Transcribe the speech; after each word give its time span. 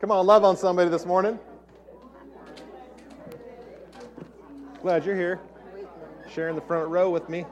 Come 0.00 0.10
on, 0.10 0.26
love 0.26 0.44
on 0.44 0.56
somebody 0.56 0.88
this 0.88 1.04
morning. 1.04 1.38
Glad 4.80 5.04
you're 5.04 5.14
here, 5.14 5.38
sharing 6.32 6.54
the 6.54 6.62
front 6.62 6.88
row 6.88 7.10
with 7.10 7.28
me. 7.28 7.44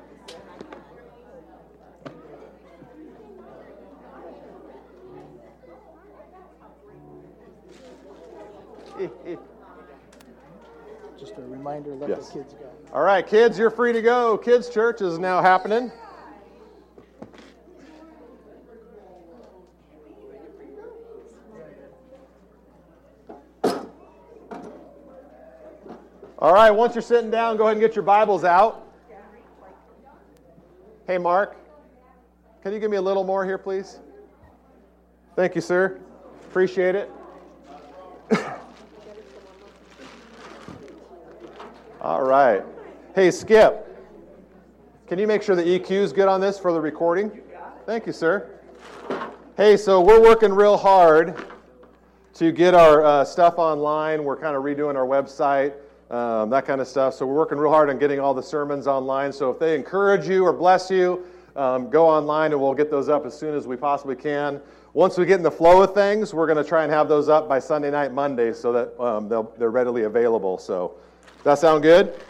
Just 11.19 11.37
a 11.37 11.43
reminder, 11.43 11.95
let 11.97 12.09
Yes. 12.09 12.29
the 12.29 12.39
kids 12.39 12.55
go. 12.55 12.67
All 12.95 13.03
right, 13.03 13.27
kids, 13.27 13.59
you're 13.59 13.71
free 13.71 13.93
to 13.93 14.01
go. 14.01 14.39
Kids' 14.39 14.69
church 14.69 15.03
is 15.03 15.19
now 15.19 15.43
happening. 15.43 15.93
All 26.49 26.55
right, 26.55 26.71
once 26.71 26.95
you're 26.95 27.03
sitting 27.03 27.31
down, 27.31 27.59
go 27.59 27.65
ahead 27.65 27.77
and 27.77 27.81
get 27.83 27.95
your 27.95 28.05
Bibles 28.05 28.43
out. 28.43 28.87
Hey, 31.07 31.19
Mark, 31.19 31.59
can 32.63 32.73
you 32.73 32.81
give 32.81 32.91
me 32.91 32.97
a 32.97 33.03
little 33.03 33.23
more 33.23 33.45
here, 33.45 33.59
please? 33.59 33.99
Thank 35.37 35.55
you, 35.55 35.61
sir. 35.61 36.01
Appreciate 36.47 36.95
it. 36.95 37.11
All 42.01 42.23
right. 42.23 42.65
Hey, 43.15 43.31
Skip, 43.31 43.87
can 45.07 45.19
you 45.19 45.27
make 45.27 45.43
sure 45.43 45.55
the 45.55 45.63
EQ 45.79 45.91
is 45.91 46.15
good 46.15 46.29
on 46.29 46.41
this 46.41 46.59
for 46.59 46.73
the 46.73 46.81
recording? 46.81 47.43
Thank 47.85 48.07
you, 48.07 48.15
sir. 48.15 48.49
Hey, 49.59 49.77
so 49.77 50.01
we're 50.01 50.23
working 50.23 50.55
real 50.55 50.79
hard 50.79 51.45
to 52.37 52.53
get 52.53 52.73
our 52.73 53.05
uh, 53.05 53.23
stuff 53.27 53.59
online. 53.59 54.25
We're 54.25 54.39
kind 54.39 54.57
of 54.57 54.63
redoing 54.63 54.95
our 54.95 55.05
website, 55.05 55.75
um, 56.11 56.51
that 56.51 56.67
kind 56.67 56.81
of 56.81 56.89
stuff. 56.89 57.15
So 57.15 57.27
we're 57.27 57.35
working 57.35 57.59
real 57.59 57.71
hard 57.71 57.91
on 57.91 57.99
getting 57.99 58.21
all 58.21 58.35
the 58.35 58.43
sermons 58.43 58.87
online. 58.87 59.33
So 59.33 59.51
if 59.51 59.59
they 59.59 59.75
encourage 59.75 60.27
you 60.27 60.45
or 60.45 60.53
bless 60.53 60.91
you, 60.91 61.25
um, 61.55 61.91
go 61.91 62.07
online 62.07 62.53
and 62.53 62.61
we'll 62.61 62.75
get 62.75 62.91
those 62.91 63.09
up 63.09 63.27
as 63.27 63.39
soon 63.39 63.55
as 63.55 63.67
we 63.67 63.77
possibly 63.77 64.17
can. 64.17 64.61
Once 64.95 65.19
we 65.19 65.27
get 65.27 65.37
in 65.37 65.43
the 65.43 65.51
flow 65.51 65.83
of 65.83 65.93
things, 65.93 66.33
we're 66.33 66.47
going 66.47 66.63
to 66.63 66.69
try 66.69 66.83
and 66.83 66.93
have 66.93 67.09
those 67.09 67.29
up 67.29 67.49
by 67.49 67.59
Sunday 67.59 67.91
night, 67.91 68.13
Monday, 68.13 68.53
so 68.53 68.73
that 68.73 69.01
um, 69.03 69.29
they're 69.59 69.71
readily 69.71 70.05
available. 70.05 70.57
So, 70.57 70.95
does 71.37 71.45
that 71.45 71.59
sound 71.59 71.83
good? 71.83 72.21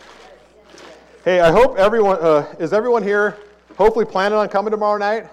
Hey, 1.24 1.40
I 1.40 1.52
hope 1.52 1.78
everyone 1.78 2.18
uh, 2.20 2.52
is 2.58 2.72
everyone 2.72 3.02
here. 3.02 3.36
Hopefully, 3.76 4.04
planning 4.04 4.38
on 4.38 4.48
coming 4.48 4.70
tomorrow 4.70 4.98
night. 4.98 5.28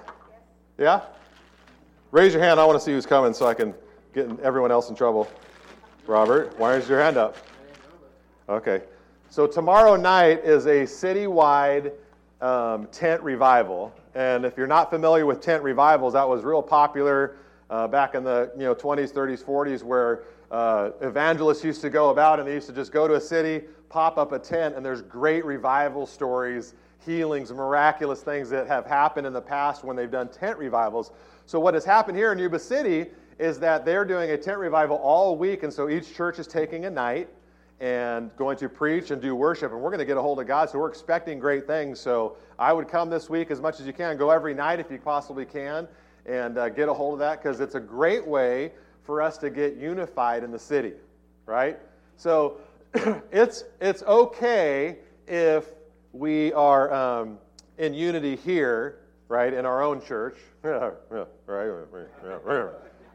Yeah. 0.78 1.02
Raise 2.12 2.32
your 2.34 2.44
hand. 2.44 2.60
I 2.60 2.66
want 2.66 2.78
to 2.78 2.84
see 2.84 2.92
who's 2.92 3.06
coming, 3.06 3.34
so 3.34 3.48
I 3.48 3.54
can 3.54 3.74
get 4.14 4.40
everyone 4.42 4.72
else 4.72 4.90
in 4.90 4.96
trouble. 4.96 5.28
Robert, 6.06 6.58
why 6.60 6.76
is 6.76 6.88
your 6.88 7.02
hand 7.02 7.18
up? 7.18 7.38
Okay. 8.48 8.84
So 9.30 9.48
tomorrow 9.48 9.96
night 9.96 10.44
is 10.44 10.68
a 10.68 10.84
citywide 10.84 11.94
um, 12.42 12.86
tent 12.92 13.24
revival, 13.24 13.92
and 14.14 14.46
if 14.46 14.56
you're 14.56 14.68
not 14.68 14.92
familiar 14.92 15.26
with 15.26 15.42
tent 15.42 15.64
revivals, 15.64 16.14
that 16.14 16.30
was 16.30 16.44
real 16.44 16.62
popular 16.62 17.38
uh, 17.72 17.88
back 17.88 18.14
in 18.14 18.24
the 18.24 18.52
you 18.56 18.64
know 18.64 18.76
20s, 18.76 19.12
30s, 19.12 19.44
40s, 19.44 19.82
where 19.82 20.26
uh, 20.52 20.92
evangelists 21.02 21.64
used 21.64 21.82
to 21.82 21.90
go 21.90 22.12
about 22.12 22.40
and 22.40 22.48
they 22.48 22.54
used 22.54 22.68
to 22.68 22.74
just 22.74 22.92
go 22.92 23.08
to 23.08 23.16
a 23.16 23.22
city, 23.22 23.66
pop 23.90 24.20
up 24.20 24.32
a 24.32 24.38
tent, 24.38 24.76
and 24.76 24.86
there's 24.86 25.02
great 25.02 25.44
revival 25.44 26.06
stories, 26.06 26.76
healings, 27.04 27.52
miraculous 27.52 28.22
things 28.22 28.48
that 28.52 28.68
have 28.68 28.86
happened 28.86 29.26
in 29.26 29.34
the 29.34 29.42
past 29.42 29.84
when 29.84 29.96
they've 29.96 30.12
done 30.12 30.28
tent 30.28 30.56
revivals. 30.60 31.10
So 31.48 31.60
what 31.60 31.74
has 31.74 31.84
happened 31.84 32.16
here 32.16 32.32
in 32.32 32.38
Yuba 32.38 32.60
City 32.60 33.08
is 33.40 33.58
that 33.60 33.86
they're 33.86 34.06
doing 34.06 34.30
a 34.30 34.38
tent 34.38 34.60
revival 34.60 34.98
all 34.98 35.36
week, 35.36 35.64
and 35.64 35.74
so 35.74 35.90
each 35.90 36.14
church 36.14 36.38
is 36.38 36.46
taking 36.46 36.86
a 36.86 36.92
night 36.92 37.28
and 37.80 38.36
going 38.38 38.58
to 38.58 38.70
preach 38.70 39.12
and 39.12 39.22
do 39.22 39.36
worship, 39.36 39.72
and 39.72 39.82
we're 39.82 39.90
going 39.90 40.00
to 40.00 40.06
get 40.06 40.18
a 40.18 40.22
hold 40.22 40.40
of 40.40 40.48
God. 40.48 40.70
So 40.70 40.80
we're 40.80 40.90
expecting 40.90 41.40
great 41.40 41.68
things. 41.68 42.00
So 42.00 42.38
I 42.58 42.72
would 42.72 42.88
come 42.88 43.10
this 43.10 43.30
week 43.30 43.52
as 43.52 43.60
much 43.60 43.80
as 43.80 43.88
you 43.88 43.94
can. 43.94 44.18
Go 44.18 44.30
every 44.30 44.54
night 44.54 44.80
if 44.80 44.90
you 44.90 44.98
possibly 44.98 45.46
can, 45.46 45.88
and 46.26 46.58
uh, 46.58 46.70
get 46.70 46.88
a 46.88 46.94
hold 46.94 47.14
of 47.14 47.20
that 47.20 47.42
because 47.42 47.60
it's 47.60 47.76
a 47.76 47.80
great 47.80 48.26
way 48.26 48.72
for 49.04 49.22
us 49.22 49.38
to 49.40 49.50
get 49.50 49.76
unified 49.76 50.44
in 50.44 50.52
the 50.52 50.60
city, 50.60 50.94
right? 51.46 51.78
So 52.18 52.58
it's 53.32 53.66
it's 53.82 54.04
okay 54.04 54.98
if 55.28 55.66
we 56.14 56.54
are 56.54 56.94
um, 56.94 57.38
in 57.78 57.94
unity 57.94 58.38
here, 58.38 59.00
right, 59.28 59.54
in 59.54 59.66
our 59.66 59.84
own 59.84 60.02
church, 60.02 60.38
right? 60.64 60.94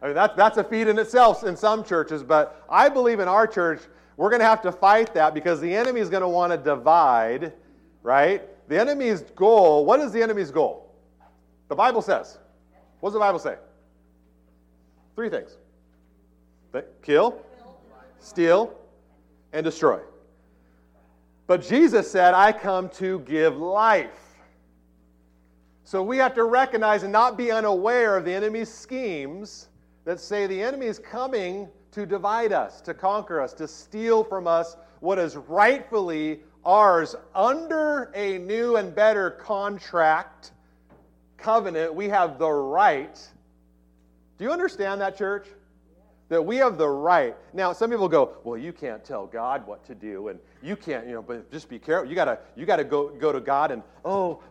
I 0.02 0.06
mean, 0.06 0.14
that's, 0.14 0.34
that's 0.34 0.56
a 0.56 0.64
feat 0.64 0.88
in 0.88 0.98
itself 0.98 1.44
in 1.44 1.56
some 1.56 1.84
churches, 1.84 2.22
but 2.22 2.64
I 2.68 2.88
believe 2.88 3.20
in 3.20 3.28
our 3.28 3.46
church, 3.46 3.80
we're 4.16 4.30
going 4.30 4.40
to 4.40 4.46
have 4.46 4.62
to 4.62 4.72
fight 4.72 5.12
that 5.14 5.34
because 5.34 5.60
the 5.60 5.74
enemy 5.74 6.00
is 6.00 6.08
going 6.08 6.22
to 6.22 6.28
want 6.28 6.52
to 6.52 6.58
divide, 6.58 7.52
right? 8.02 8.42
The 8.68 8.78
enemy's 8.78 9.22
goal, 9.22 9.84
what 9.84 10.00
is 10.00 10.12
the 10.12 10.22
enemy's 10.22 10.50
goal? 10.50 10.94
The 11.68 11.74
Bible 11.74 12.02
says. 12.02 12.38
What 13.00 13.10
does 13.10 13.14
the 13.14 13.20
Bible 13.20 13.38
say? 13.38 13.56
Three 15.16 15.28
things 15.28 15.56
kill, 17.02 17.42
steal, 18.20 18.72
and 19.52 19.64
destroy. 19.64 20.00
But 21.46 21.62
Jesus 21.62 22.08
said, 22.08 22.32
I 22.32 22.52
come 22.52 22.88
to 22.90 23.20
give 23.20 23.56
life. 23.56 24.38
So 25.82 26.00
we 26.02 26.18
have 26.18 26.34
to 26.36 26.44
recognize 26.44 27.02
and 27.02 27.12
not 27.12 27.36
be 27.36 27.50
unaware 27.50 28.16
of 28.16 28.24
the 28.24 28.32
enemy's 28.32 28.72
schemes 28.72 29.69
that 30.04 30.20
say 30.20 30.46
the 30.46 30.62
enemy 30.62 30.86
is 30.86 30.98
coming 30.98 31.68
to 31.92 32.06
divide 32.06 32.52
us, 32.52 32.80
to 32.82 32.94
conquer 32.94 33.40
us, 33.40 33.52
to 33.54 33.68
steal 33.68 34.24
from 34.24 34.46
us 34.46 34.76
what 35.00 35.18
is 35.18 35.36
rightfully 35.36 36.40
ours 36.64 37.16
under 37.34 38.12
a 38.14 38.38
new 38.38 38.76
and 38.76 38.94
better 38.94 39.30
contract 39.30 40.52
covenant. 41.36 41.94
We 41.94 42.08
have 42.08 42.38
the 42.38 42.50
right. 42.50 43.18
Do 44.38 44.44
you 44.44 44.52
understand 44.52 45.00
that, 45.00 45.16
church? 45.16 45.46
That 46.28 46.44
we 46.44 46.56
have 46.56 46.78
the 46.78 46.88
right. 46.88 47.34
Now, 47.52 47.72
some 47.72 47.90
people 47.90 48.08
go, 48.08 48.36
"Well, 48.44 48.56
you 48.56 48.72
can't 48.72 49.02
tell 49.04 49.26
God 49.26 49.66
what 49.66 49.84
to 49.86 49.94
do, 49.94 50.28
and 50.28 50.38
you 50.62 50.76
can't, 50.76 51.06
you 51.06 51.14
know, 51.14 51.22
but 51.22 51.50
just 51.50 51.68
be 51.68 51.78
careful. 51.78 52.08
You 52.08 52.14
gotta, 52.14 52.38
you 52.54 52.66
gotta 52.66 52.84
go 52.84 53.08
go 53.08 53.32
to 53.32 53.40
God 53.40 53.72
and, 53.72 53.82
oh, 54.04 54.42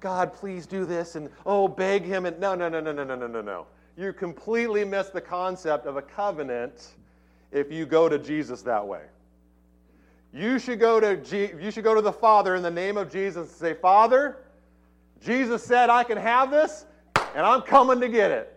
God, 0.00 0.32
please 0.32 0.66
do 0.66 0.84
this, 0.84 1.14
and 1.14 1.28
oh, 1.46 1.68
beg 1.68 2.02
Him, 2.02 2.26
and 2.26 2.38
no, 2.40 2.54
no, 2.54 2.68
no, 2.68 2.80
no, 2.80 2.92
no, 2.92 3.04
no, 3.04 3.14
no, 3.14 3.26
no, 3.26 3.40
no. 3.40 3.66
You 3.98 4.12
completely 4.12 4.84
miss 4.84 5.08
the 5.08 5.20
concept 5.20 5.84
of 5.84 5.96
a 5.96 6.02
covenant 6.02 6.90
if 7.50 7.72
you 7.72 7.84
go 7.84 8.08
to 8.08 8.16
Jesus 8.16 8.62
that 8.62 8.86
way. 8.86 9.02
You 10.32 10.60
should 10.60 10.78
go 10.78 11.00
to 11.00 11.20
you 11.60 11.70
should 11.72 11.82
go 11.82 11.96
to 11.96 12.00
the 12.00 12.12
Father 12.12 12.54
in 12.54 12.62
the 12.62 12.70
name 12.70 12.96
of 12.96 13.10
Jesus 13.10 13.48
and 13.48 13.56
say, 13.56 13.74
Father, 13.74 14.36
Jesus 15.20 15.64
said 15.64 15.90
I 15.90 16.04
can 16.04 16.16
have 16.16 16.52
this, 16.52 16.86
and 17.34 17.44
I'm 17.44 17.62
coming 17.62 18.00
to 18.00 18.08
get 18.08 18.30
it. 18.30 18.56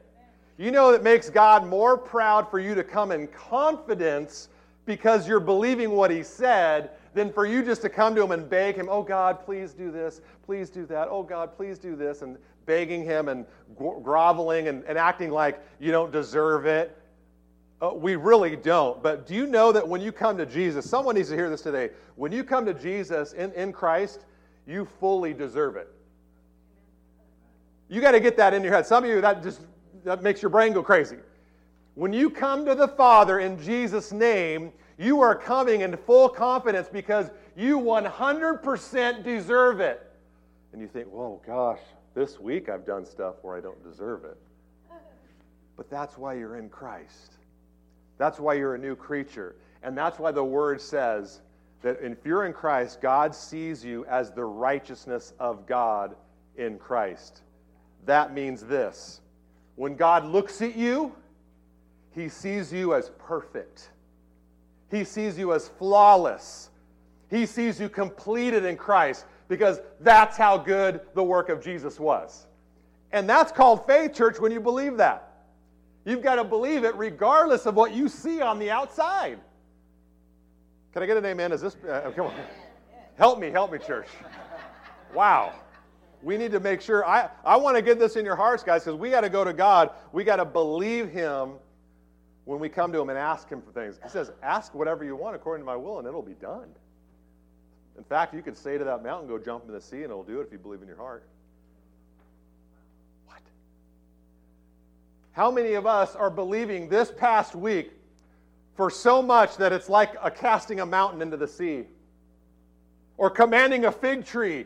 You 0.59 0.69
know 0.69 0.91
it 0.91 1.01
makes 1.01 1.27
God 1.31 1.65
more 1.65 1.97
proud 1.97 2.51
for 2.51 2.59
you 2.59 2.75
to 2.75 2.83
come 2.83 3.11
in 3.11 3.25
confidence 3.25 4.49
because 4.85 5.27
you're 5.27 5.39
believing 5.39 5.89
what 5.89 6.11
He 6.11 6.21
said 6.21 6.91
than 7.15 7.33
for 7.33 7.47
you 7.47 7.63
just 7.63 7.81
to 7.81 7.89
come 7.89 8.13
to 8.13 8.21
Him 8.21 8.29
and 8.29 8.47
beg 8.47 8.75
Him, 8.75 8.87
oh 8.91 9.01
God, 9.01 9.43
please 9.43 9.73
do 9.73 9.89
this, 9.89 10.21
please 10.45 10.69
do 10.69 10.85
that, 10.85 11.07
oh 11.09 11.23
God, 11.23 11.57
please 11.57 11.79
do 11.79 11.95
this, 11.95 12.21
and 12.21 12.37
begging 12.65 13.03
Him 13.03 13.27
and 13.27 13.45
groveling 13.75 14.67
and, 14.67 14.83
and 14.85 14.97
acting 14.97 15.31
like 15.31 15.59
you 15.79 15.91
don't 15.91 16.11
deserve 16.11 16.65
it. 16.65 16.97
Uh, 17.81 17.91
we 17.93 18.15
really 18.15 18.55
don't. 18.55 19.01
But 19.01 19.25
do 19.25 19.33
you 19.33 19.47
know 19.47 19.71
that 19.71 19.87
when 19.87 20.01
you 20.01 20.11
come 20.11 20.37
to 20.37 20.45
Jesus, 20.45 20.87
someone 20.87 21.15
needs 21.15 21.29
to 21.29 21.35
hear 21.35 21.49
this 21.49 21.61
today. 21.61 21.89
When 22.15 22.31
you 22.31 22.43
come 22.43 22.65
to 22.65 22.73
Jesus 22.73 23.33
in, 23.33 23.51
in 23.53 23.73
Christ, 23.73 24.25
you 24.67 24.87
fully 24.99 25.33
deserve 25.33 25.75
it. 25.75 25.89
You 27.89 27.99
got 27.99 28.11
to 28.11 28.19
get 28.19 28.37
that 28.37 28.53
in 28.53 28.63
your 28.63 28.71
head. 28.71 28.85
Some 28.85 29.03
of 29.03 29.09
you, 29.09 29.19
that 29.21 29.41
just 29.43 29.61
that 30.03 30.23
makes 30.23 30.41
your 30.41 30.49
brain 30.49 30.73
go 30.73 30.83
crazy. 30.83 31.17
When 31.95 32.13
you 32.13 32.29
come 32.29 32.65
to 32.65 32.75
the 32.75 32.87
Father 32.87 33.39
in 33.39 33.61
Jesus' 33.61 34.11
name, 34.11 34.71
you 34.97 35.19
are 35.21 35.35
coming 35.35 35.81
in 35.81 35.95
full 35.97 36.29
confidence 36.29 36.87
because 36.91 37.29
you 37.55 37.79
100% 37.79 39.23
deserve 39.23 39.79
it. 39.81 40.09
And 40.71 40.81
you 40.81 40.87
think, 40.87 41.07
whoa, 41.07 41.41
gosh, 41.45 41.79
this 42.13 42.39
week 42.39 42.69
I've 42.69 42.85
done 42.85 43.05
stuff 43.05 43.35
where 43.41 43.57
I 43.57 43.61
don't 43.61 43.83
deserve 43.83 44.25
it. 44.25 44.37
But 45.77 45.89
that's 45.89 46.17
why 46.17 46.35
you're 46.35 46.57
in 46.57 46.69
Christ. 46.69 47.33
That's 48.17 48.39
why 48.39 48.53
you're 48.53 48.75
a 48.75 48.79
new 48.79 48.95
creature. 48.95 49.55
And 49.81 49.97
that's 49.97 50.19
why 50.19 50.31
the 50.31 50.43
Word 50.43 50.79
says 50.79 51.41
that 51.81 51.97
if 52.01 52.25
you're 52.25 52.45
in 52.45 52.53
Christ, 52.53 53.01
God 53.01 53.33
sees 53.33 53.83
you 53.83 54.05
as 54.05 54.31
the 54.31 54.43
righteousness 54.43 55.33
of 55.39 55.65
God 55.65 56.15
in 56.55 56.77
Christ. 56.77 57.41
That 58.05 58.33
means 58.33 58.61
this 58.61 59.21
when 59.75 59.95
God 59.95 60.25
looks 60.25 60.61
at 60.61 60.75
you, 60.75 61.15
he 62.13 62.29
sees 62.29 62.71
you 62.71 62.93
as 62.93 63.09
perfect. 63.17 63.89
He 64.91 65.03
sees 65.03 65.37
you 65.37 65.53
as 65.53 65.69
flawless. 65.69 66.69
He 67.29 67.45
sees 67.45 67.79
you 67.79 67.87
completed 67.87 68.65
in 68.65 68.75
Christ 68.75 69.25
because 69.51 69.81
that's 69.99 70.37
how 70.37 70.57
good 70.57 71.01
the 71.13 71.21
work 71.21 71.49
of 71.49 71.61
Jesus 71.61 71.99
was. 71.99 72.47
And 73.11 73.29
that's 73.29 73.51
called 73.51 73.85
faith, 73.85 74.13
church, 74.13 74.39
when 74.39 74.49
you 74.49 74.61
believe 74.61 74.95
that. 74.95 75.33
You've 76.05 76.21
got 76.21 76.35
to 76.35 76.45
believe 76.45 76.85
it 76.85 76.95
regardless 76.95 77.65
of 77.65 77.75
what 77.75 77.93
you 77.93 78.07
see 78.07 78.41
on 78.41 78.59
the 78.59 78.71
outside. 78.71 79.39
Can 80.93 81.03
I 81.03 81.05
get 81.05 81.17
an 81.17 81.25
amen? 81.25 81.51
Is 81.51 81.59
this, 81.59 81.75
uh, 81.83 82.13
come 82.15 82.27
on. 82.27 82.35
Help 83.17 83.39
me, 83.39 83.49
help 83.49 83.73
me, 83.73 83.77
church. 83.77 84.07
Wow. 85.13 85.53
We 86.23 86.37
need 86.37 86.53
to 86.53 86.61
make 86.61 86.79
sure. 86.79 87.05
I, 87.05 87.29
I 87.43 87.57
want 87.57 87.75
to 87.75 87.81
get 87.81 87.99
this 87.99 88.15
in 88.15 88.23
your 88.23 88.37
hearts, 88.37 88.63
guys, 88.63 88.85
because 88.85 88.97
we 88.97 89.09
got 89.09 89.21
to 89.21 89.29
go 89.29 89.43
to 89.43 89.51
God. 89.51 89.89
We 90.13 90.23
got 90.23 90.37
to 90.37 90.45
believe 90.45 91.09
Him 91.09 91.55
when 92.45 92.61
we 92.61 92.69
come 92.69 92.93
to 92.93 93.01
Him 93.01 93.09
and 93.09 93.19
ask 93.19 93.49
Him 93.49 93.61
for 93.61 93.73
things. 93.73 93.99
He 94.01 94.07
says, 94.07 94.31
Ask 94.41 94.73
whatever 94.73 95.03
you 95.03 95.17
want 95.17 95.35
according 95.35 95.63
to 95.63 95.65
my 95.65 95.75
will, 95.75 95.99
and 95.99 96.07
it'll 96.07 96.21
be 96.21 96.35
done. 96.35 96.69
In 97.97 98.03
fact, 98.03 98.33
you 98.33 98.41
could 98.41 98.57
say 98.57 98.77
to 98.77 98.83
that 98.83 99.03
mountain, 99.03 99.27
Go 99.27 99.37
jump 99.37 99.65
in 99.67 99.73
the 99.73 99.81
sea, 99.81 99.97
and 99.97 100.05
it'll 100.05 100.23
do 100.23 100.39
it 100.39 100.47
if 100.47 100.51
you 100.51 100.57
believe 100.57 100.81
in 100.81 100.87
your 100.87 100.97
heart. 100.97 101.23
What? 103.27 103.41
How 105.33 105.51
many 105.51 105.73
of 105.73 105.85
us 105.85 106.15
are 106.15 106.29
believing 106.29 106.89
this 106.89 107.11
past 107.11 107.55
week 107.55 107.91
for 108.75 108.89
so 108.89 109.21
much 109.21 109.57
that 109.57 109.71
it's 109.73 109.89
like 109.89 110.15
a 110.21 110.31
casting 110.31 110.79
a 110.79 110.85
mountain 110.85 111.21
into 111.21 111.37
the 111.37 111.47
sea? 111.47 111.85
Or 113.17 113.29
commanding 113.29 113.85
a 113.85 113.91
fig 113.91 114.25
tree 114.25 114.65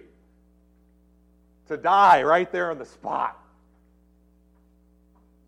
to 1.68 1.78
die 1.78 2.24
right 2.24 2.52
there 2.52 2.72
on 2.72 2.78
the 2.78 2.86
spot. 2.86 3.40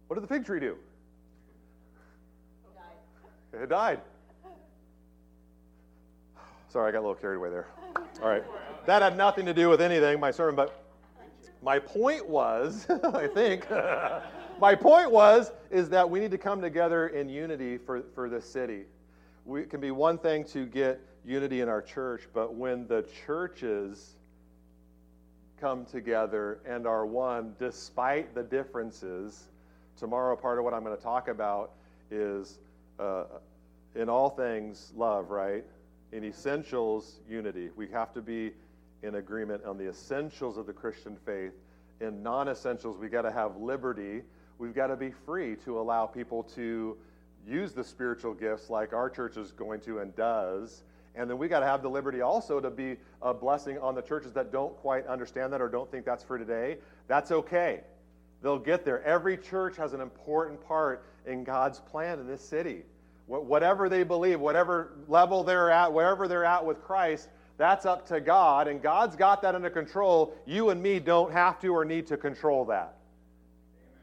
What 0.08 0.16
did 0.16 0.24
the 0.24 0.34
fig 0.34 0.46
tree 0.46 0.60
do? 0.60 0.78
Died. 3.54 3.64
It 3.64 3.70
died. 3.70 4.02
Sorry, 6.70 6.90
I 6.90 6.92
got 6.92 7.00
a 7.00 7.02
little 7.02 7.16
carried 7.16 7.38
away 7.38 7.50
there. 7.50 7.68
All 8.22 8.30
right. 8.30 8.44
That 8.86 9.02
had 9.02 9.18
nothing 9.18 9.46
to 9.46 9.54
do 9.54 9.70
with 9.70 9.82
anything, 9.82 10.20
my 10.20 10.32
sermon, 10.32 10.56
but 10.56 10.84
my 11.62 11.80
point 11.80 12.28
was, 12.28 12.86
I 13.04 13.28
think, 13.28 13.70
my 14.60 14.76
point 14.76 15.12
was, 15.12 15.52
is 15.72 15.90
that 15.90 16.10
we 16.10 16.20
need 16.20 16.32
to 16.32 16.38
come 16.38 16.62
together 16.62 17.08
in 17.08 17.30
unity 17.30 17.78
for, 17.78 18.04
for 18.14 18.30
this 18.30 18.50
city. 18.50 18.84
We, 19.46 19.62
it 19.62 19.70
can 19.70 19.80
be 19.80 19.92
one 19.92 20.18
thing 20.18 20.44
to 20.46 20.66
get 20.66 21.00
unity 21.26 21.62
in 21.62 21.70
our 21.70 21.82
church, 21.82 22.28
but 22.34 22.54
when 22.54 22.88
the 22.88 23.06
churches 23.26 24.18
come 25.60 25.86
together 25.86 26.60
and 26.66 26.86
are 26.86 27.06
one 27.06 27.56
despite 27.60 28.34
the 28.36 28.44
differences. 28.44 29.46
Tomorrow, 29.98 30.36
part 30.36 30.60
of 30.60 30.64
what 30.64 30.74
I'm 30.74 30.84
going 30.84 30.96
to 30.96 31.02
talk 31.02 31.28
about 31.28 31.72
is 32.12 32.60
uh, 33.00 33.24
in 33.96 34.10
all 34.10 34.30
things, 34.30 34.92
love, 34.96 35.32
right? 35.32 35.66
In 36.12 36.24
essentials, 36.24 37.20
unity. 37.28 37.70
We 37.76 37.88
have 37.90 38.14
to 38.14 38.22
be 38.22 38.54
in 39.04 39.16
agreement 39.16 39.64
on 39.66 39.78
the 39.78 39.90
essentials 39.90 40.58
of 40.58 40.66
the 40.66 40.74
Christian 40.74 41.18
faith. 41.26 41.54
In 42.00 42.24
non 42.24 42.48
essentials, 42.48 42.98
we 42.98 43.10
got 43.10 43.24
to 43.24 43.32
have 43.32 43.58
liberty. 43.58 44.22
We've 44.58 44.74
got 44.74 44.88
to 44.88 44.96
be 44.96 45.12
free 45.12 45.56
to 45.66 45.80
allow 45.80 46.06
people 46.06 46.44
to 46.56 46.98
use 47.48 47.74
the 47.74 47.84
spiritual 47.84 48.34
gifts 48.34 48.70
like 48.70 48.94
our 48.94 49.10
church 49.10 49.38
is 49.38 49.52
going 49.52 49.82
to 49.82 50.00
and 50.00 50.16
does 50.16 50.84
and 51.18 51.28
then 51.28 51.40
we 51.40 51.48
got 51.48 51.62
to 51.62 51.66
have 51.66 51.82
the 51.82 51.90
liberty 51.90 52.22
also 52.22 52.60
to 52.60 52.70
be 52.70 52.96
a 53.24 53.34
blessing 53.34 53.80
on 53.80 53.96
the 53.96 54.04
churches 54.04 54.34
that 54.34 54.52
don't 54.52 54.78
quite 54.78 55.08
understand 55.08 55.52
that 55.52 55.62
or 55.62 55.68
don't 55.68 55.90
think 55.90 56.06
that's 56.06 56.24
for 56.24 56.38
today. 56.38 56.78
That's 57.08 57.32
okay. 57.32 57.82
They'll 58.44 58.60
get 58.60 58.86
there. 58.86 59.04
Every 59.04 59.36
church 59.36 59.76
has 59.78 59.94
an 59.94 60.02
important 60.02 60.64
part 60.66 61.04
in 61.26 61.44
God's 61.44 61.80
plan 61.80 62.20
in 62.20 62.28
this 62.28 62.48
city. 62.48 62.84
Whatever 63.28 63.90
they 63.90 64.04
believe, 64.04 64.40
whatever 64.40 64.94
level 65.08 65.44
they're 65.44 65.70
at, 65.70 65.92
wherever 65.92 66.28
they're 66.28 66.46
at 66.46 66.66
with 66.66 66.82
Christ, 66.82 67.28
that's 67.58 67.86
up 67.86 68.08
to 68.08 68.22
God, 68.22 68.68
and 68.68 68.82
God's 68.82 69.16
got 69.16 69.42
that 69.42 69.56
under 69.56 69.70
control. 69.70 70.34
You 70.46 70.70
and 70.70 70.82
me 70.82 71.00
don't 71.00 71.34
have 71.34 71.60
to 71.62 71.70
or 71.70 71.84
need 71.84 72.08
to 72.08 72.18
control 72.18 72.66
that. 72.66 72.94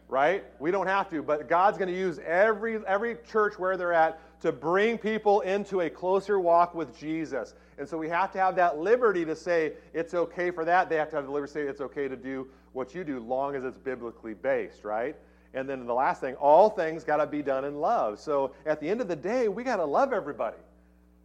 Right? 0.08 0.44
We 0.58 0.70
don't 0.70 0.86
have 0.86 1.08
to, 1.10 1.22
but 1.22 1.48
God's 1.48 1.78
going 1.78 1.88
to 1.88 1.96
use 1.96 2.18
every 2.18 2.78
every 2.86 3.16
church 3.30 3.58
where 3.58 3.76
they're 3.76 3.94
at 3.94 4.20
to 4.42 4.52
bring 4.52 4.98
people 4.98 5.40
into 5.40 5.80
a 5.80 5.90
closer 5.90 6.38
walk 6.38 6.74
with 6.74 6.96
Jesus. 6.98 7.54
And 7.78 7.88
so 7.88 7.96
we 7.96 8.08
have 8.10 8.30
to 8.32 8.38
have 8.38 8.56
that 8.56 8.78
liberty 8.78 9.24
to 9.24 9.34
say 9.34 9.72
it's 9.94 10.12
okay 10.12 10.50
for 10.50 10.64
that. 10.66 10.90
They 10.90 10.96
have 10.96 11.08
to 11.10 11.16
have 11.16 11.24
the 11.24 11.32
liberty 11.32 11.54
to 11.54 11.58
say 11.60 11.66
it's 11.66 11.80
okay 11.80 12.08
to 12.08 12.16
do 12.16 12.48
what 12.72 12.94
you 12.94 13.04
do, 13.04 13.20
long 13.20 13.56
as 13.56 13.64
it's 13.64 13.78
biblically 13.78 14.34
based, 14.34 14.84
right? 14.84 15.16
And 15.54 15.68
then 15.68 15.86
the 15.86 15.94
last 15.94 16.20
thing, 16.20 16.34
all 16.34 16.68
things 16.68 17.04
got 17.04 17.18
to 17.18 17.26
be 17.26 17.42
done 17.42 17.64
in 17.64 17.80
love. 17.80 18.18
So 18.18 18.52
at 18.66 18.80
the 18.80 18.88
end 18.88 19.00
of 19.00 19.08
the 19.08 19.16
day, 19.16 19.48
we 19.48 19.62
got 19.62 19.76
to 19.76 19.84
love 19.84 20.12
everybody 20.12 20.56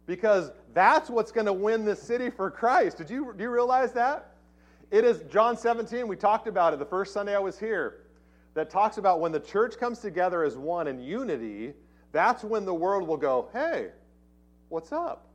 because 0.06 0.52
that's 0.72 1.10
what's 1.10 1.32
going 1.32 1.46
to 1.46 1.52
win 1.52 1.84
the 1.84 1.96
city 1.96 2.30
for 2.30 2.50
Christ. 2.50 2.96
Did 2.96 3.10
you, 3.10 3.34
do 3.36 3.42
you 3.42 3.50
realize 3.50 3.92
that? 3.92 4.34
It 4.90 5.04
is 5.04 5.22
John 5.30 5.56
17, 5.56 6.08
we 6.08 6.16
talked 6.16 6.46
about 6.46 6.72
it 6.72 6.78
the 6.78 6.84
first 6.84 7.12
Sunday 7.12 7.34
I 7.34 7.38
was 7.38 7.58
here, 7.58 8.02
that 8.54 8.70
talks 8.70 8.98
about 8.98 9.20
when 9.20 9.30
the 9.30 9.38
church 9.38 9.78
comes 9.78 10.00
together 10.00 10.42
as 10.42 10.56
one 10.56 10.88
in 10.88 11.00
unity 11.00 11.74
that's 12.12 12.42
when 12.42 12.64
the 12.64 12.74
world 12.74 13.06
will 13.06 13.16
go, 13.16 13.48
hey, 13.52 13.88
what's 14.68 14.92
up? 14.92 15.26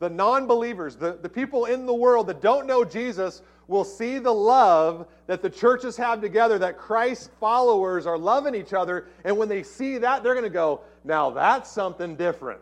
The 0.00 0.10
non 0.10 0.46
believers, 0.46 0.96
the, 0.96 1.18
the 1.20 1.28
people 1.28 1.66
in 1.66 1.86
the 1.86 1.94
world 1.94 2.26
that 2.26 2.42
don't 2.42 2.66
know 2.66 2.84
Jesus, 2.84 3.42
will 3.68 3.84
see 3.84 4.18
the 4.18 4.32
love 4.32 5.06
that 5.26 5.42
the 5.42 5.50
churches 5.50 5.96
have 5.96 6.20
together, 6.20 6.58
that 6.58 6.78
Christ 6.78 7.30
followers 7.40 8.06
are 8.06 8.18
loving 8.18 8.54
each 8.54 8.72
other. 8.72 9.08
And 9.24 9.36
when 9.36 9.48
they 9.48 9.62
see 9.62 9.98
that, 9.98 10.22
they're 10.22 10.34
going 10.34 10.44
to 10.44 10.50
go, 10.50 10.82
now 11.04 11.30
that's 11.30 11.70
something 11.70 12.16
different. 12.16 12.60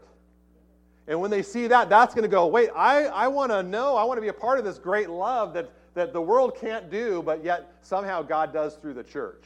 And 1.09 1.21
when 1.21 1.31
they 1.31 1.43
see 1.43 1.67
that, 1.67 1.89
that's 1.89 2.15
going 2.15 2.23
to 2.23 2.29
go, 2.29 2.47
wait, 2.47 2.71
I, 2.75 3.07
I 3.07 3.29
want 3.29 3.51
to 3.51 3.63
know, 3.63 3.97
I 3.97 4.05
want 4.05 4.19
to 4.19 4.23
be 4.23 4.29
a 4.29 4.33
part 4.33 4.59
of 4.59 4.65
this 4.65 4.79
great 4.79 5.11
love 5.11 5.53
that, 5.55 5.71
that 5.95 6.13
the 6.13 6.23
world 6.23 6.57
can't 6.57 6.91
do, 6.91 7.23
but 7.23 7.45
yet 7.45 7.73
somehow 7.83 8.23
God 8.23 8.53
does 8.53 8.77
through 8.77 8.95
the 8.95 9.03
church. 9.03 9.45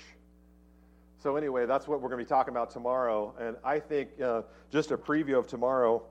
So, 1.18 1.36
anyway, 1.36 1.66
that's 1.66 1.88
what 1.88 2.00
we're 2.00 2.08
going 2.08 2.20
to 2.20 2.24
be 2.24 2.28
talking 2.28 2.52
about 2.52 2.70
tomorrow. 2.70 3.34
And 3.40 3.56
I 3.64 3.80
think 3.80 4.20
uh, 4.20 4.42
just 4.70 4.90
a 4.90 4.98
preview 4.98 5.38
of 5.38 5.46
tomorrow, 5.46 6.02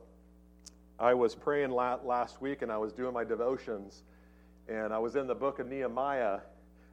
I 0.99 1.13
was 1.13 1.35
praying 1.35 1.71
last 1.71 2.41
week 2.41 2.63
and 2.63 2.71
I 2.71 2.77
was 2.77 2.91
doing 2.91 3.13
my 3.13 3.23
devotions. 3.23 4.03
And 4.67 4.93
I 4.93 4.97
was 4.97 5.15
in 5.15 5.27
the 5.27 5.35
book 5.35 5.59
of 5.59 5.67
Nehemiah, 5.67 6.39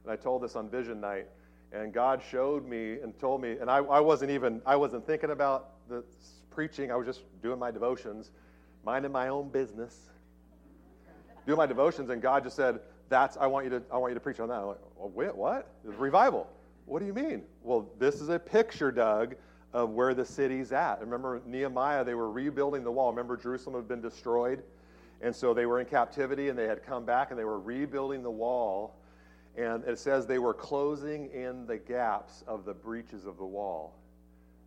and 0.03 0.11
I 0.11 0.15
told 0.15 0.43
this 0.43 0.55
on 0.55 0.69
Vision 0.69 1.01
Night. 1.01 1.27
And 1.71 1.91
God 1.91 2.21
showed 2.29 2.67
me 2.67 2.99
and 2.99 3.17
told 3.19 3.41
me, 3.41 3.57
and 3.59 3.69
I, 3.69 3.77
I 3.77 3.99
wasn't 3.99 4.29
even, 4.29 4.61
I 4.63 4.75
wasn't 4.75 5.07
thinking 5.07 5.31
about 5.31 5.71
the 5.89 6.03
preaching. 6.51 6.91
I 6.91 6.95
was 6.95 7.07
just 7.07 7.21
doing 7.41 7.57
my 7.57 7.71
devotions, 7.71 8.29
minding 8.85 9.11
my 9.11 9.29
own 9.29 9.49
business, 9.49 9.97
doing 11.47 11.57
my 11.57 11.65
devotions. 11.65 12.11
And 12.11 12.21
God 12.21 12.43
just 12.43 12.55
said, 12.55 12.79
"That's 13.09 13.37
I 13.37 13.47
want 13.47 13.65
you 13.65 13.71
to, 13.71 13.83
I 13.91 13.97
want 13.97 14.11
you 14.11 14.15
to 14.15 14.19
preach 14.19 14.39
on 14.39 14.49
that." 14.49 14.59
I'm 14.59 14.67
like, 14.67 14.77
well, 14.95 15.09
wait, 15.09 15.35
what? 15.35 15.67
Revival. 15.83 16.47
What 16.85 16.99
do 16.99 17.05
you 17.05 17.13
mean? 17.13 17.43
Well, 17.63 17.89
this 17.97 18.21
is 18.21 18.29
a 18.29 18.37
picture, 18.37 18.91
Doug, 18.91 19.35
of 19.73 19.89
where 19.89 20.13
the 20.13 20.25
city's 20.25 20.71
at. 20.71 21.01
Remember 21.01 21.41
Nehemiah, 21.45 22.03
they 22.03 22.13
were 22.13 22.29
rebuilding 22.29 22.83
the 22.83 22.91
wall. 22.91 23.09
Remember 23.09 23.35
Jerusalem 23.35 23.77
had 23.77 23.87
been 23.87 24.01
destroyed? 24.01 24.61
And 25.23 25.33
so 25.33 25.53
they 25.53 25.65
were 25.65 25.79
in 25.79 25.85
captivity 25.85 26.49
and 26.49 26.59
they 26.59 26.67
had 26.67 26.83
come 26.83 27.05
back 27.05 27.31
and 27.31 27.39
they 27.39 27.45
were 27.45 27.59
rebuilding 27.59 28.23
the 28.23 28.29
wall. 28.29 28.97
And 29.55 29.83
it 29.85 29.97
says 29.97 30.27
they 30.27 30.37
were 30.37 30.53
closing 30.53 31.31
in 31.31 31.65
the 31.65 31.77
gaps 31.77 32.43
of 32.45 32.65
the 32.65 32.73
breaches 32.73 33.25
of 33.25 33.37
the 33.37 33.45
wall. 33.45 33.95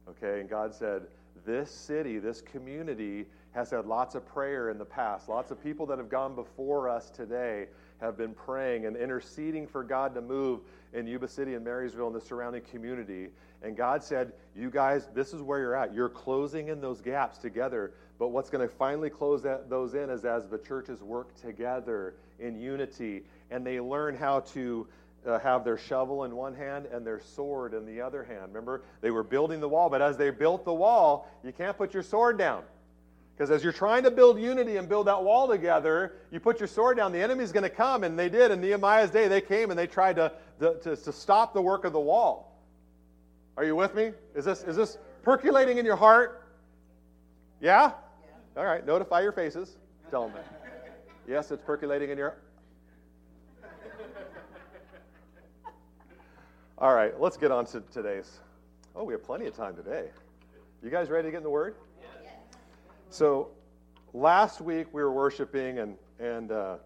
Okay, 0.08 0.40
and 0.40 0.48
God 0.48 0.74
said, 0.74 1.02
This 1.44 1.70
city, 1.70 2.18
this 2.18 2.40
community 2.40 3.26
has 3.52 3.70
had 3.70 3.84
lots 3.84 4.14
of 4.14 4.26
prayer 4.26 4.70
in 4.70 4.78
the 4.78 4.84
past. 4.84 5.28
Lots 5.28 5.50
of 5.50 5.62
people 5.62 5.84
that 5.86 5.98
have 5.98 6.08
gone 6.08 6.34
before 6.34 6.88
us 6.88 7.10
today 7.10 7.66
have 8.00 8.16
been 8.16 8.32
praying 8.32 8.86
and 8.86 8.96
interceding 8.96 9.66
for 9.66 9.82
God 9.82 10.14
to 10.14 10.20
move 10.20 10.60
in 10.92 11.06
Yuba 11.06 11.28
City 11.28 11.54
and 11.54 11.64
Marysville 11.64 12.06
and 12.06 12.16
the 12.16 12.20
surrounding 12.20 12.62
community. 12.62 13.28
And 13.62 13.76
God 13.76 14.02
said, 14.02 14.32
You 14.54 14.70
guys, 14.70 15.08
this 15.14 15.34
is 15.34 15.42
where 15.42 15.58
you're 15.58 15.74
at. 15.74 15.92
You're 15.92 16.08
closing 16.08 16.68
in 16.68 16.80
those 16.80 17.00
gaps 17.00 17.36
together. 17.38 17.92
But 18.18 18.28
what's 18.28 18.48
going 18.48 18.66
to 18.66 18.74
finally 18.74 19.10
close 19.10 19.42
that, 19.42 19.68
those 19.68 19.94
in 19.94 20.08
is 20.10 20.24
as 20.24 20.48
the 20.48 20.58
churches 20.58 21.02
work 21.02 21.38
together 21.40 22.14
in 22.38 22.58
unity 22.58 23.22
and 23.50 23.66
they 23.66 23.80
learn 23.80 24.16
how 24.16 24.40
to 24.40 24.86
uh, 25.26 25.38
have 25.40 25.64
their 25.64 25.76
shovel 25.76 26.24
in 26.24 26.34
one 26.34 26.54
hand 26.54 26.86
and 26.86 27.06
their 27.06 27.20
sword 27.20 27.74
in 27.74 27.84
the 27.84 28.00
other 28.00 28.22
hand. 28.24 28.48
Remember, 28.48 28.82
they 29.00 29.10
were 29.10 29.24
building 29.24 29.60
the 29.60 29.68
wall, 29.68 29.90
but 29.90 30.00
as 30.00 30.16
they 30.16 30.30
built 30.30 30.64
the 30.64 30.72
wall, 30.72 31.28
you 31.44 31.52
can't 31.52 31.76
put 31.76 31.92
your 31.92 32.02
sword 32.02 32.38
down. 32.38 32.62
Because 33.36 33.50
as 33.50 33.62
you're 33.62 33.72
trying 33.72 34.04
to 34.04 34.10
build 34.10 34.40
unity 34.40 34.78
and 34.78 34.88
build 34.88 35.08
that 35.08 35.22
wall 35.22 35.46
together, 35.46 36.14
you 36.30 36.40
put 36.40 36.58
your 36.58 36.68
sword 36.68 36.96
down, 36.96 37.12
the 37.12 37.20
enemy's 37.20 37.52
going 37.52 37.64
to 37.64 37.70
come, 37.70 38.02
and 38.02 38.18
they 38.18 38.30
did. 38.30 38.50
In 38.50 38.62
Nehemiah's 38.62 39.10
day, 39.10 39.28
they 39.28 39.42
came 39.42 39.70
and 39.70 39.78
they 39.78 39.86
tried 39.86 40.16
to, 40.16 40.32
to, 40.60 40.96
to 40.96 41.12
stop 41.12 41.52
the 41.52 41.60
work 41.60 41.84
of 41.84 41.92
the 41.92 42.00
wall. 42.00 42.56
Are 43.58 43.64
you 43.64 43.76
with 43.76 43.94
me? 43.94 44.12
Is 44.34 44.46
this, 44.46 44.62
is 44.62 44.76
this 44.76 44.96
percolating 45.22 45.76
in 45.76 45.84
your 45.84 45.96
heart? 45.96 46.46
Yeah? 47.60 47.92
All 48.56 48.64
right, 48.64 48.86
notify 48.86 49.20
your 49.20 49.32
faces. 49.32 49.76
Tell 50.10 50.22
them 50.22 50.32
that. 50.32 51.02
Yes, 51.28 51.50
it's 51.50 51.62
percolating 51.62 52.08
in 52.08 52.16
your. 52.16 52.36
All 56.78 56.94
right, 56.94 57.18
let's 57.20 57.36
get 57.36 57.50
on 57.50 57.66
to 57.66 57.82
today's. 57.92 58.38
Oh, 58.94 59.04
we 59.04 59.12
have 59.12 59.22
plenty 59.22 59.46
of 59.46 59.54
time 59.54 59.76
today. 59.76 60.08
You 60.82 60.88
guys 60.88 61.10
ready 61.10 61.28
to 61.28 61.30
get 61.30 61.38
in 61.38 61.42
the 61.42 61.50
Word? 61.50 61.74
Yes. 62.00 62.32
So 63.10 63.48
last 64.14 64.62
week 64.62 64.86
we 64.90 65.02
were 65.02 65.12
worshiping, 65.12 65.80
and, 65.80 65.96
and 66.18 66.50
uh, 66.50 66.76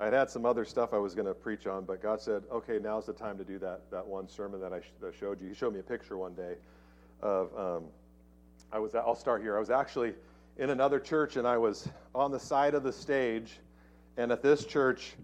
I 0.00 0.06
had 0.06 0.12
had 0.12 0.30
some 0.30 0.44
other 0.44 0.64
stuff 0.64 0.92
I 0.92 0.98
was 0.98 1.14
going 1.14 1.26
to 1.28 1.34
preach 1.34 1.68
on, 1.68 1.84
but 1.84 2.02
God 2.02 2.20
said, 2.20 2.42
okay, 2.50 2.80
now's 2.82 3.06
the 3.06 3.12
time 3.12 3.38
to 3.38 3.44
do 3.44 3.58
that, 3.60 3.82
that 3.92 4.04
one 4.04 4.28
sermon 4.28 4.60
that 4.60 4.72
I 4.72 4.80
sh- 4.80 4.92
that 5.00 5.14
showed 5.14 5.40
you. 5.40 5.48
He 5.48 5.54
showed 5.54 5.72
me 5.72 5.78
a 5.78 5.84
picture 5.84 6.16
one 6.16 6.34
day 6.34 6.54
of, 7.22 7.56
um, 7.56 7.84
I 8.72 8.80
was, 8.80 8.96
I'll 8.96 9.14
start 9.14 9.42
here. 9.42 9.56
I 9.56 9.60
was 9.60 9.70
actually 9.70 10.14
in 10.58 10.70
another 10.70 10.98
church 10.98 11.36
and 11.36 11.46
I 11.46 11.58
was 11.58 11.88
on 12.14 12.30
the 12.30 12.40
side 12.40 12.74
of 12.74 12.82
the 12.82 12.92
stage, 12.92 13.58
and 14.16 14.32
at 14.32 14.42
this 14.42 14.64
church, 14.64 15.14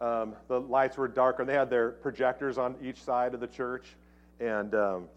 um, 0.00 0.34
the 0.48 0.60
lights 0.60 0.96
were 0.96 1.08
darker 1.08 1.42
and 1.42 1.48
they 1.48 1.54
had 1.54 1.70
their 1.70 1.90
projectors 1.90 2.58
on 2.58 2.76
each 2.82 3.02
side 3.02 3.34
of 3.34 3.40
the 3.40 3.46
church. 3.46 3.96
And 4.40 4.74
um, 4.74 5.08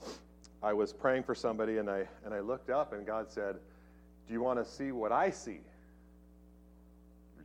I 0.63 0.73
was 0.73 0.93
praying 0.93 1.23
for 1.23 1.35
somebody 1.35 1.77
and 1.77 1.89
I, 1.89 2.07
and 2.25 2.33
I 2.33 2.39
looked 2.39 2.69
up 2.69 2.93
and 2.93 3.05
God 3.05 3.29
said, 3.29 3.57
Do 4.27 4.33
you 4.33 4.41
want 4.41 4.63
to 4.63 4.69
see 4.69 4.91
what 4.91 5.11
I 5.11 5.29
see? 5.29 5.59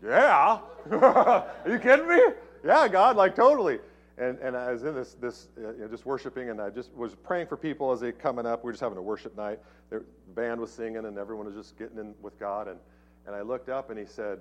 Yeah. 0.03 0.61
Are 0.91 1.47
you 1.67 1.79
kidding 1.79 2.09
me? 2.09 2.21
Yeah, 2.65 2.89
God, 2.89 3.17
like 3.17 3.35
totally. 3.35 3.79
And, 4.17 4.39
and 4.39 4.57
I 4.57 4.73
was 4.73 4.85
in 4.85 4.95
this, 4.95 5.15
this 5.15 5.49
uh, 5.59 5.73
you 5.73 5.81
know, 5.81 5.89
just 5.89 6.07
worshiping, 6.07 6.51
and 6.51 6.61
I 6.61 6.71
just 6.71 6.95
was 6.95 7.15
praying 7.17 7.49
for 7.49 7.57
people 7.57 7.91
as 7.91 8.01
they 8.01 8.13
coming 8.13 8.47
up. 8.47 8.63
We 8.63 8.69
were 8.69 8.73
just 8.73 8.83
having 8.83 8.99
a 8.99 9.03
worship 9.03 9.37
night. 9.37 9.59
The 9.91 10.05
band 10.37 10.61
was 10.61 10.71
singing, 10.71 11.05
and 11.05 11.19
everyone 11.19 11.47
was 11.47 11.55
just 11.57 11.77
getting 11.77 11.99
in 11.99 12.15
with 12.23 12.39
God. 12.39 12.69
And, 12.69 12.79
and 13.27 13.35
I 13.35 13.43
looked 13.43 13.69
up, 13.69 13.91
and 13.91 13.99
he 13.99 14.07
said, 14.07 14.39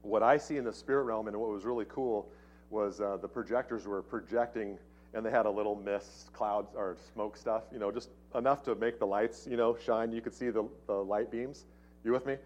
What 0.00 0.22
I 0.22 0.38
see 0.38 0.56
in 0.56 0.64
the 0.64 0.72
spirit 0.72 1.04
realm, 1.04 1.28
and 1.28 1.36
what 1.36 1.50
was 1.50 1.64
really 1.64 1.84
cool, 1.90 2.30
was 2.70 3.00
uh, 3.02 3.18
the 3.20 3.28
projectors 3.28 3.86
were 3.86 4.00
projecting, 4.00 4.78
and 5.12 5.26
they 5.26 5.30
had 5.30 5.44
a 5.44 5.50
little 5.50 5.76
mist, 5.76 6.32
clouds, 6.32 6.70
or 6.74 6.96
smoke 7.12 7.36
stuff, 7.36 7.64
you 7.70 7.78
know, 7.78 7.92
just 7.92 8.08
enough 8.34 8.62
to 8.62 8.74
make 8.76 8.98
the 8.98 9.06
lights, 9.06 9.46
you 9.50 9.58
know, 9.58 9.76
shine. 9.84 10.10
You 10.10 10.22
could 10.22 10.34
see 10.34 10.48
the, 10.48 10.66
the 10.86 10.94
light 10.94 11.30
beams. 11.30 11.66
You 12.02 12.12
with 12.12 12.24
me? 12.24 12.36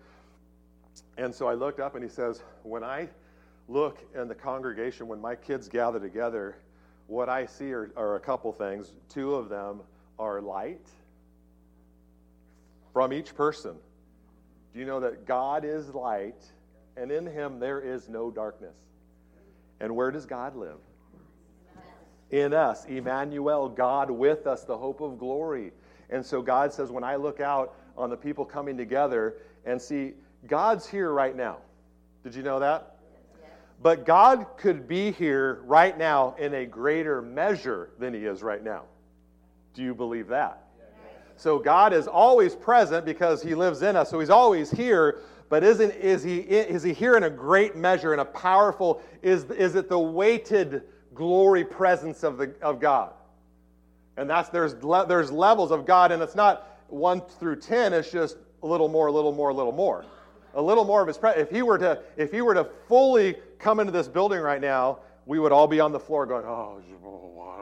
And 1.17 1.33
so 1.33 1.47
I 1.47 1.55
looked 1.55 1.79
up 1.79 1.95
and 1.95 2.03
he 2.03 2.11
says, 2.11 2.43
When 2.65 2.83
I 2.83 3.09
look 3.69 3.99
in 4.15 4.29
the 4.29 4.35
congregation, 4.35 5.09
when 5.09 5.21
my 5.21 5.35
kids 5.35 5.69
gather 5.69 5.99
together, 5.99 6.57
what 7.07 7.29
I 7.29 7.47
see 7.47 7.73
are, 7.73 7.91
are, 7.97 8.17
a 8.17 8.21
couple 8.21 8.53
things. 8.53 8.93
Two 9.09 9.35
of 9.35 9.49
them 9.49 9.81
are 10.19 10.41
light 10.41 10.89
from 12.93 13.13
each 13.13 13.35
person. 13.35 13.75
Do 14.73 14.81
you 14.81 14.87
know 14.87 15.01
that 15.01 15.27
God 15.27 15.65
is 15.65 15.95
light, 15.95 16.43
and 16.97 17.11
in 17.11 17.27
him 17.27 17.59
there 17.59 17.81
is 17.81 18.09
no 18.09 18.31
darkness? 18.31 18.77
And 19.81 19.95
where 19.95 20.11
does 20.11 20.27
God 20.27 20.57
live? 20.57 20.79
In 22.31 22.55
us. 22.55 22.85
Emmanuel, 22.87 23.69
God 23.69 24.11
with 24.11 24.47
us, 24.47 24.65
the 24.65 24.77
hope 24.77 25.01
of 25.01 25.19
glory. 25.19 25.73
And 26.11 26.25
so 26.25 26.43
God 26.43 26.73
says, 26.73 26.91
when 26.91 27.05
I 27.05 27.17
look 27.17 27.41
out 27.41 27.75
on 27.97 28.11
the 28.11 28.17
people 28.17 28.45
coming 28.45 28.77
together 28.77 29.37
and 29.65 29.81
see, 29.81 30.13
God's 30.47 30.89
here 30.89 31.13
right 31.13 31.37
now. 31.37 31.59
Did 32.23 32.35
you 32.35 32.43
know 32.43 32.59
that? 32.61 32.94
But 33.83 34.07
God 34.07 34.47
could 34.57 34.89
be 34.89 35.11
here 35.11 35.61
right 35.65 35.97
now 35.97 36.35
in 36.39 36.55
a 36.55 36.65
greater 36.65 37.21
measure 37.21 37.91
than 37.99 38.15
He 38.15 38.25
is 38.25 38.43
right 38.43 38.63
now. 38.63 38.85
Do 39.75 39.83
you 39.83 39.95
believe 39.95 40.29
that? 40.29 40.63
So 41.37 41.59
God 41.59 41.93
is 41.93 42.07
always 42.07 42.55
present 42.55 43.05
because 43.05 43.43
He 43.43 43.55
lives 43.55 43.83
in 43.83 43.97
us. 43.97 44.09
So 44.09 44.21
He's 44.21 44.31
always 44.31 44.71
here. 44.71 45.21
But 45.49 45.63
isn't 45.65 45.91
is 45.93 46.23
He 46.23 46.39
is 46.39 46.83
He 46.83 46.93
here 46.93 47.17
in 47.17 47.25
a 47.25 47.31
great 47.31 47.77
measure 47.77 48.15
in 48.15 48.21
a 48.21 48.25
powerful? 48.25 49.03
Is 49.21 49.45
is 49.51 49.75
it 49.75 49.89
the 49.89 49.99
weighted 49.99 50.83
glory 51.15 51.65
presence 51.65 52.23
of 52.23 52.39
the 52.39 52.55
of 52.63 52.81
God? 52.81 53.13
And 54.17 54.31
that's 54.31 54.49
there's 54.49 54.75
there's 55.09 55.31
levels 55.31 55.71
of 55.73 55.85
God, 55.85 56.13
and 56.13 56.23
it's 56.23 56.37
not 56.37 56.81
one 56.89 57.21
through 57.21 57.57
ten. 57.57 57.93
It's 57.93 58.11
just 58.11 58.37
a 58.63 58.67
little 58.67 58.89
more, 58.89 59.09
a 59.09 59.13
little 59.13 59.33
more, 59.33 59.51
a 59.51 59.55
little 59.55 59.73
more 59.73 60.07
a 60.55 60.63
little 60.63 60.85
more 60.85 61.03
of 61.03 61.09
his 61.09 61.19
presence. 61.19 61.43
If 61.43 61.51
he 61.51 61.63
were 61.63 61.79
to, 61.79 62.01
if 62.17 62.33
he 62.33 62.41
were 62.41 62.55
to 62.55 62.65
fully 62.89 63.37
come 63.59 63.81
into 63.81 63.93
this 63.93 64.09
building 64.09 64.41
right 64.41 64.61
now, 64.61 65.01
we 65.27 65.39
would 65.39 65.53
all 65.53 65.67
be 65.67 65.81
on 65.81 65.93
the 65.93 66.01
floor 66.01 66.27
going, 66.27 66.45
"Oh, 66.45 66.81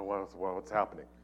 what's, 0.03 0.35
what's 0.35 0.71
happening?" 0.71 1.07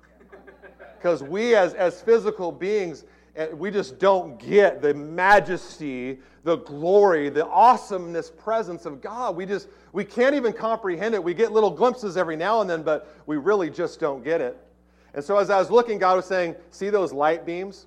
Because 0.96 1.22
we, 1.22 1.54
as 1.54 1.74
as 1.74 2.00
physical 2.00 2.50
beings, 2.50 3.04
eh, 3.36 3.48
we 3.48 3.70
just 3.70 4.00
don't 4.00 4.38
get 4.40 4.82
the 4.82 4.92
majesty, 4.92 6.18
the 6.42 6.56
glory, 6.56 7.28
the 7.28 7.46
awesomeness 7.46 8.30
presence 8.30 8.84
of 8.84 9.00
God. 9.00 9.36
We 9.36 9.46
just 9.46 9.68
we 9.92 10.04
can't 10.04 10.34
even 10.34 10.52
comprehend 10.52 11.14
it. 11.14 11.22
We 11.22 11.34
get 11.34 11.52
little 11.52 11.70
glimpses 11.70 12.16
every 12.16 12.36
now 12.36 12.62
and 12.62 12.68
then, 12.68 12.82
but 12.82 13.14
we 13.26 13.36
really 13.36 13.70
just 13.70 14.00
don't 14.00 14.24
get 14.24 14.40
it. 14.40 14.56
And 15.14 15.24
so 15.24 15.38
as 15.38 15.50
I 15.50 15.58
was 15.58 15.70
looking, 15.70 15.98
God 15.98 16.16
was 16.16 16.26
saying, 16.26 16.56
"See 16.70 16.90
those 16.90 17.12
light 17.12 17.46
beams?" 17.46 17.86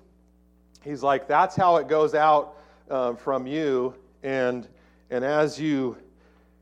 He's 0.82 1.02
like, 1.02 1.28
"That's 1.28 1.54
how 1.54 1.76
it 1.76 1.88
goes 1.88 2.14
out 2.14 2.56
uh, 2.92 3.14
from 3.14 3.46
you. 3.46 3.94
And, 4.22 4.68
and 5.10 5.24
as 5.24 5.58
you 5.58 5.96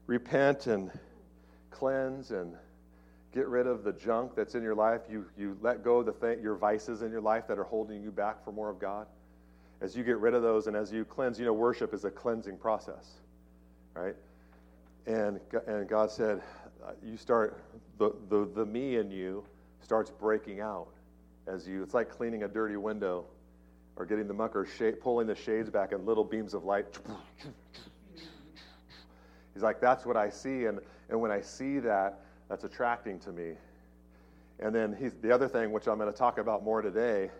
repent 0.07 0.67
and 0.67 0.91
cleanse 1.71 2.31
and 2.31 2.55
get 3.35 3.47
rid 3.49 3.67
of 3.67 3.85
the 3.85 3.93
junk 3.93 4.35
that's 4.35 4.55
in 4.55 4.63
your 4.63 4.75
life, 4.75 5.03
you, 5.11 5.27
you 5.37 5.59
let 5.61 5.85
go 5.85 5.99
of 5.99 6.07
the 6.07 6.13
th- 6.13 6.41
your 6.41 6.55
vices 6.55 7.03
in 7.03 7.11
your 7.11 7.21
life 7.21 7.47
that 7.49 7.59
are 7.59 7.65
holding 7.65 8.03
you 8.03 8.11
back 8.11 8.43
for 8.45 8.53
more 8.53 8.71
of 8.71 8.79
God. 8.79 9.07
As 9.81 9.97
you 9.97 10.05
get 10.05 10.19
rid 10.19 10.35
of 10.35 10.43
those 10.43 10.67
and 10.67 10.77
as 10.77 10.93
you 10.93 11.05
cleanse, 11.05 11.39
you 11.39 11.45
know, 11.45 11.53
worship 11.53 11.93
is 11.93 12.05
a 12.05 12.11
cleansing 12.11 12.59
process, 12.59 13.15
right? 13.95 14.15
And, 15.07 15.41
and 15.67 15.89
God 15.89 16.11
said, 16.11 16.43
uh, 16.85 16.93
you 17.05 17.17
start, 17.17 17.63
the, 17.99 18.15
the, 18.29 18.49
the 18.55 18.65
me 18.65 18.97
in 18.97 19.11
you 19.11 19.45
starts 19.83 20.11
breaking 20.11 20.61
out 20.61 20.89
as 21.47 21.67
you, 21.67 21.83
it's 21.83 21.95
like 21.95 22.11
cleaning 22.11 22.43
a 22.45 22.49
dirty 22.49 22.77
window 22.77 23.25
or 24.01 24.07
getting 24.07 24.27
the 24.27 24.33
mucker, 24.33 24.67
pulling 25.03 25.27
the 25.27 25.35
shades 25.35 25.69
back 25.69 25.93
and 25.93 26.07
little 26.07 26.25
beams 26.25 26.55
of 26.55 26.65
light. 26.65 26.99
He's 29.53 29.63
like, 29.63 29.79
that's 29.79 30.07
what 30.07 30.17
I 30.17 30.31
see. 30.31 30.65
And, 30.65 30.81
and 31.11 31.21
when 31.21 31.31
I 31.31 31.43
see 31.43 31.81
that, 31.81 32.21
that's 32.49 32.65
attracting 32.65 33.19
to 33.21 33.31
me. 33.31 33.53
And 34.59 34.75
then 34.75 34.97
he's, 34.99 35.13
the 35.21 35.31
other 35.31 35.49
thing, 35.49 35.71
which 35.71 35.87
I'm 35.87 35.99
going 35.99 36.11
to 36.11 36.17
talk 36.17 36.39
about 36.39 36.65
more 36.65 36.81
today, 36.81 37.31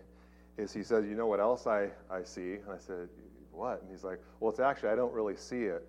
is 0.59 0.71
he 0.71 0.83
says, 0.83 1.07
You 1.07 1.15
know 1.15 1.27
what 1.27 1.41
else 1.41 1.67
I, 1.67 1.89
I 2.11 2.25
see? 2.25 2.57
And 2.57 2.71
I 2.71 2.79
said, 2.79 3.09
What? 3.53 3.81
And 3.81 3.91
he's 3.91 4.05
like, 4.05 4.21
Well, 4.39 4.51
it's 4.51 4.61
actually, 4.61 4.91
I 4.91 4.97
don't 4.97 5.15
really 5.15 5.37
see 5.37 5.63
it. 5.63 5.89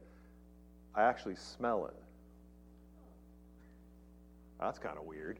I 0.95 1.03
actually 1.03 1.35
smell 1.35 1.87
it. 1.87 1.95
That's 4.57 4.79
kind 4.79 4.97
of 4.97 5.03
weird. 5.03 5.37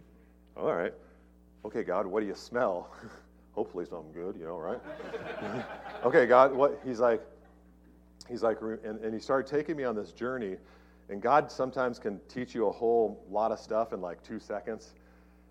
All 0.57 0.73
right. 0.73 0.93
Okay, 1.63 1.83
God, 1.83 2.05
what 2.05 2.19
do 2.19 2.25
you 2.25 2.35
smell? 2.35 2.91
hopefully 3.62 3.86
something 3.86 4.12
good, 4.12 4.36
you 4.39 4.44
know, 4.44 4.58
right? 4.58 4.80
okay, 6.03 6.25
God, 6.25 6.51
what? 6.51 6.82
He's 6.84 7.00
like, 7.00 7.22
he's 8.27 8.41
like, 8.41 8.60
and, 8.62 9.00
and 9.01 9.13
he 9.13 9.20
started 9.20 9.48
taking 9.56 9.77
me 9.77 9.84
on 9.84 9.96
this 9.96 10.12
journey. 10.12 10.56
And 11.10 11.22
God 11.22 11.51
sometimes 11.51 12.00
can 12.00 12.20
teach 12.27 12.56
you 12.56 12.65
a 12.65 12.72
whole 12.72 13.24
lot 13.30 13.51
of 13.51 13.60
stuff 13.60 13.94
in 13.94 14.01
like 14.01 14.24
two 14.24 14.39
seconds. 14.39 14.94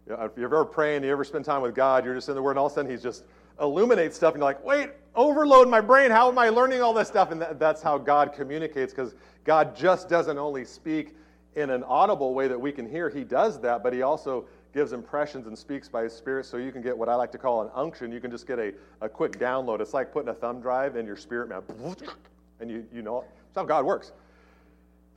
You 0.08 0.16
know, 0.16 0.24
if 0.24 0.32
you're 0.36 0.46
ever 0.46 0.64
praying, 0.64 1.04
you 1.04 1.10
ever 1.12 1.22
spend 1.22 1.44
time 1.44 1.62
with 1.62 1.76
God, 1.76 2.04
you're 2.04 2.16
just 2.16 2.28
in 2.28 2.34
the 2.34 2.42
Word, 2.42 2.52
and 2.52 2.58
all 2.58 2.66
of 2.66 2.72
a 2.72 2.74
sudden 2.74 2.90
He's 2.90 3.00
just 3.02 3.22
illuminates 3.60 4.16
stuff, 4.16 4.34
and 4.34 4.40
you're 4.40 4.48
like, 4.48 4.64
wait, 4.64 4.90
overload 5.14 5.68
my 5.68 5.80
brain. 5.80 6.10
How 6.10 6.28
am 6.28 6.36
I 6.36 6.48
learning 6.48 6.82
all 6.82 6.92
this 6.92 7.06
stuff? 7.06 7.30
And 7.30 7.40
that, 7.40 7.60
that's 7.60 7.80
how 7.80 7.96
God 7.96 8.32
communicates, 8.32 8.92
because 8.92 9.14
God 9.44 9.76
just 9.76 10.08
doesn't 10.08 10.36
only 10.36 10.64
speak 10.64 11.14
in 11.54 11.70
an 11.70 11.84
audible 11.84 12.34
way 12.34 12.48
that 12.48 12.60
we 12.60 12.72
can 12.72 12.90
hear. 12.90 13.08
He 13.08 13.22
does 13.22 13.60
that, 13.60 13.84
but 13.84 13.92
He 13.92 14.02
also 14.02 14.46
gives 14.72 14.92
impressions 14.92 15.46
and 15.46 15.58
speaks 15.58 15.88
by 15.88 16.04
his 16.04 16.12
spirit 16.12 16.46
so 16.46 16.56
you 16.56 16.72
can 16.72 16.82
get 16.82 16.96
what 16.96 17.08
I 17.08 17.14
like 17.14 17.32
to 17.32 17.38
call 17.38 17.62
an 17.62 17.70
unction. 17.74 18.12
You 18.12 18.20
can 18.20 18.30
just 18.30 18.46
get 18.46 18.58
a, 18.58 18.72
a 19.00 19.08
quick 19.08 19.32
download. 19.32 19.80
It's 19.80 19.94
like 19.94 20.12
putting 20.12 20.28
a 20.28 20.34
thumb 20.34 20.60
drive 20.60 20.96
in 20.96 21.06
your 21.06 21.16
spirit, 21.16 21.48
man. 21.48 21.62
And 22.60 22.70
you, 22.70 22.86
you 22.92 23.02
know, 23.02 23.24
that's 23.46 23.56
how 23.56 23.64
God 23.64 23.84
works. 23.84 24.12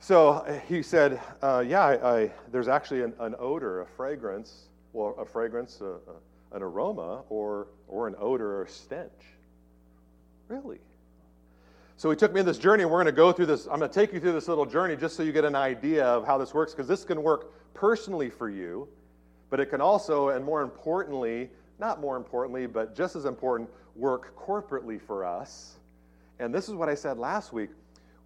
So 0.00 0.30
uh, 0.30 0.60
he 0.68 0.82
said, 0.82 1.20
uh, 1.40 1.64
Yeah, 1.66 1.84
I, 1.84 2.16
I, 2.16 2.32
there's 2.50 2.68
actually 2.68 3.02
an, 3.02 3.14
an, 3.20 3.34
odor, 3.38 3.82
a 3.82 3.86
fragrance, 3.86 4.64
well, 4.92 5.14
a 5.18 5.24
fragrance, 5.24 5.80
uh, 5.80 5.94
uh, 5.94 6.56
an 6.56 6.62
aroma, 6.62 7.22
or, 7.28 7.68
or 7.88 8.08
an 8.08 8.14
odor 8.18 8.60
or 8.60 8.66
stench. 8.66 9.10
Really? 10.48 10.78
So 11.96 12.10
he 12.10 12.16
took 12.16 12.32
me 12.32 12.40
on 12.40 12.46
this 12.46 12.58
journey, 12.58 12.82
and 12.82 12.90
we're 12.90 12.98
going 12.98 13.06
to 13.06 13.12
go 13.12 13.32
through 13.32 13.46
this. 13.46 13.66
I'm 13.66 13.78
going 13.78 13.90
to 13.90 13.94
take 13.94 14.12
you 14.12 14.20
through 14.20 14.32
this 14.32 14.48
little 14.48 14.66
journey 14.66 14.96
just 14.96 15.16
so 15.16 15.22
you 15.22 15.32
get 15.32 15.44
an 15.44 15.54
idea 15.54 16.04
of 16.04 16.26
how 16.26 16.38
this 16.38 16.52
works, 16.52 16.72
because 16.72 16.88
this 16.88 17.04
can 17.04 17.22
work 17.22 17.52
personally 17.72 18.30
for 18.30 18.50
you 18.50 18.88
but 19.54 19.60
it 19.60 19.66
can 19.66 19.80
also, 19.80 20.30
and 20.30 20.44
more 20.44 20.62
importantly, 20.62 21.48
not 21.78 22.00
more 22.00 22.16
importantly, 22.16 22.66
but 22.66 22.96
just 22.96 23.14
as 23.14 23.24
important, 23.24 23.70
work 23.94 24.36
corporately 24.36 25.00
for 25.00 25.24
us. 25.24 25.76
And 26.40 26.52
this 26.52 26.68
is 26.68 26.74
what 26.74 26.88
I 26.88 26.96
said 26.96 27.18
last 27.18 27.52
week. 27.52 27.70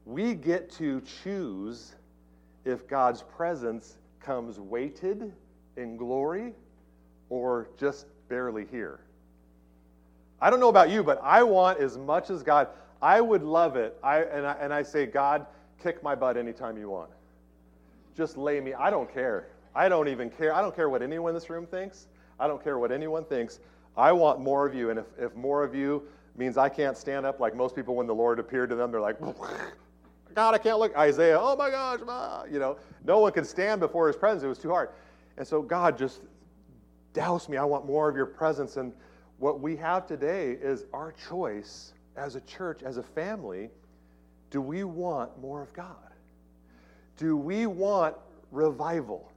We 0.07 0.33
get 0.33 0.71
to 0.79 1.03
choose 1.23 1.97
if 2.65 2.89
God's 2.89 3.21
presence 3.21 3.99
comes 4.21 4.59
weighted 4.59 5.35
in 5.77 5.99
glory 5.99 6.55
or 7.29 7.69
just 7.77 8.07
barely 8.31 8.65
here. 8.65 9.01
I 10.41 10.49
don't 10.49 10.61
know 10.61 10.71
about 10.71 10.89
you, 10.89 11.03
but 11.03 11.21
I 11.23 11.43
want 11.43 11.79
as 11.79 11.99
much 11.99 12.31
as 12.31 12.43
God. 12.43 12.69
I 13.03 13.21
would 13.21 13.43
love 13.43 13.77
it. 13.77 13.99
I, 14.03 14.23
and, 14.23 14.47
I, 14.47 14.53
and 14.53 14.73
I 14.73 14.83
say, 14.83 15.05
God, 15.05 15.45
kick 15.83 16.03
my 16.03 16.15
butt 16.15 16.39
anytime 16.39 16.79
you 16.79 16.89
want. 16.89 17.11
Just 18.17 18.39
lay 18.39 18.61
me. 18.61 18.73
I 18.73 18.89
don't 18.89 19.13
care. 19.13 19.49
I 19.75 19.89
don't 19.89 20.09
even 20.09 20.31
care. 20.31 20.55
I 20.55 20.61
don't 20.61 20.75
care 20.75 20.89
what 20.89 21.03
anyone 21.03 21.31
in 21.31 21.35
this 21.35 21.51
room 21.51 21.67
thinks. 21.67 22.07
I 22.41 22.47
don't 22.47 22.63
care 22.63 22.79
what 22.79 22.93
anyone 22.93 23.25
thinks. 23.25 23.61
I 23.97 24.13
want 24.13 24.41
more 24.41 24.67
of 24.67 24.75
you. 24.75 24.91
And 24.91 24.99
if, 24.99 25.07
if 25.19 25.35
more 25.35 25.65
of 25.65 25.75
you 25.75 26.05
means 26.37 26.57
I 26.57 26.69
can't 26.69 26.97
stand 26.97 27.27
up 27.27 27.41
like 27.41 27.57
most 27.57 27.75
people 27.75 27.97
when 27.97 28.07
the 28.07 28.15
Lord 28.15 28.39
appeared 28.39 28.71
to 28.71 28.77
them, 28.77 28.91
they're 28.93 29.01
like, 29.01 29.21
God, 30.35 30.55
I 30.55 30.59
can't 30.59 30.79
look. 30.79 30.97
Isaiah, 30.97 31.39
oh 31.41 31.57
my 31.57 31.71
gosh, 31.71 32.01
you 32.51 32.59
know, 32.59 32.77
no 33.05 33.19
one 33.19 33.33
could 33.33 33.47
stand 33.47 33.81
before 33.81 34.07
his 34.07 34.17
presence. 34.17 34.43
It 34.45 34.49
was 34.49 34.59
too 34.59 34.71
hard. 34.71 34.91
And 35.37 35.47
so 35.47 35.63
God 35.63 35.99
just 35.99 36.23
douse 37.13 37.49
me. 37.49 37.57
I 37.57 37.65
want 37.65 37.87
more 37.87 38.09
of 38.09 38.17
your 38.17 38.27
presence. 38.27 38.77
And 38.77 38.93
what 39.39 39.61
we 39.61 39.77
have 39.77 40.07
today 40.07 40.53
is 40.61 40.85
our 40.93 41.13
choice 41.29 41.93
as 42.17 42.37
a 42.37 42.41
church, 42.43 42.83
as 42.83 42.97
a 42.97 43.03
family. 43.03 43.71
Do 44.51 44.61
we 44.61 44.85
want 44.85 45.41
more 45.41 45.63
of 45.63 45.73
God? 45.73 45.97
Do 47.17 47.37
we 47.37 47.67
want 47.67 48.15
revival? 48.51 49.31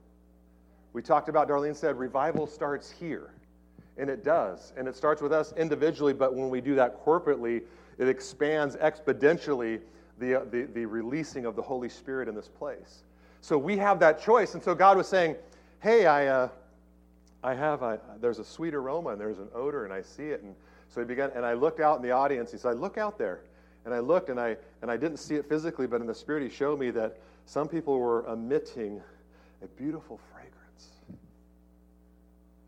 We 0.93 1.01
talked 1.01 1.29
about, 1.29 1.47
Darlene 1.47 1.75
said, 1.75 1.97
revival 1.97 2.47
starts 2.47 2.91
here. 2.91 3.31
And 3.97 4.09
it 4.09 4.23
does. 4.23 4.73
And 4.77 4.87
it 4.87 4.95
starts 4.95 5.21
with 5.21 5.31
us 5.31 5.53
individually, 5.57 6.13
but 6.13 6.33
when 6.33 6.49
we 6.49 6.61
do 6.61 6.75
that 6.75 7.03
corporately, 7.05 7.61
it 7.97 8.07
expands 8.07 8.75
exponentially 8.77 9.79
the, 10.17 10.47
the, 10.51 10.67
the 10.73 10.85
releasing 10.85 11.45
of 11.45 11.55
the 11.55 11.61
Holy 11.61 11.89
Spirit 11.89 12.27
in 12.27 12.35
this 12.35 12.47
place. 12.47 13.03
So 13.41 13.57
we 13.57 13.77
have 13.77 13.99
that 13.99 14.21
choice. 14.21 14.53
And 14.53 14.63
so 14.63 14.73
God 14.75 14.97
was 14.97 15.07
saying, 15.07 15.35
hey, 15.79 16.05
I, 16.05 16.27
uh, 16.27 16.49
I 17.43 17.53
have, 17.53 17.81
a, 17.81 17.99
there's 18.19 18.39
a 18.39 18.45
sweet 18.45 18.73
aroma 18.73 19.09
and 19.09 19.21
there's 19.21 19.39
an 19.39 19.49
odor 19.53 19.83
and 19.83 19.93
I 19.93 20.01
see 20.01 20.27
it. 20.27 20.41
And 20.43 20.55
so 20.89 21.01
he 21.01 21.05
began, 21.05 21.31
and 21.35 21.45
I 21.45 21.53
looked 21.53 21.79
out 21.79 21.97
in 21.97 22.03
the 22.03 22.11
audience. 22.11 22.51
He 22.51 22.57
said, 22.57 22.79
look 22.79 22.97
out 22.97 23.17
there. 23.17 23.41
And 23.83 23.93
I 23.93 23.99
looked 23.99 24.29
and 24.29 24.39
I, 24.39 24.57
and 24.81 24.91
I 24.91 24.97
didn't 24.97 25.17
see 25.17 25.35
it 25.35 25.49
physically, 25.49 25.87
but 25.87 26.01
in 26.01 26.07
the 26.07 26.13
spirit, 26.13 26.43
he 26.43 26.49
showed 26.49 26.79
me 26.79 26.91
that 26.91 27.17
some 27.45 27.67
people 27.67 27.99
were 27.99 28.25
emitting 28.31 29.01
a 29.63 29.67
beautiful. 29.67 30.19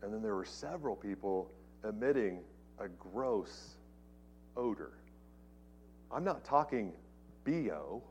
And 0.04 0.12
then 0.12 0.20
there 0.20 0.34
were 0.34 0.44
several 0.44 0.94
people 0.94 1.50
emitting 1.82 2.40
a 2.78 2.88
gross 2.88 3.70
odor. 4.54 4.92
I'm 6.12 6.24
not 6.24 6.44
talking 6.44 6.92
BO, 7.44 8.02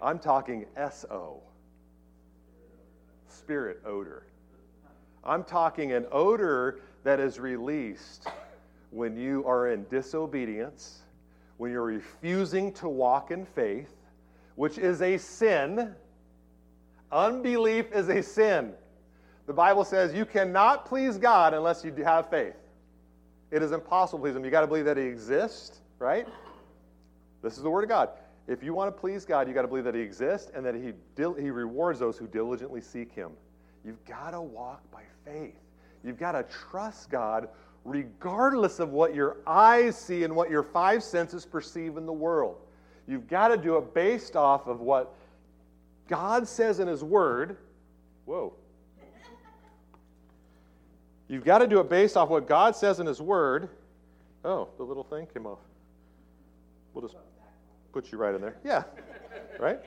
I'm 0.00 0.18
talking 0.18 0.64
SO, 0.90 1.42
spirit 3.28 3.82
odor. 3.84 4.22
I'm 5.22 5.44
talking 5.44 5.92
an 5.92 6.06
odor 6.10 6.80
that 7.04 7.20
is 7.20 7.38
released 7.38 8.26
when 8.90 9.14
you 9.14 9.44
are 9.46 9.70
in 9.72 9.84
disobedience, 9.90 11.02
when 11.58 11.70
you're 11.70 11.84
refusing 11.84 12.72
to 12.74 12.88
walk 12.88 13.30
in 13.30 13.44
faith, 13.44 13.94
which 14.54 14.78
is 14.78 15.02
a 15.02 15.18
sin. 15.18 15.94
Unbelief 17.12 17.92
is 17.92 18.08
a 18.08 18.22
sin. 18.22 18.72
The 19.46 19.52
Bible 19.52 19.84
says 19.84 20.12
you 20.12 20.26
cannot 20.26 20.86
please 20.86 21.18
God 21.18 21.54
unless 21.54 21.84
you 21.84 21.92
have 22.04 22.28
faith. 22.28 22.54
It 23.50 23.62
is 23.62 23.72
impossible 23.72 24.18
to 24.18 24.22
please 24.24 24.36
Him. 24.36 24.44
You 24.44 24.50
got 24.50 24.62
to 24.62 24.66
believe 24.66 24.84
that 24.86 24.96
He 24.96 25.04
exists, 25.04 25.80
right? 25.98 26.26
This 27.42 27.56
is 27.56 27.62
the 27.62 27.70
Word 27.70 27.84
of 27.84 27.88
God. 27.88 28.10
If 28.48 28.62
you 28.62 28.74
want 28.74 28.94
to 28.94 29.00
please 29.00 29.24
God, 29.24 29.48
you 29.48 29.54
got 29.54 29.62
to 29.62 29.68
believe 29.68 29.84
that 29.84 29.94
He 29.94 30.00
exists 30.00 30.50
and 30.54 30.64
that 30.66 30.74
He, 30.74 30.92
he 31.16 31.50
rewards 31.50 31.98
those 31.98 32.18
who 32.18 32.26
diligently 32.26 32.80
seek 32.80 33.12
Him. 33.12 33.30
You've 33.84 34.04
got 34.04 34.30
to 34.30 34.40
walk 34.40 34.82
by 34.90 35.02
faith. 35.24 35.54
You've 36.02 36.18
got 36.18 36.32
to 36.32 36.44
trust 36.44 37.08
God 37.10 37.48
regardless 37.84 38.80
of 38.80 38.90
what 38.90 39.14
your 39.14 39.36
eyes 39.46 39.96
see 39.96 40.24
and 40.24 40.34
what 40.34 40.50
your 40.50 40.64
five 40.64 41.04
senses 41.04 41.46
perceive 41.46 41.96
in 41.96 42.04
the 42.04 42.12
world. 42.12 42.56
You've 43.06 43.28
got 43.28 43.48
to 43.48 43.56
do 43.56 43.76
it 43.76 43.94
based 43.94 44.34
off 44.34 44.66
of 44.66 44.80
what 44.80 45.14
God 46.08 46.48
says 46.48 46.80
in 46.80 46.88
His 46.88 47.04
Word. 47.04 47.56
Whoa. 48.24 48.54
You've 51.28 51.44
got 51.44 51.58
to 51.58 51.66
do 51.66 51.80
it 51.80 51.88
based 51.88 52.16
off 52.16 52.28
what 52.28 52.46
God 52.46 52.76
says 52.76 53.00
in 53.00 53.06
His 53.06 53.20
Word. 53.20 53.68
Oh, 54.44 54.68
the 54.76 54.84
little 54.84 55.02
thing 55.02 55.26
came 55.26 55.46
off. 55.46 55.58
We'll 56.94 57.02
just 57.02 57.16
put 57.92 58.12
you 58.12 58.18
right 58.18 58.34
in 58.34 58.40
there. 58.40 58.56
Yeah, 58.64 58.84
right? 59.58 59.80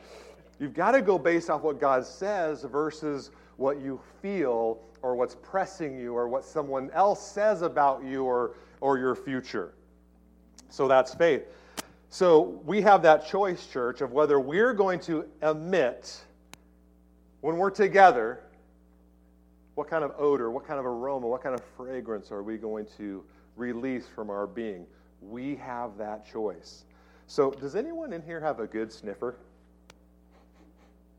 You've 0.60 0.74
got 0.74 0.92
to 0.92 1.02
go 1.02 1.18
based 1.18 1.50
off 1.50 1.62
what 1.62 1.80
God 1.80 2.06
says 2.06 2.64
versus 2.64 3.32
what 3.56 3.80
you 3.80 4.02
feel 4.22 4.82
or 5.02 5.16
what's 5.16 5.36
pressing 5.36 5.98
you 5.98 6.14
or 6.14 6.28
what 6.28 6.44
someone 6.44 6.92
else 6.92 7.26
says 7.26 7.62
about 7.62 8.04
you 8.04 8.26
or, 8.26 8.56
or 8.82 8.98
your 8.98 9.16
future. 9.16 9.74
So 10.70 10.88
that's 10.88 11.14
faith. 11.14 11.44
So 12.10 12.62
we 12.66 12.82
have 12.82 13.02
that 13.04 13.28
choice, 13.28 13.66
church, 13.68 14.02
of 14.02 14.12
whether 14.12 14.40
we're 14.40 14.74
going 14.74 15.00
to 15.02 15.26
emit 15.42 16.20
when 17.42 17.58
we're 17.58 17.70
together 17.70 18.42
what 19.80 19.90
kind 19.90 20.04
of 20.04 20.12
odor, 20.18 20.52
what 20.52 20.68
kind 20.68 20.78
of 20.78 20.86
aroma, 20.86 21.26
what 21.26 21.42
kind 21.42 21.56
of 21.56 21.64
fragrance 21.78 22.34
are 22.34 22.44
we 22.44 22.58
going 22.58 22.86
to 22.98 23.24
release 23.56 24.08
from 24.14 24.30
our 24.30 24.46
being? 24.46 24.86
We 25.22 25.56
have 25.56 25.98
that 25.98 26.30
choice. 26.30 26.84
So, 27.28 27.52
does 27.52 27.78
anyone 27.78 28.12
in 28.12 28.22
here 28.22 28.42
have 28.42 28.60
a 28.60 28.68
good 28.68 28.92
sniffer? 28.92 29.38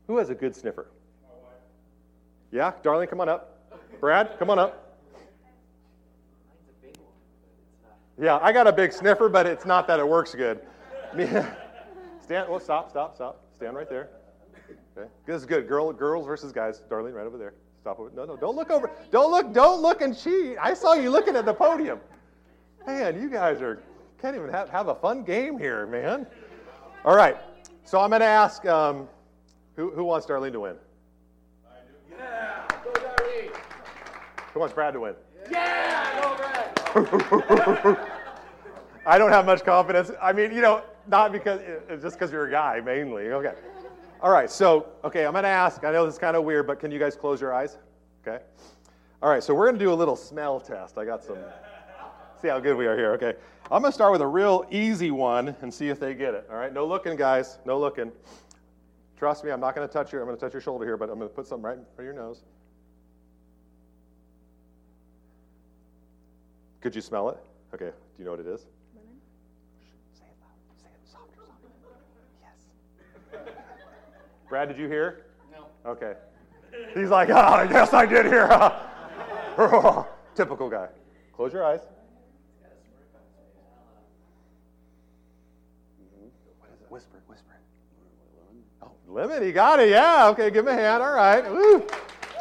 Who 0.05 0.17
has 0.17 0.29
a 0.29 0.35
good 0.35 0.55
sniffer? 0.55 0.85
Yeah, 2.51 2.73
Darlene, 2.83 3.09
come 3.09 3.19
on 3.19 3.29
up. 3.29 3.57
Brad, 3.99 4.37
come 4.37 4.51
on 4.51 4.59
up. 4.59 4.95
Yeah, 8.21 8.37
I 8.43 8.51
got 8.51 8.67
a 8.67 8.71
big 8.71 8.93
sniffer, 8.93 9.27
but 9.27 9.47
it's 9.47 9.65
not 9.65 9.87
that 9.87 9.99
it 9.99 10.07
works 10.07 10.35
good. 10.35 10.61
Stand. 12.21 12.47
Well, 12.47 12.59
stop, 12.59 12.91
stop, 12.91 13.15
stop. 13.15 13.43
Stand 13.55 13.75
right 13.75 13.89
there. 13.89 14.09
Okay, 14.95 15.09
this 15.25 15.37
is 15.37 15.47
good. 15.47 15.67
Girl, 15.67 15.91
girls 15.91 16.27
versus 16.27 16.51
guys. 16.51 16.83
Darlene, 16.87 17.15
right 17.15 17.25
over 17.25 17.39
there. 17.39 17.55
Stop 17.81 17.99
over. 17.99 18.11
No, 18.15 18.25
no, 18.25 18.37
don't 18.37 18.55
look 18.55 18.69
over. 18.69 18.91
Don't 19.09 19.31
look. 19.31 19.53
Don't 19.53 19.81
look 19.81 20.01
and 20.01 20.17
cheat. 20.17 20.55
I 20.61 20.73
saw 20.75 20.93
you 20.93 21.09
looking 21.09 21.35
at 21.35 21.45
the 21.45 21.53
podium. 21.53 21.99
Man, 22.85 23.19
you 23.19 23.29
guys 23.29 23.61
are 23.61 23.81
can't 24.21 24.35
even 24.35 24.49
have, 24.49 24.69
have 24.69 24.87
a 24.87 24.95
fun 24.95 25.23
game 25.23 25.57
here, 25.57 25.87
man. 25.87 26.27
All 27.03 27.15
right. 27.15 27.37
So 27.83 27.99
I'm 27.99 28.09
going 28.09 28.19
to 28.19 28.27
ask 28.27 28.63
um, 28.67 29.07
who, 29.75 29.89
who 29.91 30.03
wants 30.03 30.27
Darlene 30.27 30.51
to 30.51 30.59
win? 30.59 30.75
Yeah, 32.11 32.67
go 32.83 32.91
Darlene. 32.91 33.55
Who 34.53 34.59
wants 34.59 34.75
Brad 34.75 34.93
to 34.93 34.99
win? 34.99 35.15
Yeah, 35.49 36.21
go 36.21 36.35
Brad. 36.37 37.97
I 39.07 39.17
don't 39.17 39.31
have 39.31 39.47
much 39.47 39.65
confidence. 39.65 40.11
I 40.21 40.31
mean, 40.31 40.51
you 40.51 40.61
know, 40.61 40.83
not 41.07 41.31
because 41.31 41.59
just 41.99 42.19
because 42.19 42.31
you're 42.31 42.45
a 42.45 42.51
guy 42.51 42.79
mainly. 42.79 43.31
Okay. 43.31 43.55
All 44.21 44.29
right, 44.29 44.51
so, 44.51 44.87
okay, 45.03 45.25
I'm 45.25 45.31
going 45.31 45.43
to 45.43 45.49
ask. 45.49 45.83
I 45.83 45.91
know 45.91 46.05
this 46.05 46.13
is 46.13 46.19
kind 46.19 46.37
of 46.37 46.43
weird, 46.43 46.67
but 46.67 46.79
can 46.79 46.91
you 46.91 46.99
guys 46.99 47.15
close 47.15 47.41
your 47.41 47.53
eyes? 47.53 47.79
Okay. 48.21 48.43
All 49.19 49.29
right, 49.29 49.43
so 49.43 49.55
we're 49.55 49.65
going 49.65 49.79
to 49.79 49.83
do 49.83 49.91
a 49.91 49.95
little 49.95 50.15
smell 50.15 50.59
test. 50.59 50.99
I 50.99 51.05
got 51.05 51.23
some. 51.23 51.37
See 52.39 52.47
how 52.47 52.59
good 52.59 52.77
we 52.77 52.85
are 52.85 52.95
here. 52.95 53.13
Okay. 53.13 53.33
I'm 53.71 53.81
going 53.81 53.91
to 53.91 53.95
start 53.95 54.11
with 54.11 54.21
a 54.21 54.27
real 54.27 54.65
easy 54.69 55.09
one 55.09 55.55
and 55.61 55.73
see 55.73 55.89
if 55.89 55.99
they 55.99 56.13
get 56.13 56.35
it. 56.35 56.47
All 56.51 56.57
right, 56.57 56.71
no 56.71 56.85
looking, 56.85 57.15
guys. 57.15 57.57
No 57.65 57.79
looking. 57.79 58.11
Trust 59.17 59.43
me, 59.43 59.51
I'm 59.51 59.59
not 59.59 59.75
going 59.75 59.87
to 59.87 59.93
touch 59.93 60.11
your. 60.11 60.21
I'm 60.21 60.27
going 60.27 60.37
to 60.37 60.43
touch 60.43 60.53
your 60.53 60.61
shoulder 60.61 60.85
here, 60.85 60.97
but 60.97 61.09
I'm 61.09 61.17
going 61.17 61.29
to 61.29 61.35
put 61.35 61.47
something 61.47 61.63
right 61.63 61.77
in 61.97 62.03
your 62.03 62.13
nose. 62.13 62.43
Could 66.81 66.95
you 66.95 67.01
smell 67.01 67.29
it? 67.29 67.37
Okay. 67.73 67.89
Do 67.89 67.93
you 68.19 68.25
know 68.25 68.31
what 68.31 68.39
it 68.39 68.47
is? 68.47 68.65
Brad, 74.51 74.67
did 74.67 74.77
you 74.77 74.89
hear? 74.89 75.27
No. 75.49 75.91
Okay. 75.91 76.11
He's 76.93 77.07
like, 77.07 77.29
oh, 77.29 77.65
yes, 77.71 77.93
I 77.93 78.05
did 78.05 78.25
hear. 78.25 78.49
Typical 80.35 80.69
guy. 80.69 80.89
Close 81.33 81.53
your 81.53 81.63
eyes. 81.63 81.79
Whisper, 86.89 87.15
it, 87.15 87.23
whisper. 87.27 87.53
Oh, 88.81 88.91
lemon. 89.07 89.41
He 89.41 89.53
got 89.53 89.79
it. 89.79 89.87
Yeah. 89.87 90.27
Okay. 90.31 90.51
Give 90.51 90.67
him 90.67 90.77
a 90.77 90.77
hand. 90.77 91.01
All 91.01 91.13
right. 91.13 91.49
Woo. 91.49 91.87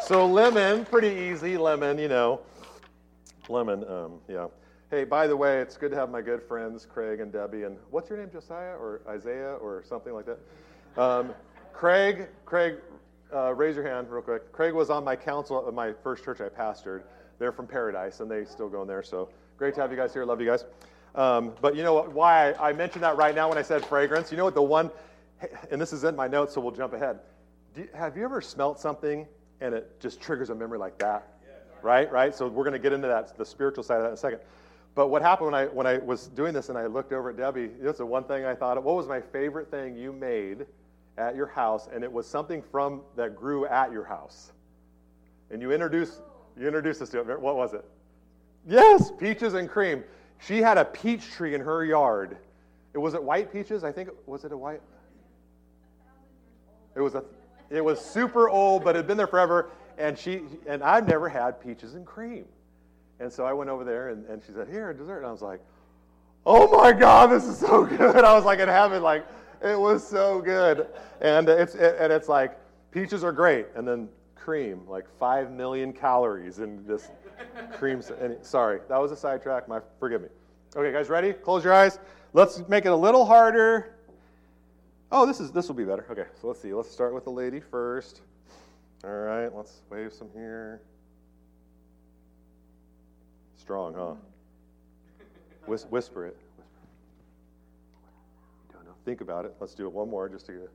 So 0.04 0.26
lemon, 0.26 0.86
pretty 0.86 1.14
easy. 1.30 1.56
Lemon, 1.56 1.96
you 1.96 2.08
know. 2.08 2.40
Lemon. 3.48 3.88
Um, 3.88 4.14
yeah. 4.26 4.48
Hey, 4.90 5.04
by 5.04 5.28
the 5.28 5.36
way, 5.36 5.60
it's 5.60 5.76
good 5.76 5.92
to 5.92 5.96
have 5.96 6.10
my 6.10 6.22
good 6.22 6.42
friends 6.42 6.88
Craig 6.92 7.20
and 7.20 7.32
Debbie. 7.32 7.62
And 7.62 7.76
what's 7.92 8.10
your 8.10 8.18
name, 8.18 8.32
Josiah 8.32 8.74
or 8.74 9.00
Isaiah 9.08 9.54
or 9.54 9.84
something 9.88 10.12
like 10.12 10.26
that? 10.26 10.40
Um, 11.00 11.32
Craig, 11.72 12.28
Craig, 12.44 12.76
uh, 13.34 13.54
raise 13.54 13.76
your 13.76 13.86
hand 13.86 14.10
real 14.10 14.22
quick. 14.22 14.52
Craig 14.52 14.74
was 14.74 14.90
on 14.90 15.04
my 15.04 15.16
council 15.16 15.64
at 15.66 15.74
my 15.74 15.92
first 16.02 16.24
church 16.24 16.40
I 16.40 16.48
pastored. 16.48 17.02
They're 17.38 17.52
from 17.52 17.66
Paradise, 17.66 18.20
and 18.20 18.30
they 18.30 18.44
still 18.44 18.68
go 18.68 18.82
in 18.82 18.88
there. 18.88 19.02
So 19.02 19.30
great 19.56 19.74
to 19.74 19.80
have 19.80 19.90
you 19.90 19.96
guys 19.96 20.12
here. 20.12 20.24
Love 20.24 20.40
you 20.40 20.46
guys. 20.46 20.64
Um, 21.14 21.52
but 21.60 21.74
you 21.74 21.82
know 21.82 21.94
what, 21.94 22.12
why 22.12 22.52
I, 22.52 22.70
I 22.70 22.72
mentioned 22.72 23.02
that 23.02 23.16
right 23.16 23.34
now 23.34 23.48
when 23.48 23.58
I 23.58 23.62
said 23.62 23.84
fragrance? 23.84 24.30
You 24.30 24.36
know 24.36 24.44
what 24.44 24.54
the 24.54 24.62
one, 24.62 24.90
and 25.70 25.80
this 25.80 25.92
is 25.92 26.04
in 26.04 26.14
my 26.14 26.28
notes, 26.28 26.54
so 26.54 26.60
we'll 26.60 26.70
jump 26.70 26.92
ahead. 26.92 27.20
You, 27.76 27.88
have 27.94 28.16
you 28.16 28.24
ever 28.24 28.40
smelt 28.40 28.78
something 28.78 29.26
and 29.60 29.74
it 29.74 30.00
just 30.00 30.20
triggers 30.20 30.50
a 30.50 30.54
memory 30.54 30.78
like 30.78 30.98
that? 30.98 31.26
Yeah, 31.42 31.54
right, 31.82 32.10
right. 32.12 32.34
So 32.34 32.46
we're 32.48 32.64
going 32.64 32.72
to 32.72 32.78
get 32.78 32.92
into 32.92 33.08
that, 33.08 33.36
the 33.36 33.44
spiritual 33.44 33.84
side 33.84 33.96
of 33.96 34.02
that 34.02 34.08
in 34.08 34.14
a 34.14 34.16
second. 34.16 34.40
But 34.94 35.08
what 35.08 35.22
happened 35.22 35.52
when 35.52 35.54
I 35.54 35.66
when 35.66 35.86
I 35.86 35.98
was 35.98 36.26
doing 36.26 36.52
this 36.52 36.68
and 36.68 36.76
I 36.76 36.86
looked 36.86 37.12
over 37.12 37.30
at 37.30 37.36
Debbie? 37.36 37.70
That's 37.80 37.98
the 37.98 38.06
one 38.06 38.24
thing 38.24 38.44
I 38.44 38.54
thought. 38.54 38.82
What 38.82 38.96
was 38.96 39.06
my 39.06 39.20
favorite 39.20 39.70
thing 39.70 39.96
you 39.96 40.12
made? 40.12 40.66
At 41.20 41.36
your 41.36 41.46
house, 41.46 41.88
and 41.92 42.02
it 42.02 42.10
was 42.10 42.26
something 42.26 42.62
from 42.62 43.02
that 43.14 43.36
grew 43.36 43.66
at 43.66 43.92
your 43.92 44.04
house. 44.04 44.52
And 45.50 45.60
you 45.60 45.70
introduced 45.70 46.20
you 46.58 46.66
introduced 46.66 47.00
us 47.00 47.10
to 47.10 47.20
it. 47.20 47.40
What 47.40 47.56
was 47.56 47.74
it? 47.74 47.84
Yes, 48.66 49.10
peaches 49.18 49.54
and 49.54 49.68
cream. 49.68 50.04
She 50.38 50.58
had 50.58 50.78
a 50.78 50.84
peach 50.84 51.30
tree 51.30 51.54
in 51.54 51.60
her 51.60 51.84
yard. 51.84 52.38
It 52.92 52.98
was 52.98 53.14
it 53.14 53.22
white 53.22 53.52
peaches? 53.52 53.84
I 53.84 53.92
think 53.92 54.10
was 54.26 54.44
it 54.44 54.52
a 54.52 54.56
white? 54.56 54.82
It 56.96 57.00
was 57.00 57.14
a, 57.14 57.24
it 57.70 57.84
was 57.84 58.00
super 58.00 58.48
old, 58.48 58.84
but 58.84 58.96
it 58.96 59.00
had 59.00 59.06
been 59.06 59.16
there 59.16 59.26
forever. 59.26 59.70
And 59.96 60.18
she 60.18 60.42
and 60.66 60.82
I've 60.82 61.06
never 61.06 61.28
had 61.28 61.60
peaches 61.60 61.94
and 61.94 62.04
cream. 62.04 62.46
And 63.20 63.32
so 63.32 63.44
I 63.44 63.52
went 63.52 63.70
over 63.70 63.84
there 63.84 64.08
and, 64.08 64.26
and 64.26 64.42
she 64.44 64.52
said, 64.52 64.68
Here, 64.68 64.92
dessert. 64.92 65.18
And 65.18 65.26
I 65.26 65.32
was 65.32 65.42
like, 65.42 65.60
Oh 66.46 66.76
my 66.76 66.92
God, 66.92 67.30
this 67.30 67.44
is 67.44 67.58
so 67.58 67.84
good. 67.96 68.24
I 68.24 68.34
was 68.34 68.44
like 68.44 68.58
in 68.58 68.68
heaven, 68.68 69.02
like, 69.02 69.26
it 69.62 69.78
was 69.78 70.06
so 70.06 70.40
good. 70.40 70.88
And 71.20 71.48
it's 71.48 71.74
it, 71.74 71.96
and 71.98 72.12
it's 72.12 72.28
like 72.28 72.58
peaches 72.90 73.24
are 73.24 73.32
great, 73.32 73.66
and 73.74 73.86
then 73.86 74.08
cream, 74.34 74.82
like 74.88 75.06
five 75.18 75.50
million 75.50 75.92
calories 75.92 76.58
in 76.58 76.86
this 76.86 77.10
cream. 77.72 78.02
And 78.20 78.36
sorry, 78.44 78.80
that 78.88 78.98
was 78.98 79.12
a 79.12 79.16
sidetrack. 79.16 79.68
My 79.68 79.80
forgive 79.98 80.22
me. 80.22 80.28
Okay, 80.76 80.92
guys, 80.92 81.08
ready? 81.08 81.32
Close 81.32 81.64
your 81.64 81.74
eyes. 81.74 81.98
Let's 82.32 82.66
make 82.68 82.86
it 82.86 82.92
a 82.92 82.96
little 82.96 83.26
harder. 83.26 83.96
Oh, 85.12 85.26
this 85.26 85.40
is 85.40 85.50
this 85.50 85.68
will 85.68 85.74
be 85.74 85.84
better. 85.84 86.06
Okay, 86.10 86.26
so 86.40 86.46
let's 86.46 86.60
see. 86.60 86.72
Let's 86.72 86.90
start 86.90 87.14
with 87.14 87.24
the 87.24 87.30
lady 87.30 87.60
first. 87.60 88.22
All 89.02 89.10
right, 89.10 89.54
let's 89.54 89.80
wave 89.90 90.12
some 90.12 90.28
here. 90.34 90.82
Strong, 93.56 93.94
huh? 93.94 94.14
Whis- 95.66 95.86
whisper 95.90 96.26
it. 96.26 96.36
Think 99.04 99.20
about 99.20 99.44
it. 99.44 99.54
Let's 99.60 99.74
do 99.74 99.86
it 99.86 99.92
one 99.92 100.10
more 100.10 100.28
just 100.28 100.46
to 100.46 100.52
get. 100.52 100.70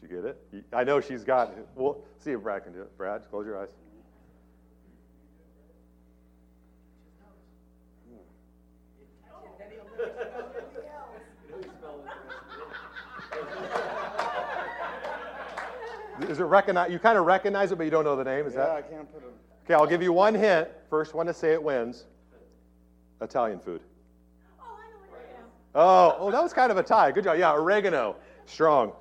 Did 0.00 0.10
you 0.10 0.22
get 0.22 0.24
it? 0.24 0.64
I 0.72 0.84
know 0.84 1.00
she's 1.00 1.24
got 1.24 1.50
it. 1.50 1.66
We'll 1.74 2.02
see 2.18 2.32
if 2.32 2.42
Brad 2.42 2.64
can 2.64 2.72
do 2.72 2.82
it. 2.82 2.96
Brad, 2.98 3.22
close 3.30 3.46
your 3.46 3.60
eyes. 3.60 3.70
Is 16.28 16.38
it 16.38 16.44
recognize? 16.44 16.90
You 16.90 16.98
kind 16.98 17.18
of 17.18 17.26
recognize 17.26 17.72
it, 17.72 17.76
but 17.76 17.84
you 17.84 17.90
don't 17.90 18.04
know 18.04 18.16
the 18.16 18.24
name. 18.24 18.46
Is 18.46 18.54
Yeah, 18.54 18.66
that? 18.66 18.70
I 18.70 18.82
can't 18.82 19.12
put 19.12 19.22
them. 19.22 19.32
Okay, 19.72 19.80
I'll 19.80 19.86
give 19.86 20.02
you 20.02 20.12
one 20.12 20.34
hint. 20.34 20.68
First 20.90 21.14
one 21.14 21.24
to 21.24 21.32
say 21.32 21.54
it 21.54 21.62
wins. 21.62 22.04
Italian 23.22 23.58
food. 23.58 23.80
Oh, 25.74 26.14
oh, 26.18 26.30
that 26.30 26.42
was 26.42 26.52
kind 26.52 26.70
of 26.70 26.76
a 26.76 26.82
tie. 26.82 27.10
Good 27.10 27.24
job. 27.24 27.38
Yeah, 27.38 27.54
oregano. 27.54 28.16
Strong. 28.44 28.92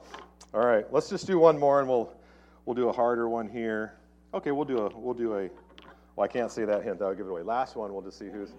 All 0.54 0.66
right, 0.66 0.86
let's 0.94 1.10
just 1.10 1.28
do 1.28 1.38
one 1.38 1.60
more, 1.60 1.82
and 1.82 1.90
we'll 1.90 2.14
we'll 2.64 2.74
do 2.74 2.88
a 2.88 2.94
harder 2.94 3.28
one 3.28 3.50
here. 3.50 3.96
Okay, 4.34 4.52
we'll 4.52 4.64
do 4.64 4.78
a 4.78 4.98
we'll 4.98 5.14
do 5.14 5.34
a. 5.34 5.50
Well, 6.16 6.24
I 6.24 6.30
can't 6.30 6.50
say 6.50 6.64
that 6.64 6.86
hint. 6.86 7.00
That'll 7.00 7.16
give 7.16 7.26
it 7.26 7.32
away. 7.32 7.42
Last 7.42 7.76
one, 7.76 7.92
we'll 7.92 8.02
just 8.02 8.18
see 8.18 8.30
who's. 8.30 8.54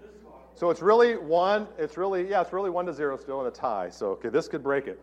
So 0.55 0.69
it's 0.69 0.83
really 0.83 1.17
one. 1.17 1.67
It's 1.79 1.97
really 1.97 2.29
yeah. 2.29 2.43
It's 2.43 2.53
really 2.53 2.69
one 2.69 2.85
to 2.85 2.93
zero 2.93 3.17
still 3.17 3.41
in 3.41 3.47
a 3.47 3.51
tie. 3.51 3.89
So 3.89 4.09
okay, 4.09 4.29
this 4.29 4.49
could 4.49 4.63
break 4.63 4.87
it. 4.87 5.01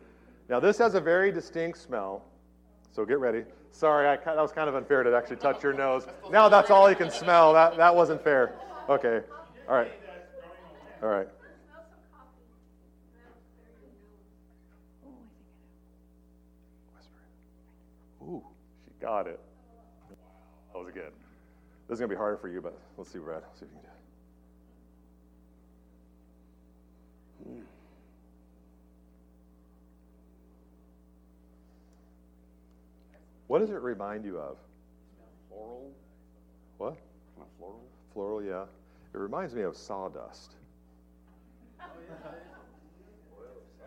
Now 0.47 0.59
this 0.59 0.77
has 0.77 0.93
a 0.93 1.01
very 1.01 1.31
distinct 1.31 1.79
smell. 1.79 2.23
So 2.91 3.05
get 3.05 3.19
ready. 3.19 3.43
Sorry, 3.71 4.07
I, 4.07 4.17
that 4.17 4.37
was 4.37 4.51
kind 4.51 4.67
of 4.67 4.75
unfair 4.75 5.03
to 5.03 5.15
actually 5.15 5.37
touch 5.37 5.63
your 5.63 5.73
nose. 5.73 6.05
Now 6.31 6.49
that's 6.49 6.69
all 6.69 6.89
you 6.89 6.95
can 6.95 7.11
smell. 7.11 7.53
That, 7.53 7.77
that 7.77 7.95
wasn't 7.95 8.23
fair. 8.23 8.53
Okay. 8.89 9.21
All 9.67 9.75
right. 9.75 9.91
All 11.01 11.09
right. 11.09 11.27
Ooh, 18.21 18.43
she 18.85 18.91
got 19.01 19.27
it. 19.27 19.39
Wow. 20.09 20.15
That 20.73 20.79
was 20.79 20.93
good. 20.93 21.11
This 21.87 21.95
is 21.95 21.99
going 21.99 22.09
to 22.09 22.15
be 22.15 22.19
harder 22.19 22.37
for 22.37 22.49
you, 22.49 22.61
but 22.61 22.77
let's 22.97 23.11
see, 23.11 23.19
Brad. 23.19 23.41
Let's 23.41 23.59
see 23.59 23.65
if 23.65 23.71
you 23.71 23.79
can 23.79 23.89
do 27.45 27.55
it. 27.55 27.61
Hmm. 27.61 27.78
What 33.49 33.59
does 33.61 33.71
it 33.71 33.81
remind 33.81 34.25
you 34.25 34.37
of? 34.37 34.57
Floral? 35.49 35.91
What? 36.77 36.93
Kind 37.35 37.41
of 37.41 37.47
floral? 37.57 37.81
Floral, 38.13 38.43
yeah. 38.43 38.65
It 39.11 39.17
reminds 39.17 39.55
me 39.55 39.63
of 39.63 39.75
sawdust. 39.75 40.53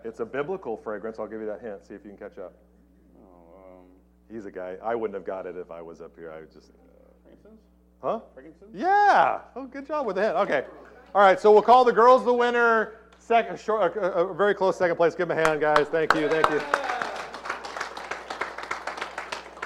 It's 0.05 0.19
a 0.19 0.25
biblical 0.25 0.77
fragrance. 0.77 1.21
I'll 1.21 1.29
give 1.29 1.41
you 1.41 1.47
that 1.47 1.61
hint. 1.61 1.87
See 1.87 1.95
if 1.95 2.05
you 2.05 2.11
can 2.11 2.19
catch 2.19 2.39
up. 2.39 2.55
Oh, 3.23 3.55
um, 3.57 3.85
He's 4.29 4.47
a 4.47 4.51
guy. 4.51 4.79
I 4.83 4.97
wouldn't 4.97 5.15
have 5.15 5.25
got 5.25 5.47
it 5.47 5.57
if 5.57 5.71
I 5.71 5.81
was 5.81 6.01
up 6.01 6.11
here. 6.19 6.33
I 6.33 6.41
would 6.41 6.53
just. 6.53 6.73
frankincense? 7.23 7.61
Huh? 8.03 8.19
Frankincense? 8.35 8.73
Yeah. 8.75 9.43
Oh, 9.55 9.67
good 9.67 9.87
job 9.87 10.07
with 10.07 10.17
the 10.17 10.23
hint. 10.23 10.35
Okay. 10.39 10.65
All 11.15 11.23
right. 11.23 11.39
So 11.39 11.53
we'll 11.53 11.63
call 11.63 11.85
the 11.85 11.93
girls 11.93 12.25
the 12.25 12.35
winner. 12.35 12.95
Second, 13.21 13.61
short, 13.61 13.97
a, 13.97 14.27
a 14.27 14.35
very 14.35 14.57
close 14.57 14.77
second 14.77 14.97
place. 14.97 15.15
Give 15.15 15.29
them 15.29 15.39
a 15.39 15.49
hand, 15.49 15.61
guys. 15.61 15.87
Thank 15.87 16.17
you. 16.17 16.29
Thank 16.29 16.51
you. 16.51 16.61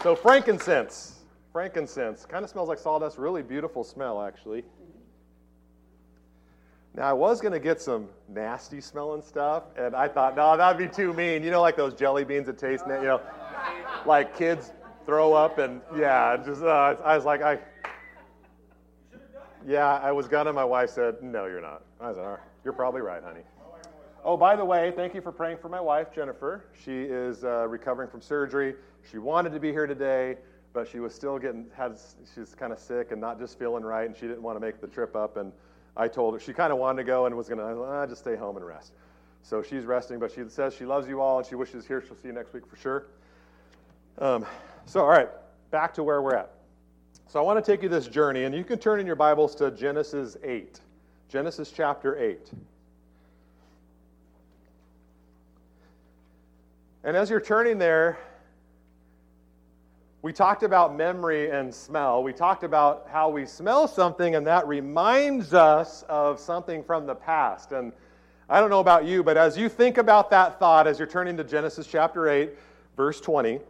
So 0.06 0.14
frankincense. 0.14 1.24
Frankincense 1.52 2.24
kind 2.26 2.44
of 2.44 2.48
smells 2.48 2.68
like 2.68 2.78
sawdust. 2.78 3.18
Really 3.18 3.42
beautiful 3.42 3.82
smell, 3.82 4.22
actually. 4.22 4.62
Now 6.94 7.10
I 7.10 7.12
was 7.12 7.40
gonna 7.40 7.58
get 7.58 7.80
some 7.80 8.06
nasty 8.28 8.80
smelling 8.80 9.20
stuff, 9.20 9.64
and 9.76 9.96
I 9.96 10.06
thought, 10.06 10.36
no, 10.36 10.56
that'd 10.56 10.78
be 10.78 10.86
too 10.86 11.12
mean. 11.12 11.42
You 11.42 11.50
know, 11.50 11.60
like 11.60 11.76
those 11.76 11.92
jelly 11.92 12.22
beans 12.22 12.46
that 12.46 12.56
taste, 12.56 12.84
you 12.86 13.02
know, 13.02 13.20
like 14.06 14.38
kids 14.38 14.70
throw 15.06 15.32
up, 15.32 15.58
and 15.58 15.80
yeah, 15.96 16.36
just 16.36 16.62
uh, 16.62 16.94
I 17.04 17.16
was 17.16 17.24
like, 17.24 17.42
I, 17.42 17.58
yeah, 19.66 19.88
I 19.88 20.12
was 20.12 20.28
gonna. 20.28 20.52
My 20.52 20.64
wife 20.64 20.90
said, 20.90 21.20
no, 21.20 21.46
you're 21.46 21.60
not. 21.60 21.82
I 22.00 22.12
said, 22.12 22.20
all 22.20 22.30
right, 22.30 22.40
you're 22.62 22.74
probably 22.74 23.00
right, 23.00 23.24
honey. 23.24 23.42
Oh, 24.24 24.36
by 24.36 24.54
the 24.54 24.64
way, 24.64 24.92
thank 24.94 25.14
you 25.14 25.20
for 25.20 25.32
praying 25.32 25.58
for 25.58 25.68
my 25.68 25.80
wife, 25.80 26.14
Jennifer. 26.14 26.64
She 26.84 27.02
is 27.02 27.42
uh, 27.42 27.66
recovering 27.66 28.08
from 28.08 28.20
surgery. 28.20 28.76
She 29.10 29.18
wanted 29.18 29.52
to 29.52 29.60
be 29.60 29.70
here 29.70 29.86
today, 29.86 30.36
but 30.72 30.88
she 30.88 30.98
was 30.98 31.14
still 31.14 31.38
getting 31.38 31.66
had. 31.76 31.96
She's 32.34 32.54
kind 32.54 32.72
of 32.72 32.78
sick 32.78 33.12
and 33.12 33.20
not 33.20 33.38
just 33.38 33.58
feeling 33.58 33.84
right, 33.84 34.06
and 34.06 34.16
she 34.16 34.26
didn't 34.26 34.42
want 34.42 34.56
to 34.56 34.60
make 34.60 34.80
the 34.80 34.86
trip 34.86 35.14
up. 35.14 35.36
And 35.36 35.52
I 35.96 36.08
told 36.08 36.34
her 36.34 36.40
she 36.40 36.52
kind 36.52 36.72
of 36.72 36.78
wanted 36.78 37.02
to 37.02 37.06
go 37.06 37.26
and 37.26 37.36
was 37.36 37.48
going 37.48 37.58
to 37.58 37.82
uh, 37.82 38.06
just 38.06 38.20
stay 38.20 38.36
home 38.36 38.56
and 38.56 38.66
rest. 38.66 38.92
So 39.42 39.62
she's 39.62 39.84
resting, 39.84 40.18
but 40.18 40.32
she 40.32 40.42
says 40.48 40.74
she 40.74 40.84
loves 40.84 41.08
you 41.08 41.20
all 41.20 41.38
and 41.38 41.46
she 41.46 41.54
wishes 41.54 41.86
here. 41.86 42.02
She'll 42.04 42.16
see 42.16 42.28
you 42.28 42.34
next 42.34 42.52
week 42.52 42.66
for 42.66 42.76
sure. 42.76 43.06
Um, 44.18 44.44
so, 44.86 45.00
all 45.00 45.08
right, 45.08 45.28
back 45.70 45.94
to 45.94 46.02
where 46.02 46.20
we're 46.20 46.34
at. 46.34 46.50
So 47.28 47.38
I 47.38 47.42
want 47.42 47.64
to 47.64 47.72
take 47.72 47.82
you 47.82 47.88
this 47.88 48.06
journey, 48.08 48.44
and 48.44 48.54
you 48.54 48.64
can 48.64 48.78
turn 48.78 48.98
in 48.98 49.06
your 49.06 49.16
Bibles 49.16 49.54
to 49.56 49.70
Genesis 49.70 50.36
8. 50.42 50.80
Genesis 51.28 51.70
chapter 51.70 52.18
8. 52.18 52.50
And 57.04 57.16
as 57.16 57.30
you're 57.30 57.40
turning 57.40 57.78
there, 57.78 58.18
we 60.26 60.32
talked 60.32 60.64
about 60.64 60.96
memory 60.96 61.52
and 61.52 61.72
smell. 61.72 62.20
We 62.20 62.32
talked 62.32 62.64
about 62.64 63.06
how 63.08 63.28
we 63.28 63.46
smell 63.46 63.86
something 63.86 64.34
and 64.34 64.44
that 64.44 64.66
reminds 64.66 65.54
us 65.54 66.02
of 66.08 66.40
something 66.40 66.82
from 66.82 67.06
the 67.06 67.14
past. 67.14 67.70
And 67.70 67.92
I 68.48 68.58
don't 68.58 68.68
know 68.68 68.80
about 68.80 69.04
you, 69.04 69.22
but 69.22 69.36
as 69.36 69.56
you 69.56 69.68
think 69.68 69.98
about 69.98 70.28
that 70.30 70.58
thought, 70.58 70.88
as 70.88 70.98
you're 70.98 71.06
turning 71.06 71.36
to 71.36 71.44
Genesis 71.44 71.86
chapter 71.86 72.28
8, 72.28 72.50
verse 72.96 73.20
20, 73.20 73.60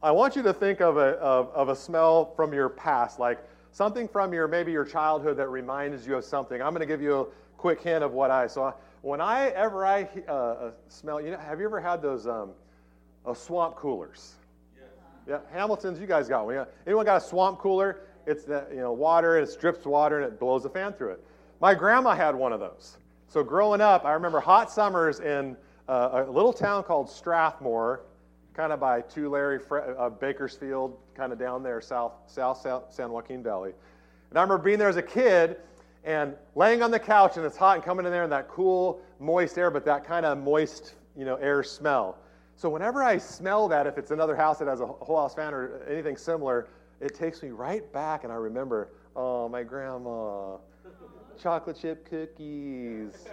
I 0.00 0.12
want 0.12 0.36
you 0.36 0.44
to 0.44 0.52
think 0.52 0.80
of 0.80 0.96
a, 0.96 1.16
of, 1.18 1.48
of 1.48 1.68
a 1.68 1.74
smell 1.74 2.32
from 2.36 2.52
your 2.52 2.68
past, 2.68 3.18
like 3.18 3.40
something 3.72 4.06
from 4.06 4.32
your 4.32 4.46
maybe 4.46 4.70
your 4.70 4.84
childhood 4.84 5.36
that 5.38 5.48
reminds 5.48 6.06
you 6.06 6.14
of 6.14 6.24
something. 6.24 6.62
I'm 6.62 6.70
going 6.70 6.82
to 6.82 6.86
give 6.86 7.02
you 7.02 7.22
a 7.22 7.26
quick 7.56 7.80
hint 7.80 8.04
of 8.04 8.12
what 8.12 8.30
I 8.30 8.46
saw. 8.46 8.74
When 9.02 9.20
I 9.20 9.48
ever 9.48 9.84
I 9.84 10.08
uh, 10.28 10.32
uh, 10.32 10.70
smell, 10.86 11.20
you 11.20 11.32
know, 11.32 11.38
have 11.38 11.58
you 11.58 11.66
ever 11.66 11.80
had 11.80 12.00
those 12.00 12.28
um, 12.28 12.50
uh, 13.26 13.34
swamp 13.34 13.74
coolers? 13.74 14.34
Yeah, 15.28 15.38
Hamilton's. 15.52 16.00
You 16.00 16.06
guys 16.06 16.28
got 16.28 16.44
one. 16.44 16.54
Yeah. 16.54 16.64
Anyone 16.86 17.04
got 17.04 17.16
a 17.16 17.20
swamp 17.20 17.58
cooler? 17.58 18.00
It's 18.26 18.44
the 18.44 18.66
you 18.70 18.78
know 18.78 18.92
water 18.92 19.38
and 19.38 19.46
it 19.46 19.50
strips 19.50 19.84
water 19.84 20.20
and 20.20 20.32
it 20.32 20.38
blows 20.38 20.64
a 20.64 20.70
fan 20.70 20.92
through 20.92 21.12
it. 21.12 21.24
My 21.60 21.74
grandma 21.74 22.14
had 22.14 22.34
one 22.34 22.52
of 22.52 22.60
those. 22.60 22.98
So 23.28 23.42
growing 23.42 23.80
up, 23.80 24.04
I 24.04 24.12
remember 24.12 24.40
hot 24.40 24.70
summers 24.70 25.20
in 25.20 25.56
uh, 25.88 26.24
a 26.26 26.30
little 26.30 26.52
town 26.52 26.84
called 26.84 27.08
Strathmore, 27.10 28.02
kind 28.54 28.72
of 28.72 28.80
by 28.80 29.00
Tulare, 29.02 29.60
uh, 29.98 30.10
Bakersfield, 30.10 30.96
kind 31.14 31.32
of 31.32 31.38
down 31.38 31.62
there 31.62 31.80
south, 31.80 32.12
south, 32.26 32.60
south 32.60 32.92
San 32.92 33.10
Joaquin 33.10 33.42
Valley. 33.42 33.72
And 34.30 34.38
I 34.38 34.42
remember 34.42 34.62
being 34.62 34.78
there 34.78 34.88
as 34.88 34.96
a 34.96 35.02
kid 35.02 35.56
and 36.04 36.34
laying 36.54 36.82
on 36.82 36.90
the 36.90 36.98
couch 36.98 37.36
and 37.36 37.44
it's 37.44 37.56
hot 37.56 37.76
and 37.76 37.84
coming 37.84 38.06
in 38.06 38.12
there 38.12 38.22
and 38.22 38.32
that 38.32 38.48
cool, 38.48 39.00
moist 39.18 39.58
air, 39.58 39.70
but 39.70 39.84
that 39.86 40.04
kind 40.04 40.24
of 40.26 40.38
moist, 40.38 40.94
you 41.16 41.24
know, 41.24 41.36
air 41.36 41.62
smell. 41.62 42.18
So 42.56 42.68
whenever 42.68 43.02
I 43.02 43.18
smell 43.18 43.68
that, 43.68 43.86
if 43.86 43.98
it's 43.98 44.10
another 44.10 44.36
house 44.36 44.58
that 44.58 44.68
has 44.68 44.80
a 44.80 44.86
whole 44.86 45.16
house 45.16 45.34
fan 45.34 45.52
or 45.52 45.82
anything 45.88 46.16
similar, 46.16 46.68
it 47.00 47.14
takes 47.14 47.42
me 47.42 47.50
right 47.50 47.90
back 47.92 48.24
and 48.24 48.32
I 48.32 48.36
remember, 48.36 48.88
oh, 49.16 49.48
my 49.48 49.62
grandma, 49.62 50.56
chocolate 51.40 51.76
chip 51.80 52.08
cookies, 52.08 53.26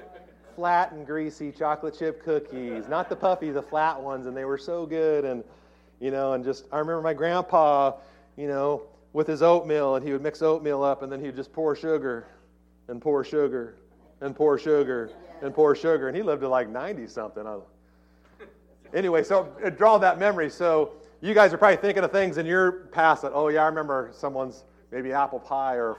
flat 0.56 0.92
and 0.92 1.06
greasy 1.06 1.52
chocolate 1.52 1.98
chip 1.98 2.24
cookies, 2.24 2.88
not 2.88 3.10
the 3.10 3.16
puffy, 3.16 3.52
the 3.52 3.62
flat 3.62 4.02
ones, 4.02 4.26
and 4.26 4.36
they 4.36 4.46
were 4.46 4.58
so 4.58 4.86
good. 4.86 5.24
And, 5.24 5.44
you 6.00 6.12
know, 6.12 6.34
and 6.34 6.44
just, 6.44 6.66
I 6.72 6.80
remember 6.80 7.02
my 7.02 7.14
grandpa, 7.14 7.94
you 8.38 8.48
know, 8.48 8.84
with 9.14 9.28
his 9.28 9.42
oatmeal, 9.42 9.96
and 9.96 10.06
he 10.06 10.14
would 10.14 10.22
mix 10.22 10.42
oatmeal 10.42 10.84
up 10.84 11.04
and 11.04 11.12
then 11.12 11.20
he 11.20 11.28
would 11.28 11.36
just 11.36 11.54
pour 11.54 11.76
sugar 11.76 12.26
and 12.88 13.02
pour 13.02 13.24
sugar 13.24 13.76
and 14.22 14.36
pour 14.36 14.58
sugar 14.58 15.12
and 15.42 15.54
pour 15.54 15.76
sugar. 15.76 16.08
And 16.08 16.18
he 16.18 16.24
lived 16.24 16.42
to 16.42 16.50
like 16.50 16.70
90 16.70 17.08
something. 17.08 17.46
I- 17.46 17.60
Anyway, 18.94 19.24
so 19.24 19.54
uh, 19.64 19.70
draw 19.70 19.98
that 19.98 20.20
memory. 20.20 20.50
So 20.50 20.94
you 21.22 21.34
guys 21.34 21.54
are 21.54 21.58
probably 21.58 21.78
thinking 21.78 22.04
of 22.04 22.12
things 22.12 22.38
in 22.38 22.46
your 22.46 22.72
past 22.92 23.22
that, 23.22 23.32
oh, 23.34 23.48
yeah, 23.48 23.64
I 23.64 23.68
remember 23.68 24.10
someone's 24.14 24.64
maybe 24.92 25.14
apple 25.14 25.40
pie 25.40 25.76
or 25.76 25.98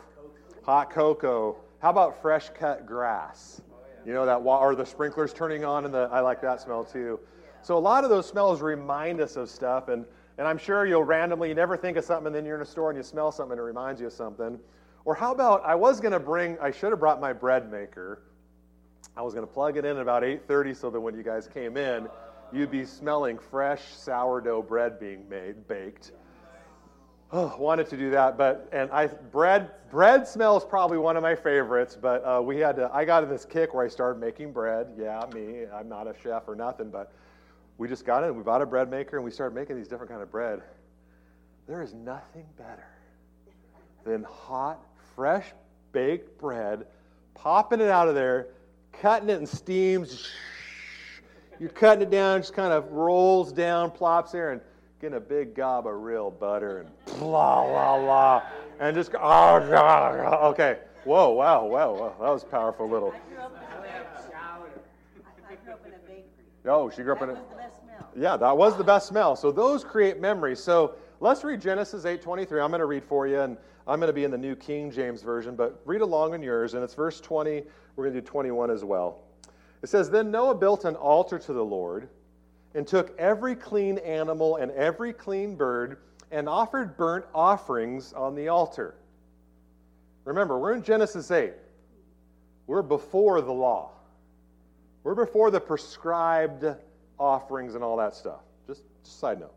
hot 0.62 0.90
cocoa. 0.90 1.56
How 1.78 1.90
about 1.90 2.20
fresh 2.20 2.50
cut 2.50 2.86
grass? 2.86 3.62
You 4.04 4.12
know, 4.12 4.26
that 4.26 4.36
or 4.36 4.74
the 4.74 4.84
sprinklers 4.84 5.32
turning 5.32 5.64
on, 5.64 5.84
and 5.84 5.94
the, 5.94 6.08
I 6.12 6.20
like 6.20 6.40
that 6.42 6.60
smell 6.60 6.84
too. 6.84 7.20
So 7.62 7.78
a 7.78 7.78
lot 7.78 8.02
of 8.02 8.10
those 8.10 8.26
smells 8.26 8.60
remind 8.60 9.20
us 9.20 9.36
of 9.36 9.48
stuff, 9.48 9.88
and, 9.88 10.04
and 10.38 10.48
I'm 10.48 10.58
sure 10.58 10.84
you'll 10.86 11.04
randomly, 11.04 11.48
you 11.48 11.54
never 11.54 11.76
think 11.76 11.96
of 11.96 12.04
something, 12.04 12.26
and 12.26 12.34
then 12.34 12.44
you're 12.44 12.56
in 12.56 12.62
a 12.62 12.66
store 12.66 12.90
and 12.90 12.96
you 12.96 13.04
smell 13.04 13.30
something 13.30 13.52
and 13.52 13.60
it 13.60 13.64
reminds 13.64 14.00
you 14.00 14.08
of 14.08 14.12
something. 14.12 14.58
Or 15.04 15.14
how 15.14 15.32
about, 15.32 15.64
I 15.64 15.74
was 15.76 16.00
going 16.00 16.12
to 16.12 16.20
bring, 16.20 16.58
I 16.60 16.70
should 16.70 16.90
have 16.90 17.00
brought 17.00 17.20
my 17.20 17.32
bread 17.32 17.70
maker. 17.70 18.22
I 19.16 19.22
was 19.22 19.34
going 19.34 19.46
to 19.46 19.52
plug 19.52 19.76
it 19.76 19.84
in 19.84 19.96
at 19.96 20.02
about 20.02 20.22
8:30 20.22 20.76
so 20.76 20.90
that 20.90 21.00
when 21.00 21.14
you 21.14 21.22
guys 21.22 21.46
came 21.46 21.76
in, 21.76 22.08
you'd 22.52 22.70
be 22.70 22.84
smelling 22.84 23.38
fresh 23.38 23.82
sourdough 23.94 24.62
bread 24.62 24.98
being 25.00 25.28
made, 25.28 25.66
baked. 25.66 26.12
Oh, 27.34 27.56
wanted 27.58 27.88
to 27.88 27.96
do 27.96 28.10
that, 28.10 28.36
but 28.36 28.68
and 28.72 28.90
I 28.90 29.06
bread 29.06 29.70
bread 29.90 30.28
smells 30.28 30.64
probably 30.66 30.98
one 30.98 31.16
of 31.16 31.22
my 31.22 31.34
favorites. 31.34 31.96
But 32.00 32.22
uh, 32.24 32.42
we 32.42 32.58
had 32.58 32.76
to. 32.76 32.90
I 32.92 33.06
got 33.06 33.22
in 33.22 33.30
this 33.30 33.46
kick 33.46 33.72
where 33.72 33.84
I 33.84 33.88
started 33.88 34.20
making 34.20 34.52
bread. 34.52 34.88
Yeah, 34.98 35.24
me. 35.34 35.64
I'm 35.72 35.88
not 35.88 36.06
a 36.06 36.14
chef 36.22 36.46
or 36.46 36.54
nothing, 36.54 36.90
but 36.90 37.12
we 37.78 37.88
just 37.88 38.04
got 38.04 38.22
in. 38.24 38.36
We 38.36 38.42
bought 38.42 38.60
a 38.60 38.66
bread 38.66 38.90
maker 38.90 39.16
and 39.16 39.24
we 39.24 39.30
started 39.30 39.54
making 39.54 39.76
these 39.76 39.88
different 39.88 40.10
kind 40.10 40.22
of 40.22 40.30
bread. 40.30 40.60
There 41.66 41.80
is 41.80 41.94
nothing 41.94 42.44
better 42.58 42.86
than 44.04 44.24
hot, 44.24 44.78
fresh 45.14 45.46
baked 45.92 46.38
bread, 46.38 46.86
popping 47.34 47.80
it 47.80 47.88
out 47.88 48.08
of 48.08 48.14
there, 48.14 48.48
cutting 48.92 49.30
it 49.30 49.38
in 49.38 49.46
steams. 49.46 50.28
You're 51.62 51.70
cutting 51.70 52.02
it 52.02 52.10
down, 52.10 52.40
just 52.40 52.54
kind 52.54 52.72
of 52.72 52.90
rolls 52.90 53.52
down, 53.52 53.92
plops 53.92 54.32
there, 54.32 54.50
and 54.50 54.60
getting 55.00 55.16
a 55.16 55.20
big 55.20 55.54
gob 55.54 55.86
of 55.86 55.94
real 55.94 56.28
butter 56.28 56.80
and 56.80 57.20
blah, 57.20 57.64
blah, 57.64 58.00
blah. 58.00 58.42
And 58.80 58.96
just, 58.96 59.12
go, 59.12 59.18
oh, 59.22 59.64
God, 59.70 60.42
okay. 60.50 60.78
Whoa, 61.04 61.30
wow, 61.30 61.64
wow, 61.64 61.94
wow. 61.94 62.16
That 62.18 62.30
was 62.30 62.42
powerful 62.42 62.88
little. 62.90 63.12
I 63.12 63.32
grew 63.32 63.38
up 63.44 63.54
in 63.54 63.62
a, 63.62 65.52
I 65.52 65.54
grew 65.54 65.72
up 65.74 65.86
in 65.86 65.92
a 65.92 65.98
bakery. 65.98 66.24
Oh, 66.64 66.90
she 66.90 67.04
grew 67.04 67.12
up 67.12 67.20
That 67.20 67.28
in 67.28 67.36
a. 67.36 67.38
was 67.38 67.48
the 67.50 67.56
best 67.56 67.80
smell. 67.80 68.10
Yeah, 68.16 68.36
that 68.36 68.56
was 68.56 68.76
the 68.76 68.82
best 68.82 69.06
smell. 69.06 69.36
So 69.36 69.52
those 69.52 69.84
create 69.84 70.20
memories. 70.20 70.58
So 70.58 70.96
let's 71.20 71.44
read 71.44 71.60
Genesis 71.60 72.04
8:23. 72.04 72.60
I'm 72.60 72.70
going 72.72 72.80
to 72.80 72.86
read 72.86 73.04
for 73.04 73.28
you, 73.28 73.40
and 73.40 73.56
I'm 73.86 74.00
going 74.00 74.08
to 74.08 74.12
be 74.12 74.24
in 74.24 74.32
the 74.32 74.38
New 74.38 74.56
King 74.56 74.90
James 74.90 75.22
Version, 75.22 75.54
but 75.54 75.80
read 75.84 76.00
along 76.00 76.34
in 76.34 76.42
yours. 76.42 76.74
And 76.74 76.82
it's 76.82 76.94
verse 76.94 77.20
20. 77.20 77.62
We're 77.94 78.04
going 78.04 78.14
to 78.14 78.20
do 78.20 78.26
21 78.26 78.68
as 78.72 78.82
well. 78.82 79.20
It 79.82 79.88
says, 79.88 80.10
Then 80.10 80.30
Noah 80.30 80.54
built 80.54 80.84
an 80.84 80.96
altar 80.96 81.38
to 81.38 81.52
the 81.52 81.64
Lord, 81.64 82.08
and 82.74 82.86
took 82.86 83.18
every 83.18 83.54
clean 83.54 83.98
animal 83.98 84.56
and 84.56 84.70
every 84.72 85.12
clean 85.12 85.56
bird, 85.56 85.98
and 86.30 86.48
offered 86.48 86.96
burnt 86.96 87.26
offerings 87.34 88.12
on 88.12 88.34
the 88.34 88.48
altar. 88.48 88.94
Remember, 90.24 90.58
we're 90.58 90.74
in 90.74 90.82
Genesis 90.82 91.30
8. 91.30 91.52
We're 92.66 92.82
before 92.82 93.40
the 93.40 93.52
law. 93.52 93.90
We're 95.02 95.16
before 95.16 95.50
the 95.50 95.60
prescribed 95.60 96.64
offerings 97.18 97.74
and 97.74 97.82
all 97.82 97.96
that 97.96 98.14
stuff. 98.14 98.40
Just, 98.66 98.82
just 99.04 99.20
side 99.20 99.40
note. 99.40 99.52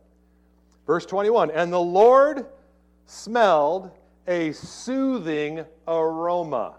Verse 0.87 1.05
21 1.05 1.51
And 1.51 1.71
the 1.71 1.79
Lord 1.79 2.45
smelled 3.05 3.91
a 4.27 4.51
soothing 4.53 5.63
aroma. 5.87 6.75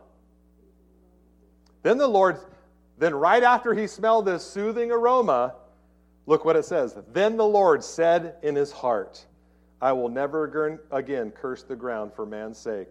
Then 1.82 1.98
the 1.98 2.08
Lord, 2.08 2.40
then 2.98 3.14
right 3.14 3.42
after 3.42 3.74
he 3.74 3.86
smelled 3.86 4.26
this 4.26 4.44
soothing 4.44 4.90
aroma, 4.90 5.54
look 6.26 6.44
what 6.44 6.56
it 6.56 6.64
says. 6.64 6.96
Then 7.12 7.36
the 7.36 7.46
Lord 7.46 7.84
said 7.84 8.36
in 8.42 8.54
his 8.54 8.72
heart, 8.72 9.24
I 9.80 9.92
will 9.92 10.08
never 10.08 10.80
again 10.90 11.30
curse 11.30 11.62
the 11.62 11.76
ground 11.76 12.12
for 12.14 12.24
man's 12.24 12.58
sake, 12.58 12.90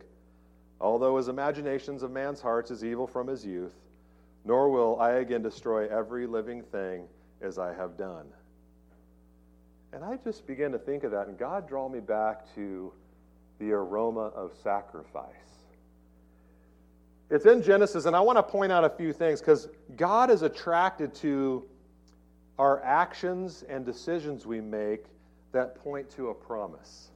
although 0.79 1.17
his 1.17 1.27
imaginations 1.27 2.03
of 2.03 2.11
man's 2.11 2.41
hearts 2.41 2.69
is 2.71 2.83
evil 2.83 3.07
from 3.07 3.27
his 3.27 3.45
youth 3.45 3.73
nor 4.45 4.69
will 4.69 4.99
I 5.01 5.13
again 5.13 5.41
destroy 5.41 5.87
every 5.87 6.27
living 6.27 6.61
thing 6.61 7.07
as 7.41 7.57
I 7.57 7.73
have 7.73 7.97
done. 7.97 8.27
And 9.91 10.05
I 10.05 10.17
just 10.23 10.45
began 10.45 10.71
to 10.71 10.77
think 10.77 11.03
of 11.03 11.11
that, 11.11 11.27
and 11.27 11.37
God 11.37 11.67
drew 11.67 11.89
me 11.89 11.99
back 11.99 12.53
to 12.55 12.93
the 13.59 13.71
aroma 13.71 14.27
of 14.35 14.53
sacrifice. 14.61 15.54
It's 17.29 17.45
in 17.45 17.63
Genesis, 17.63 18.05
and 18.05 18.15
I 18.15 18.19
want 18.19 18.37
to 18.37 18.43
point 18.43 18.71
out 18.71 18.83
a 18.83 18.89
few 18.89 19.11
things 19.11 19.39
because 19.39 19.67
God 19.97 20.29
is 20.29 20.43
attracted 20.43 21.13
to 21.15 21.65
our 22.59 22.83
actions 22.83 23.63
and 23.67 23.85
decisions 23.85 24.45
we 24.45 24.61
make 24.61 25.05
that 25.51 25.75
point 25.83 26.09
to 26.11 26.29
a 26.29 26.33
promise. 26.33 27.09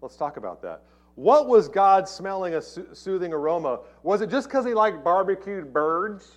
Let's 0.00 0.16
talk 0.16 0.36
about 0.36 0.62
that. 0.62 0.82
What 1.16 1.48
was 1.48 1.68
God 1.68 2.08
smelling 2.08 2.54
a 2.54 2.62
so- 2.62 2.86
soothing 2.92 3.32
aroma? 3.32 3.80
Was 4.02 4.20
it 4.20 4.30
just 4.30 4.48
because 4.48 4.64
he 4.64 4.72
liked 4.72 5.04
barbecued 5.04 5.72
birds? 5.72 6.30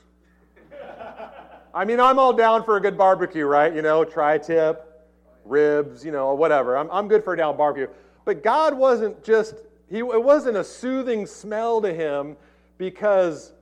I 1.74 1.86
mean, 1.86 2.00
I'm 2.00 2.20
all 2.20 2.34
down 2.34 2.64
for 2.64 2.78
a 2.78 2.82
good 2.82 2.98
barbecue, 2.98 3.46
right? 3.46 3.74
You 3.74 3.82
know, 3.82 4.04
tri 4.04 4.38
tip, 4.38 5.08
ribs, 5.44 6.04
you 6.04 6.12
know, 6.12 6.34
whatever. 6.34 6.78
I'm, 6.78 6.90
I'm 6.90 7.08
good 7.08 7.24
for 7.24 7.34
a 7.34 7.38
down 7.38 7.58
barbecue. 7.58 7.88
But 8.24 8.44
God 8.44 8.74
wasn't 8.74 9.24
just, 9.24 9.56
he, 9.90 10.00
it 10.00 10.24
wasn't 10.24 10.58
a 10.58 10.64
soothing 10.64 11.26
smell 11.26 11.82
to 11.82 11.94
him 11.94 12.38
because 12.78 13.54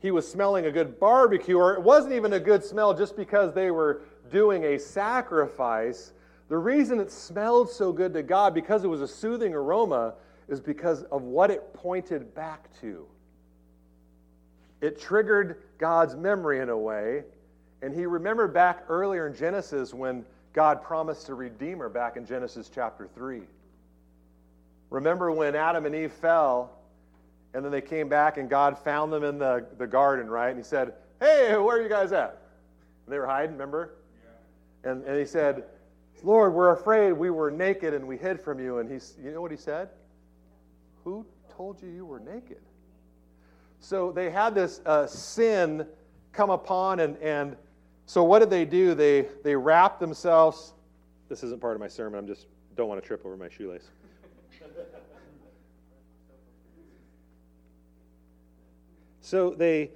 he 0.00 0.10
was 0.10 0.30
smelling 0.30 0.66
a 0.66 0.70
good 0.70 1.00
barbecue, 1.00 1.56
or 1.56 1.74
it 1.74 1.82
wasn't 1.82 2.12
even 2.12 2.32
a 2.32 2.40
good 2.40 2.62
smell 2.64 2.94
just 2.94 3.16
because 3.16 3.52
they 3.52 3.70
were 3.70 4.02
doing 4.30 4.64
a 4.64 4.78
sacrifice. 4.78 6.12
The 6.48 6.56
reason 6.56 7.00
it 7.00 7.10
smelled 7.10 7.70
so 7.70 7.92
good 7.92 8.14
to 8.14 8.22
God, 8.22 8.54
because 8.54 8.84
it 8.84 8.88
was 8.88 9.00
a 9.00 9.08
soothing 9.08 9.54
aroma, 9.54 10.14
is 10.48 10.60
because 10.60 11.02
of 11.04 11.22
what 11.22 11.50
it 11.50 11.74
pointed 11.74 12.34
back 12.34 12.68
to. 12.80 13.06
It 14.80 15.00
triggered 15.00 15.62
God's 15.78 16.14
memory 16.14 16.60
in 16.60 16.68
a 16.68 16.78
way, 16.78 17.24
and 17.82 17.92
he 17.92 18.06
remembered 18.06 18.54
back 18.54 18.84
earlier 18.88 19.26
in 19.26 19.34
Genesis 19.34 19.92
when 19.92 20.24
God 20.52 20.82
promised 20.82 21.28
a 21.28 21.34
redeemer 21.34 21.88
back 21.88 22.16
in 22.16 22.24
Genesis 22.24 22.70
chapter 22.72 23.08
3. 23.14 23.42
Remember 24.90 25.30
when 25.30 25.54
Adam 25.54 25.84
and 25.84 25.94
Eve 25.94 26.12
fell, 26.12 26.77
and 27.54 27.64
then 27.64 27.72
they 27.72 27.80
came 27.80 28.08
back 28.08 28.36
and 28.36 28.48
God 28.48 28.78
found 28.78 29.12
them 29.12 29.24
in 29.24 29.38
the, 29.38 29.66
the 29.78 29.86
garden, 29.86 30.28
right? 30.28 30.48
And 30.48 30.58
he 30.58 30.64
said, 30.64 30.94
Hey, 31.20 31.56
where 31.56 31.78
are 31.78 31.82
you 31.82 31.88
guys 31.88 32.12
at? 32.12 32.42
And 33.06 33.12
they 33.12 33.18
were 33.18 33.26
hiding, 33.26 33.52
remember? 33.52 33.94
Yeah. 34.84 34.90
And, 34.90 35.04
and 35.04 35.18
he 35.18 35.24
said, 35.24 35.64
Lord, 36.22 36.52
we're 36.52 36.72
afraid 36.72 37.12
we 37.12 37.30
were 37.30 37.50
naked 37.50 37.94
and 37.94 38.06
we 38.06 38.16
hid 38.16 38.40
from 38.40 38.60
you. 38.60 38.78
And 38.78 38.90
he's, 38.90 39.14
you 39.22 39.30
know 39.30 39.40
what 39.40 39.50
he 39.50 39.56
said? 39.56 39.88
Who 41.04 41.24
told 41.56 41.82
you 41.82 41.88
you 41.88 42.06
were 42.06 42.20
naked? 42.20 42.60
So 43.80 44.12
they 44.12 44.30
had 44.30 44.54
this 44.54 44.80
uh, 44.84 45.06
sin 45.06 45.86
come 46.32 46.50
upon, 46.50 47.00
and, 47.00 47.16
and 47.18 47.56
so 48.06 48.24
what 48.24 48.40
did 48.40 48.50
they 48.50 48.64
do? 48.64 48.94
They, 48.94 49.28
they 49.44 49.54
wrapped 49.54 50.00
themselves. 50.00 50.72
This 51.28 51.42
isn't 51.44 51.60
part 51.60 51.74
of 51.74 51.80
my 51.80 51.88
sermon. 51.88 52.18
I'm 52.18 52.26
just 52.26 52.46
don't 52.76 52.88
want 52.88 53.00
to 53.00 53.06
trip 53.06 53.24
over 53.24 53.36
my 53.36 53.48
shoelace. 53.48 53.88
so 59.28 59.50
they, 59.50 59.90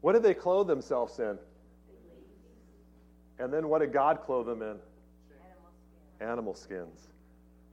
what 0.00 0.14
did 0.14 0.22
they 0.22 0.32
clothe 0.32 0.66
themselves 0.66 1.18
in? 1.18 1.36
And 3.38 3.52
then 3.52 3.68
what 3.68 3.80
did 3.80 3.92
God 3.92 4.22
clothe 4.24 4.46
them 4.46 4.62
in? 4.62 4.76
Animal 6.26 6.54
skins. 6.54 7.08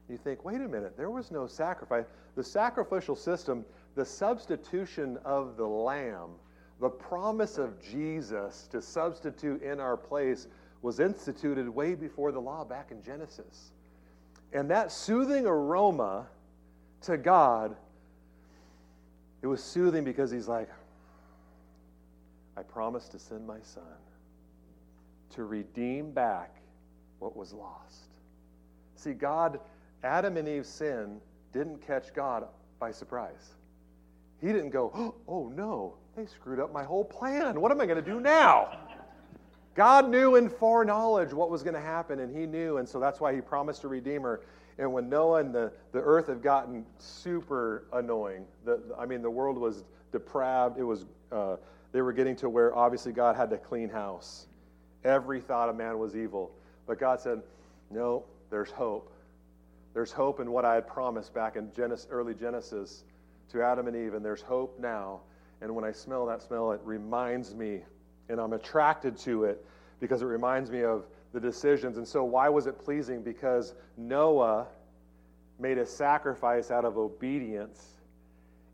You 0.09 0.17
think, 0.17 0.43
wait 0.43 0.59
a 0.59 0.67
minute, 0.67 0.97
there 0.97 1.09
was 1.09 1.31
no 1.31 1.47
sacrifice. 1.47 2.03
The 2.35 2.43
sacrificial 2.43 3.15
system, 3.15 3.63
the 3.95 4.03
substitution 4.03 5.17
of 5.23 5.55
the 5.55 5.65
lamb, 5.65 6.31
the 6.81 6.89
promise 6.89 7.57
of 7.57 7.81
Jesus 7.81 8.67
to 8.71 8.81
substitute 8.81 9.61
in 9.61 9.79
our 9.79 9.95
place 9.95 10.47
was 10.81 10.99
instituted 10.99 11.69
way 11.69 11.95
before 11.95 12.33
the 12.33 12.41
law 12.41 12.65
back 12.65 12.91
in 12.91 13.01
Genesis. 13.01 13.71
And 14.51 14.69
that 14.69 14.91
soothing 14.91 15.45
aroma 15.45 16.27
to 17.03 17.15
God, 17.15 17.77
it 19.41 19.47
was 19.47 19.63
soothing 19.63 20.03
because 20.03 20.31
he's 20.31 20.47
like, 20.47 20.69
I 22.57 22.63
promised 22.63 23.11
to 23.11 23.19
send 23.19 23.47
my 23.47 23.59
son 23.61 23.83
to 25.31 25.45
redeem 25.45 26.11
back 26.11 26.55
what 27.19 27.35
was 27.35 27.53
lost. 27.53 28.09
See, 28.95 29.13
God, 29.13 29.59
Adam 30.03 30.35
and 30.37 30.47
Eve's 30.47 30.67
sin 30.67 31.21
didn't 31.53 31.85
catch 31.85 32.13
God 32.13 32.45
by 32.79 32.91
surprise. 32.91 33.53
He 34.41 34.47
didn't 34.47 34.71
go, 34.71 34.91
oh, 34.93 35.15
oh 35.27 35.47
no, 35.55 35.95
they 36.15 36.25
screwed 36.25 36.59
up 36.59 36.73
my 36.73 36.83
whole 36.83 37.05
plan. 37.05 37.59
What 37.59 37.71
am 37.71 37.79
I 37.81 37.85
going 37.85 38.03
to 38.03 38.11
do 38.11 38.19
now? 38.19 38.77
God 39.75 40.09
knew 40.09 40.35
in 40.35 40.49
foreknowledge 40.49 41.33
what 41.33 41.49
was 41.49 41.63
going 41.63 41.75
to 41.75 41.81
happen, 41.81 42.19
and 42.19 42.35
He 42.35 42.45
knew, 42.45 42.77
and 42.77 42.87
so 42.87 42.99
that's 42.99 43.19
why 43.21 43.33
He 43.33 43.41
promised 43.41 43.83
a 43.83 43.87
Redeemer. 43.87 44.41
And 44.79 44.93
when 44.93 45.09
Noah 45.09 45.41
and 45.41 45.53
the, 45.53 45.73
the 45.91 45.99
earth 45.99 46.27
had 46.27 46.41
gotten 46.41 46.85
super 46.97 47.83
annoying, 47.91 48.45
the, 48.63 48.81
I 48.97 49.05
mean, 49.05 49.21
the 49.21 49.29
world 49.29 49.57
was 49.57 49.83
depraved. 50.13 50.77
It 50.77 50.83
was, 50.83 51.05
uh, 51.33 51.57
they 51.91 52.01
were 52.01 52.13
getting 52.13 52.37
to 52.37 52.49
where 52.49 52.73
obviously 52.73 53.11
God 53.11 53.35
had 53.35 53.49
to 53.49 53.57
clean 53.57 53.89
house. 53.89 54.47
Every 55.03 55.41
thought 55.41 55.67
of 55.67 55.75
man 55.75 55.99
was 55.99 56.15
evil. 56.15 56.51
But 56.87 56.97
God 56.97 57.19
said, 57.19 57.41
No, 57.91 58.23
there's 58.49 58.71
hope. 58.71 59.11
There's 59.93 60.13
hope 60.13 60.39
in 60.39 60.49
what 60.49 60.63
I 60.63 60.75
had 60.75 60.87
promised 60.87 61.33
back 61.33 61.57
in 61.57 61.71
Genesis, 61.75 62.07
early 62.09 62.33
Genesis 62.33 63.03
to 63.51 63.61
Adam 63.61 63.87
and 63.87 63.97
Eve, 63.97 64.13
and 64.13 64.23
there's 64.23 64.41
hope 64.41 64.79
now. 64.79 65.19
And 65.61 65.75
when 65.75 65.83
I 65.83 65.91
smell 65.91 66.25
that 66.27 66.41
smell, 66.41 66.71
it 66.71 66.79
reminds 66.85 67.53
me, 67.53 67.81
and 68.29 68.39
I'm 68.39 68.53
attracted 68.53 69.17
to 69.19 69.43
it 69.43 69.65
because 69.99 70.21
it 70.21 70.27
reminds 70.27 70.71
me 70.71 70.83
of 70.83 71.05
the 71.33 71.39
decisions. 71.39 71.97
And 71.97 72.07
so, 72.07 72.23
why 72.23 72.49
was 72.49 72.67
it 72.67 72.79
pleasing? 72.79 73.21
Because 73.21 73.73
Noah 73.97 74.67
made 75.59 75.77
a 75.77 75.85
sacrifice 75.85 76.71
out 76.71 76.85
of 76.85 76.97
obedience, 76.97 77.95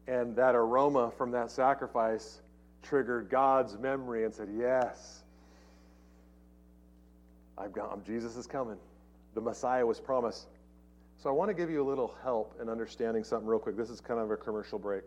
and 0.08 0.36
that 0.36 0.56
aroma 0.56 1.12
from 1.18 1.32
that 1.32 1.52
sacrifice 1.52 2.42
triggered 2.82 3.30
God's 3.30 3.78
memory 3.78 4.26
and 4.26 4.34
said, 4.34 4.50
Yes, 4.56 5.24
I've 7.58 7.74
got, 7.74 7.92
um, 7.92 8.02
Jesus 8.06 8.36
is 8.36 8.48
coming. 8.48 8.78
The 9.34 9.42
Messiah 9.42 9.86
was 9.86 10.00
promised. 10.00 10.48
So 11.18 11.30
I 11.30 11.34
want 11.34 11.50
to 11.50 11.54
give 11.54 11.70
you 11.70 11.82
a 11.82 11.88
little 11.88 12.16
help 12.22 12.60
in 12.62 12.70
understanding 12.70 13.24
something 13.24 13.48
real 13.48 13.60
quick. 13.60 13.78
This 13.78 13.90
is 13.90 14.02
kind 14.02 14.20
of 14.20 14.30
a 14.30 14.38
commercial 14.38 14.78
break. 14.78 15.04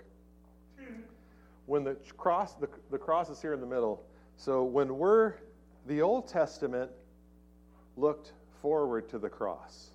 When 1.66 1.84
the 1.84 1.96
cross, 2.16 2.54
the, 2.54 2.68
the 2.90 2.98
cross 2.98 3.28
is 3.28 3.40
here 3.40 3.52
in 3.52 3.60
the 3.60 3.66
middle. 3.66 4.02
So 4.36 4.64
when 4.64 4.96
we're, 4.96 5.34
the 5.86 6.00
Old 6.00 6.26
Testament 6.26 6.90
looked 7.98 8.32
forward 8.62 9.08
to 9.10 9.18
the 9.18 9.28
cross. 9.28 9.90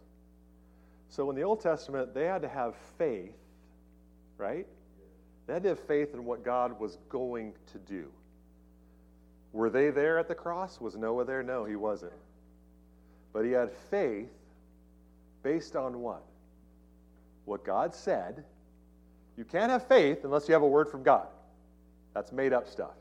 So 1.09 1.29
in 1.29 1.35
the 1.35 1.43
Old 1.43 1.61
Testament, 1.61 2.13
they 2.13 2.25
had 2.25 2.41
to 2.41 2.47
have 2.47 2.75
faith, 2.97 3.35
right? 4.37 4.65
They 5.45 5.53
had 5.53 5.63
to 5.63 5.69
have 5.69 5.79
faith 5.81 6.13
in 6.13 6.25
what 6.25 6.43
God 6.43 6.79
was 6.79 6.97
going 7.09 7.53
to 7.71 7.77
do. 7.79 8.07
Were 9.51 9.69
they 9.69 9.91
there 9.91 10.17
at 10.17 10.27
the 10.27 10.35
cross? 10.35 10.81
Was 10.81 10.95
Noah 10.95 11.25
there? 11.25 11.43
No, 11.43 11.65
he 11.65 11.75
wasn't. 11.75 12.13
But 13.31 13.45
he 13.45 13.51
had 13.51 13.71
faith 13.91 14.31
based 15.43 15.75
on 15.75 15.99
what? 15.99 16.23
What 17.45 17.63
God 17.63 17.93
said. 17.93 18.43
You 19.37 19.43
can't 19.43 19.71
have 19.71 19.87
faith 19.87 20.23
unless 20.23 20.47
you 20.47 20.53
have 20.53 20.63
a 20.63 20.67
word 20.67 20.89
from 20.89 21.03
God. 21.03 21.27
That's 22.13 22.31
made 22.31 22.53
up 22.53 22.67
stuff. 22.67 22.95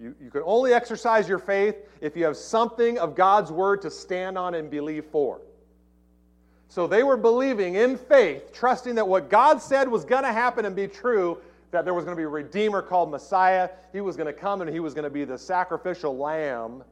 You, 0.00 0.14
you 0.18 0.30
can 0.30 0.42
only 0.46 0.72
exercise 0.72 1.28
your 1.28 1.38
faith 1.38 1.76
if 2.00 2.16
you 2.16 2.24
have 2.24 2.36
something 2.36 2.98
of 2.98 3.14
God's 3.14 3.52
word 3.52 3.82
to 3.82 3.90
stand 3.90 4.38
on 4.38 4.54
and 4.54 4.70
believe 4.70 5.04
for. 5.06 5.42
So 6.68 6.86
they 6.86 7.02
were 7.02 7.18
believing 7.18 7.74
in 7.74 7.98
faith, 7.98 8.52
trusting 8.52 8.94
that 8.94 9.06
what 9.06 9.28
God 9.28 9.60
said 9.60 9.88
was 9.88 10.04
going 10.04 10.22
to 10.22 10.32
happen 10.32 10.64
and 10.64 10.74
be 10.74 10.86
true, 10.88 11.38
that 11.70 11.84
there 11.84 11.92
was 11.92 12.04
going 12.04 12.16
to 12.16 12.20
be 12.20 12.24
a 12.24 12.28
Redeemer 12.28 12.80
called 12.80 13.10
Messiah. 13.10 13.68
He 13.92 14.00
was 14.00 14.16
going 14.16 14.28
to 14.28 14.32
come 14.32 14.62
and 14.62 14.70
he 14.70 14.80
was 14.80 14.94
going 14.94 15.04
to 15.04 15.10
be 15.10 15.24
the 15.24 15.36
sacrificial 15.36 16.16
lamb 16.16 16.82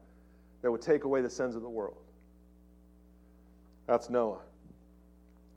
that 0.63 0.71
would 0.71 0.83
take 0.83 1.05
away 1.05 1.23
the 1.23 1.31
sins 1.31 1.55
of 1.55 1.63
the 1.63 1.69
world. 1.69 1.97
That's 3.87 4.11
Noah. 4.11 4.41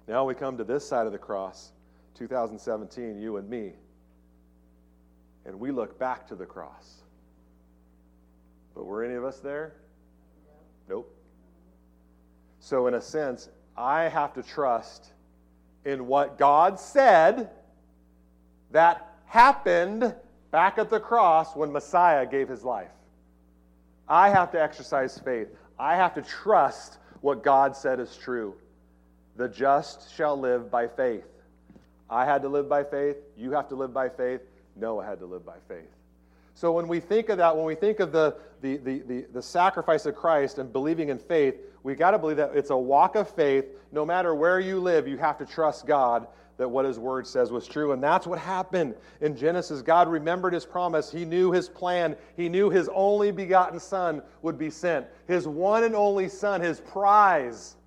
Now 0.07 0.23
we 0.23 0.35
come 0.35 0.57
to 0.57 0.63
this 0.63 0.87
side 0.87 1.05
of 1.05 1.11
the 1.11 1.17
cross, 1.17 1.71
2017, 2.15 3.19
you 3.19 3.37
and 3.37 3.49
me, 3.49 3.73
and 5.45 5.59
we 5.59 5.71
look 5.71 5.99
back 5.99 6.27
to 6.27 6.35
the 6.35 6.45
cross. 6.45 7.00
But 8.75 8.85
were 8.85 9.03
any 9.03 9.15
of 9.15 9.25
us 9.25 9.39
there? 9.39 9.73
Nope. 10.89 11.13
So, 12.59 12.87
in 12.87 12.93
a 12.93 13.01
sense, 13.01 13.49
I 13.75 14.03
have 14.03 14.33
to 14.33 14.43
trust 14.43 15.11
in 15.85 16.07
what 16.07 16.37
God 16.37 16.79
said 16.79 17.49
that 18.71 19.15
happened 19.25 20.13
back 20.51 20.77
at 20.77 20.89
the 20.89 20.99
cross 20.99 21.55
when 21.55 21.71
Messiah 21.71 22.25
gave 22.25 22.47
his 22.47 22.63
life. 22.63 22.91
I 24.07 24.29
have 24.29 24.51
to 24.51 24.61
exercise 24.61 25.17
faith. 25.17 25.47
I 25.79 25.95
have 25.95 26.13
to 26.15 26.21
trust 26.21 26.99
what 27.21 27.43
God 27.43 27.75
said 27.75 27.99
is 27.99 28.15
true. 28.15 28.55
The 29.37 29.47
just 29.47 30.13
shall 30.13 30.37
live 30.37 30.69
by 30.69 30.87
faith. 30.87 31.25
I 32.09 32.25
had 32.25 32.41
to 32.41 32.49
live 32.49 32.67
by 32.67 32.83
faith. 32.83 33.15
You 33.37 33.51
have 33.53 33.69
to 33.69 33.75
live 33.75 33.93
by 33.93 34.09
faith. 34.09 34.41
Noah 34.75 35.05
had 35.05 35.19
to 35.19 35.25
live 35.25 35.45
by 35.45 35.57
faith. 35.67 35.89
So 36.53 36.71
when 36.71 36.87
we 36.87 36.99
think 36.99 37.29
of 37.29 37.37
that, 37.37 37.55
when 37.55 37.65
we 37.65 37.75
think 37.75 37.99
of 37.99 38.11
the, 38.11 38.35
the, 38.61 38.77
the, 38.77 38.99
the, 38.99 39.25
the 39.33 39.41
sacrifice 39.41 40.05
of 40.05 40.15
Christ 40.15 40.57
and 40.57 40.71
believing 40.71 41.09
in 41.09 41.17
faith, 41.17 41.55
we 41.83 41.95
got 41.95 42.11
to 42.11 42.19
believe 42.19 42.37
that 42.37 42.51
it's 42.55 42.69
a 42.69 42.77
walk 42.77 43.15
of 43.15 43.29
faith. 43.29 43.65
No 43.91 44.05
matter 44.05 44.35
where 44.35 44.59
you 44.59 44.79
live, 44.79 45.07
you 45.07 45.17
have 45.17 45.37
to 45.39 45.45
trust 45.45 45.87
God 45.87 46.27
that 46.57 46.69
what 46.69 46.85
his 46.85 46.99
word 46.99 47.25
says 47.25 47.51
was 47.51 47.67
true. 47.67 47.91
And 47.91 48.03
that's 48.03 48.27
what 48.27 48.37
happened 48.37 48.93
in 49.19 49.35
Genesis. 49.35 49.81
God 49.81 50.07
remembered 50.07 50.53
his 50.53 50.65
promise. 50.65 51.11
He 51.11 51.25
knew 51.25 51.51
his 51.51 51.67
plan. 51.67 52.15
He 52.37 52.49
knew 52.49 52.69
his 52.69 52.87
only 52.93 53.31
begotten 53.31 53.79
son 53.79 54.21
would 54.43 54.59
be 54.59 54.69
sent. 54.69 55.07
His 55.27 55.47
one 55.47 55.83
and 55.83 55.95
only 55.95 56.29
son, 56.29 56.61
his 56.61 56.79
prize, 56.79 57.77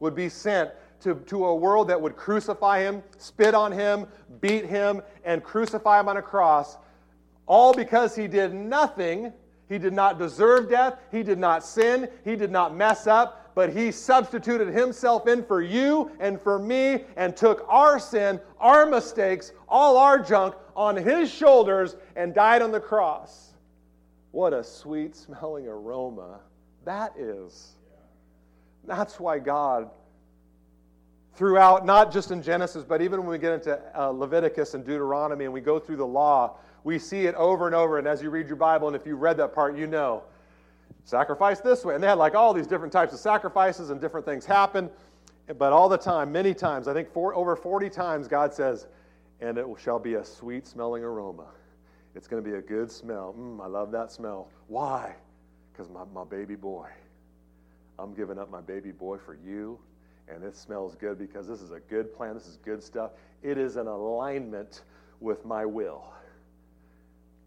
would 0.00 0.14
be 0.14 0.30
sent 0.30 0.70
to, 1.00 1.16
to 1.26 1.44
a 1.44 1.54
world 1.54 1.88
that 1.88 2.00
would 2.00 2.16
crucify 2.16 2.80
him, 2.80 3.02
spit 3.18 3.54
on 3.54 3.70
him, 3.70 4.06
beat 4.40 4.64
him, 4.64 5.02
and 5.24 5.44
crucify 5.44 6.00
him 6.00 6.08
on 6.08 6.16
a 6.16 6.22
cross, 6.22 6.78
all 7.46 7.72
because 7.72 8.14
he 8.14 8.26
did 8.26 8.54
nothing. 8.54 9.32
He 9.68 9.78
did 9.78 9.92
not 9.92 10.18
deserve 10.18 10.70
death. 10.70 10.98
He 11.10 11.22
did 11.22 11.38
not 11.38 11.64
sin. 11.64 12.08
He 12.24 12.36
did 12.36 12.50
not 12.50 12.74
mess 12.74 13.06
up. 13.06 13.54
But 13.54 13.72
he 13.72 13.92
substituted 13.92 14.68
himself 14.68 15.28
in 15.28 15.44
for 15.44 15.62
you 15.62 16.10
and 16.18 16.40
for 16.40 16.58
me 16.58 17.04
and 17.16 17.36
took 17.36 17.64
our 17.68 17.98
sin, 17.98 18.40
our 18.58 18.84
mistakes, 18.84 19.52
all 19.68 19.96
our 19.96 20.18
junk 20.18 20.54
on 20.74 20.96
his 20.96 21.30
shoulders 21.30 21.96
and 22.16 22.34
died 22.34 22.62
on 22.62 22.72
the 22.72 22.80
cross. 22.80 23.52
What 24.32 24.52
a 24.52 24.64
sweet 24.64 25.14
smelling 25.14 25.68
aroma 25.68 26.40
that 26.84 27.14
is. 27.16 27.76
That's 28.86 29.18
why 29.18 29.38
God 29.38 29.90
throughout, 31.34 31.84
not 31.84 32.12
just 32.12 32.30
in 32.30 32.42
Genesis, 32.42 32.84
but 32.84 33.00
even 33.02 33.20
when 33.20 33.30
we 33.30 33.38
get 33.38 33.52
into 33.52 33.80
uh, 33.98 34.08
Leviticus 34.08 34.74
and 34.74 34.84
Deuteronomy 34.84 35.44
and 35.44 35.54
we 35.54 35.60
go 35.60 35.78
through 35.78 35.96
the 35.96 36.06
law, 36.06 36.56
we 36.84 36.98
see 36.98 37.26
it 37.26 37.34
over 37.34 37.66
and 37.66 37.74
over. 37.74 37.98
And 37.98 38.06
as 38.06 38.22
you 38.22 38.30
read 38.30 38.46
your 38.46 38.56
Bible, 38.56 38.86
and 38.86 38.96
if 38.96 39.06
you 39.06 39.16
read 39.16 39.36
that 39.38 39.54
part, 39.54 39.76
you 39.76 39.86
know 39.86 40.22
sacrifice 41.04 41.60
this 41.60 41.84
way. 41.84 41.94
And 41.94 42.02
they 42.02 42.08
had 42.08 42.18
like 42.18 42.34
all 42.34 42.52
these 42.52 42.66
different 42.66 42.92
types 42.92 43.12
of 43.12 43.20
sacrifices 43.20 43.90
and 43.90 44.00
different 44.00 44.26
things 44.26 44.44
happen. 44.44 44.90
But 45.58 45.72
all 45.72 45.88
the 45.88 45.98
time, 45.98 46.32
many 46.32 46.54
times, 46.54 46.88
I 46.88 46.94
think 46.94 47.12
four, 47.12 47.34
over 47.34 47.54
40 47.54 47.90
times, 47.90 48.28
God 48.28 48.54
says, 48.54 48.86
and 49.40 49.58
it 49.58 49.66
shall 49.78 49.98
be 49.98 50.14
a 50.14 50.24
sweet 50.24 50.66
smelling 50.66 51.04
aroma. 51.04 51.48
It's 52.14 52.26
going 52.26 52.42
to 52.42 52.48
be 52.48 52.56
a 52.56 52.62
good 52.62 52.90
smell. 52.90 53.34
Mm, 53.38 53.62
I 53.62 53.66
love 53.66 53.90
that 53.92 54.10
smell. 54.10 54.48
Why? 54.68 55.14
Because 55.72 55.90
my, 55.90 56.04
my 56.14 56.24
baby 56.24 56.54
boy. 56.54 56.88
I'm 57.98 58.14
giving 58.14 58.38
up 58.38 58.50
my 58.50 58.60
baby 58.60 58.90
boy 58.90 59.18
for 59.18 59.34
you 59.34 59.78
and 60.28 60.42
it 60.42 60.56
smells 60.56 60.94
good 60.94 61.18
because 61.18 61.46
this 61.46 61.60
is 61.60 61.70
a 61.70 61.80
good 61.80 62.14
plan. 62.16 62.34
This 62.34 62.46
is 62.46 62.56
good 62.64 62.82
stuff. 62.82 63.10
It 63.42 63.58
is 63.58 63.76
an 63.76 63.86
alignment 63.86 64.82
with 65.20 65.44
my 65.44 65.66
will. 65.66 66.12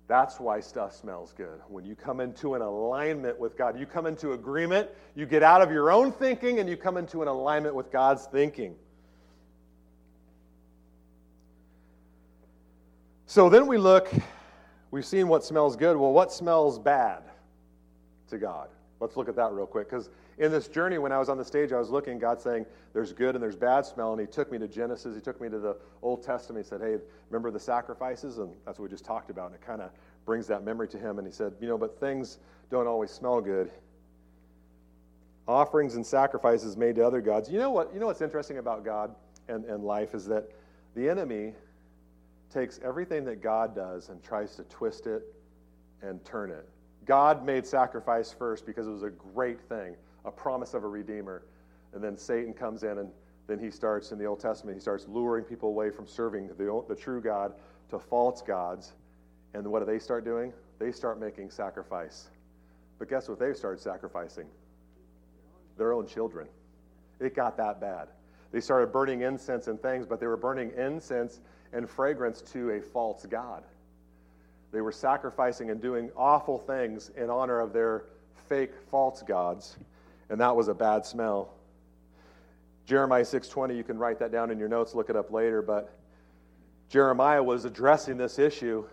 That's 0.08 0.40
why 0.40 0.62
stuff 0.62 0.96
smells 0.96 1.34
good. 1.36 1.60
When 1.68 1.84
you 1.84 1.94
come 1.94 2.22
into 2.22 2.56
an 2.56 2.62
alignment 2.62 3.38
with 3.38 3.58
God, 3.58 3.78
you 3.78 3.86
come 3.86 4.06
into 4.06 4.32
agreement, 4.32 4.90
you 5.16 5.26
get 5.26 5.44
out 5.44 5.62
of 5.62 5.70
your 5.70 5.92
own 5.92 6.14
thinking, 6.14 6.60
and 6.60 6.70
you 6.70 6.78
come 6.78 6.96
into 6.96 7.22
an 7.22 7.28
alignment 7.28 7.76
with 7.76 7.92
God's 7.92 8.26
thinking. 8.26 8.76
So 13.26 13.50
then 13.50 13.68
we 13.68 13.78
look, 13.78 14.10
we've 14.92 15.06
seen 15.06 15.28
what 15.28 15.44
smells 15.44 15.76
good. 15.76 15.98
Well, 15.98 16.14
what 16.14 16.32
smells 16.32 16.80
bad 16.80 17.24
to 18.30 18.38
God? 18.38 18.70
Let's 19.00 19.16
look 19.16 19.30
at 19.30 19.36
that 19.36 19.52
real 19.52 19.68
quick 19.68 19.90
because 19.90 20.10
in 20.40 20.52
this 20.52 20.68
journey, 20.68 20.98
when 20.98 21.12
I 21.12 21.20
was 21.20 21.30
on 21.30 21.38
the 21.38 21.46
stage, 21.46 21.72
I 21.72 21.78
was 21.78 21.90
looking, 21.90 22.18
God 22.18 22.42
saying, 22.42 22.66
there's 22.94 23.14
good 23.14 23.36
and 23.36 23.44
there's 23.44 23.56
bad 23.56 23.86
smell. 23.86 24.12
And 24.12 24.22
He 24.22 24.28
took 24.28 24.52
me 24.52 24.58
to 24.58 24.68
Genesis. 24.68 25.16
He 25.16 25.22
took 25.22 25.40
me 25.40 25.50
to 25.50 25.60
the 25.60 25.78
Old 26.02 26.24
Testament. 26.24 26.66
He 26.66 26.70
said, 26.70 26.82
hey, 26.82 26.98
remember 27.30 27.52
the 27.52 27.60
sacrifices? 27.60 28.40
And 28.40 28.52
that's 28.66 28.80
what 28.80 28.84
we 28.84 28.90
just 28.90 29.06
talked 29.06 29.30
about. 29.30 29.48
And 29.48 29.56
it 29.56 29.62
kind 29.62 29.82
of 29.82 29.92
brings 30.26 30.48
that 30.48 30.64
memory 30.64 30.88
to 30.90 30.98
Him. 30.98 31.20
And 31.20 31.28
He 31.28 31.34
said, 31.34 31.54
you 31.60 31.68
know, 31.68 31.78
but 31.78 32.00
things 32.00 32.40
don't 32.72 32.88
always 32.88 33.12
smell 33.12 33.40
good. 33.40 33.72
Offerings 35.48 35.96
and 35.96 36.06
sacrifices 36.06 36.76
made 36.76 36.96
to 36.96 37.06
other 37.06 37.22
gods. 37.22 37.50
You 37.50 37.60
know 37.60 37.72
what? 37.72 37.94
You 37.94 38.00
know 38.00 38.08
what's 38.08 38.22
interesting 38.22 38.58
about 38.58 38.84
God 38.84 39.14
and, 39.48 39.64
and 39.66 39.84
life 39.84 40.14
is 40.14 40.26
that 40.26 40.50
the 40.96 41.10
enemy 41.10 41.54
takes 42.52 42.80
everything 42.84 43.26
that 43.26 43.42
God 43.42 43.76
does 43.76 44.10
and 44.10 44.22
tries 44.24 44.56
to 44.56 44.64
twist 44.64 45.08
it 45.08 45.24
and 46.02 46.24
turn 46.26 46.52
it. 46.52 46.68
God 47.08 47.46
made 47.46 47.66
sacrifice 47.66 48.32
first 48.32 48.66
because 48.66 48.86
it 48.86 48.92
was 48.92 49.04
a 49.04 49.10
great 49.10 49.62
thing 49.62 49.96
a 50.26 50.32
promise 50.32 50.74
of 50.74 50.84
a 50.84 50.88
redeemer. 50.88 51.44
And 51.94 52.04
then 52.04 52.18
Satan 52.18 52.54
comes 52.54 52.84
in, 52.84 52.98
and 52.98 53.10
then 53.48 53.58
he 53.58 53.72
starts 53.72 54.12
in 54.12 54.20
the 54.20 54.26
Old 54.26 54.42
Testament, 54.42 54.76
he 54.76 54.82
starts 54.82 55.08
luring 55.08 55.46
people 55.46 55.70
away 55.70 55.90
from 55.90 56.06
serving 56.06 56.50
the, 56.58 56.84
the 56.88 56.96
true 56.96 57.22
God 57.22 57.54
to 57.90 57.98
false 57.98 58.42
gods. 58.42 58.94
And 59.54 59.66
what 59.66 59.80
do 59.80 59.86
they 59.86 60.00
start 60.00 60.26
doing? 60.26 60.52
They 60.80 60.92
start 60.92 61.20
making 61.20 61.50
sacrifice. 61.50 62.28
But 63.00 63.10
guess 63.10 63.30
what 63.30 63.40
they 63.40 63.54
started 63.54 63.82
sacrificing? 63.82 64.48
Their 65.78 65.94
own 65.94 66.06
children. 66.06 66.48
It 67.20 67.36
got 67.36 67.56
that 67.58 67.80
bad. 67.80 68.10
They 68.52 68.60
started 68.60 68.92
burning 68.92 69.22
incense 69.22 69.68
and 69.68 69.82
things, 69.82 70.06
but 70.06 70.20
they 70.20 70.28
were 70.28 70.38
burning 70.38 70.72
incense 70.78 71.40
and 71.74 71.90
fragrance 71.90 72.42
to 72.54 72.72
a 72.72 72.82
false 72.82 73.26
God. 73.26 73.64
They 74.72 74.82
were 74.82 74.92
sacrificing 74.92 75.70
and 75.70 75.82
doing 75.82 76.12
awful 76.16 76.58
things 76.58 77.12
in 77.16 77.30
honor 77.30 77.60
of 77.60 77.74
their 77.74 78.06
fake 78.48 78.72
false 78.90 79.22
gods, 79.22 79.78
and 80.30 80.40
that 80.40 80.56
was 80.56 80.68
a 80.68 80.74
bad 80.74 81.06
smell. 81.06 81.54
Jeremiah 82.86 83.26
6:20, 83.26 83.76
you 83.76 83.84
can 83.84 83.98
write 83.98 84.20
that 84.20 84.32
down 84.32 84.52
in 84.52 84.58
your 84.58 84.70
notes, 84.70 84.96
look 84.96 85.10
it 85.10 85.16
up 85.16 85.32
later, 85.32 85.62
but 85.62 85.94
Jeremiah 86.90 87.44
was 87.44 87.66
addressing 87.66 88.18
this 88.18 88.40
issue 88.40 88.86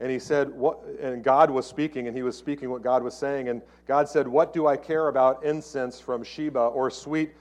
and 0.00 0.10
he 0.10 0.18
said 0.18 0.50
what 0.50 0.82
and 1.00 1.22
God 1.22 1.50
was 1.50 1.66
speaking 1.66 2.08
and 2.08 2.16
he 2.16 2.22
was 2.22 2.36
speaking 2.36 2.70
what 2.70 2.82
God 2.82 3.02
was 3.02 3.14
saying 3.14 3.48
and 3.50 3.60
God 3.86 4.08
said, 4.08 4.26
"What 4.26 4.52
do 4.52 4.66
I 4.66 4.76
care 4.76 5.08
about 5.08 5.44
incense 5.44 6.00
from 6.00 6.22
Sheba 6.22 6.58
or 6.58 6.90
sweet 6.90 7.34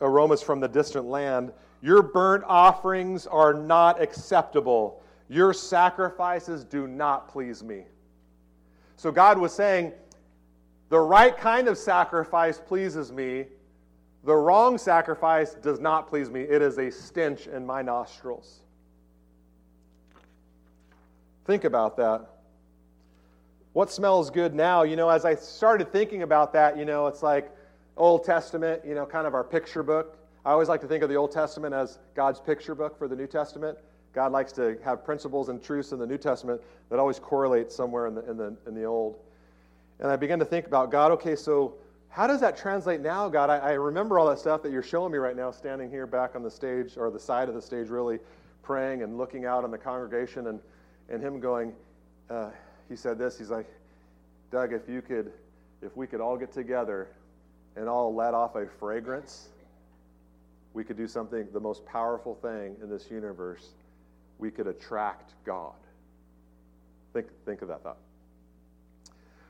aromas 0.00 0.42
from 0.42 0.60
the 0.60 0.68
distant 0.68 1.06
land? 1.06 1.52
Your 1.80 2.02
burnt 2.02 2.44
offerings 2.46 3.26
are 3.26 3.54
not 3.54 4.00
acceptable. 4.00 5.02
Your 5.32 5.54
sacrifices 5.54 6.62
do 6.62 6.86
not 6.86 7.28
please 7.28 7.64
me." 7.64 7.86
So 8.96 9.10
God 9.10 9.38
was 9.38 9.54
saying, 9.54 9.94
the 10.90 11.00
right 11.00 11.34
kind 11.34 11.68
of 11.68 11.78
sacrifice 11.78 12.60
pleases 12.60 13.10
me. 13.10 13.46
The 14.24 14.36
wrong 14.36 14.76
sacrifice 14.76 15.54
does 15.54 15.80
not 15.80 16.06
please 16.06 16.28
me. 16.28 16.42
It 16.42 16.60
is 16.60 16.78
a 16.78 16.90
stench 16.90 17.46
in 17.46 17.64
my 17.64 17.80
nostrils. 17.80 18.60
Think 21.46 21.64
about 21.64 21.96
that. 21.96 22.28
What 23.72 23.90
smells 23.90 24.28
good 24.28 24.54
now? 24.54 24.82
You 24.82 24.96
know, 24.96 25.08
as 25.08 25.24
I 25.24 25.34
started 25.34 25.90
thinking 25.90 26.22
about 26.22 26.52
that, 26.52 26.76
you 26.76 26.84
know, 26.84 27.06
it's 27.06 27.22
like 27.22 27.50
Old 27.96 28.24
Testament, 28.24 28.84
you 28.84 28.94
know, 28.94 29.06
kind 29.06 29.26
of 29.26 29.32
our 29.32 29.44
picture 29.44 29.82
book. 29.82 30.18
I 30.44 30.52
always 30.52 30.68
like 30.68 30.82
to 30.82 30.86
think 30.86 31.02
of 31.02 31.08
the 31.08 31.16
Old 31.16 31.32
Testament 31.32 31.74
as 31.74 31.98
God's 32.14 32.38
picture 32.38 32.74
book 32.74 32.98
for 32.98 33.08
the 33.08 33.16
New 33.16 33.26
Testament. 33.26 33.78
God 34.12 34.32
likes 34.32 34.52
to 34.52 34.76
have 34.84 35.04
principles 35.04 35.48
and 35.48 35.62
truths 35.62 35.92
in 35.92 35.98
the 35.98 36.06
New 36.06 36.18
Testament 36.18 36.60
that 36.90 36.98
always 36.98 37.18
correlate 37.18 37.72
somewhere 37.72 38.06
in 38.06 38.14
the, 38.14 38.30
in 38.30 38.36
the, 38.36 38.56
in 38.66 38.74
the 38.74 38.84
Old. 38.84 39.18
And 40.00 40.10
I 40.10 40.16
began 40.16 40.38
to 40.38 40.44
think 40.44 40.66
about 40.66 40.90
God, 40.90 41.12
okay, 41.12 41.36
so 41.36 41.74
how 42.08 42.26
does 42.26 42.40
that 42.40 42.56
translate 42.56 43.00
now, 43.00 43.28
God? 43.28 43.48
I, 43.48 43.58
I 43.58 43.72
remember 43.72 44.18
all 44.18 44.28
that 44.28 44.38
stuff 44.38 44.62
that 44.62 44.72
you're 44.72 44.82
showing 44.82 45.12
me 45.12 45.18
right 45.18 45.36
now, 45.36 45.50
standing 45.50 45.88
here 45.88 46.06
back 46.06 46.36
on 46.36 46.42
the 46.42 46.50
stage, 46.50 46.96
or 46.96 47.10
the 47.10 47.20
side 47.20 47.48
of 47.48 47.54
the 47.54 47.62
stage, 47.62 47.88
really, 47.88 48.18
praying 48.62 49.02
and 49.02 49.16
looking 49.16 49.46
out 49.46 49.64
on 49.64 49.70
the 49.70 49.78
congregation. 49.78 50.48
And 50.48 50.60
and 51.08 51.22
him 51.22 51.40
going, 51.40 51.74
uh, 52.30 52.50
he 52.88 52.96
said 52.96 53.18
this, 53.18 53.38
he's 53.38 53.50
like, 53.50 53.66
Doug, 54.50 54.72
if 54.72 54.88
you 54.88 55.02
could, 55.02 55.32
if 55.82 55.96
we 55.96 56.06
could 56.06 56.20
all 56.20 56.36
get 56.36 56.52
together 56.52 57.08
and 57.76 57.88
all 57.88 58.14
let 58.14 58.34
off 58.34 58.56
a 58.56 58.66
fragrance, 58.66 59.48
we 60.74 60.84
could 60.84 60.96
do 60.96 61.06
something, 61.06 61.46
the 61.52 61.60
most 61.60 61.84
powerful 61.84 62.34
thing 62.36 62.76
in 62.82 62.88
this 62.88 63.10
universe. 63.10 63.68
We 64.42 64.50
could 64.50 64.66
attract 64.66 65.32
God. 65.44 65.72
Think, 67.14 67.28
think 67.46 67.62
of 67.62 67.68
that 67.68 67.82
thought. 67.82 67.98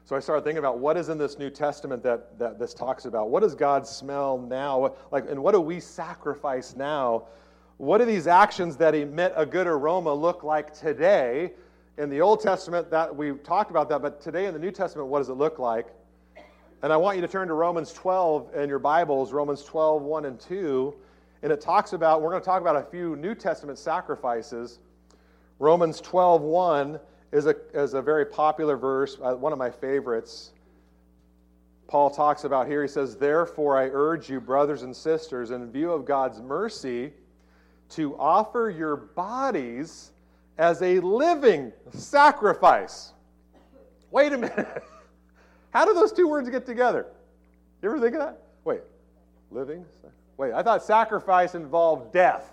So 0.04 0.14
I 0.14 0.20
started 0.20 0.42
thinking 0.44 0.58
about 0.58 0.78
what 0.78 0.96
is 0.96 1.08
in 1.08 1.18
this 1.18 1.38
New 1.38 1.50
Testament 1.50 2.02
that, 2.02 2.38
that 2.38 2.58
this 2.58 2.74
talks 2.74 3.06
about. 3.06 3.30
What 3.30 3.40
does 3.40 3.54
God 3.54 3.86
smell 3.86 4.38
now? 4.38 4.94
Like, 5.10 5.30
and 5.30 5.42
what 5.42 5.52
do 5.52 5.60
we 5.60 5.80
sacrifice 5.80 6.76
now 6.76 7.24
what 7.82 7.98
do 7.98 8.04
these 8.04 8.28
actions 8.28 8.76
that 8.76 8.94
emit 8.94 9.32
a 9.34 9.44
good 9.44 9.66
aroma 9.66 10.14
look 10.14 10.44
like 10.44 10.72
today? 10.72 11.52
In 11.98 12.10
the 12.10 12.20
Old 12.20 12.40
Testament, 12.40 12.90
that 12.92 13.16
we 13.16 13.32
talked 13.32 13.72
about 13.72 13.88
that, 13.88 14.00
but 14.00 14.20
today 14.20 14.46
in 14.46 14.54
the 14.54 14.60
New 14.60 14.70
Testament, 14.70 15.08
what 15.08 15.18
does 15.18 15.28
it 15.28 15.34
look 15.34 15.58
like? 15.58 15.88
And 16.82 16.92
I 16.92 16.96
want 16.96 17.16
you 17.16 17.22
to 17.22 17.26
turn 17.26 17.48
to 17.48 17.54
Romans 17.54 17.92
12 17.92 18.54
in 18.54 18.68
your 18.68 18.78
Bibles, 18.78 19.32
Romans 19.32 19.64
12, 19.64 20.00
1 20.00 20.24
and 20.26 20.38
2. 20.38 20.94
And 21.42 21.50
it 21.50 21.60
talks 21.60 21.92
about, 21.92 22.22
we're 22.22 22.30
going 22.30 22.40
to 22.40 22.46
talk 22.46 22.60
about 22.60 22.76
a 22.76 22.84
few 22.84 23.16
New 23.16 23.34
Testament 23.34 23.80
sacrifices. 23.80 24.78
Romans 25.62 26.00
12, 26.00 26.42
1 26.42 26.98
is 27.30 27.46
a, 27.46 27.54
is 27.72 27.94
a 27.94 28.02
very 28.02 28.26
popular 28.26 28.76
verse, 28.76 29.16
uh, 29.22 29.32
one 29.34 29.52
of 29.52 29.60
my 29.60 29.70
favorites. 29.70 30.50
Paul 31.86 32.10
talks 32.10 32.42
about 32.42 32.66
here, 32.66 32.82
he 32.82 32.88
says, 32.88 33.14
Therefore 33.14 33.78
I 33.78 33.84
urge 33.84 34.28
you, 34.28 34.40
brothers 34.40 34.82
and 34.82 34.94
sisters, 34.94 35.52
in 35.52 35.70
view 35.70 35.92
of 35.92 36.04
God's 36.04 36.40
mercy, 36.40 37.12
to 37.90 38.18
offer 38.18 38.74
your 38.76 38.96
bodies 38.96 40.10
as 40.58 40.82
a 40.82 40.98
living 40.98 41.72
sacrifice. 41.92 43.12
Wait 44.10 44.32
a 44.32 44.38
minute. 44.38 44.82
How 45.70 45.84
do 45.84 45.94
those 45.94 46.12
two 46.12 46.26
words 46.26 46.50
get 46.50 46.66
together? 46.66 47.06
You 47.82 47.88
ever 47.88 48.00
think 48.00 48.14
of 48.16 48.20
that? 48.20 48.42
Wait, 48.64 48.80
living? 49.52 49.84
Wait, 50.38 50.54
I 50.54 50.64
thought 50.64 50.82
sacrifice 50.82 51.54
involved 51.54 52.12
death. 52.12 52.52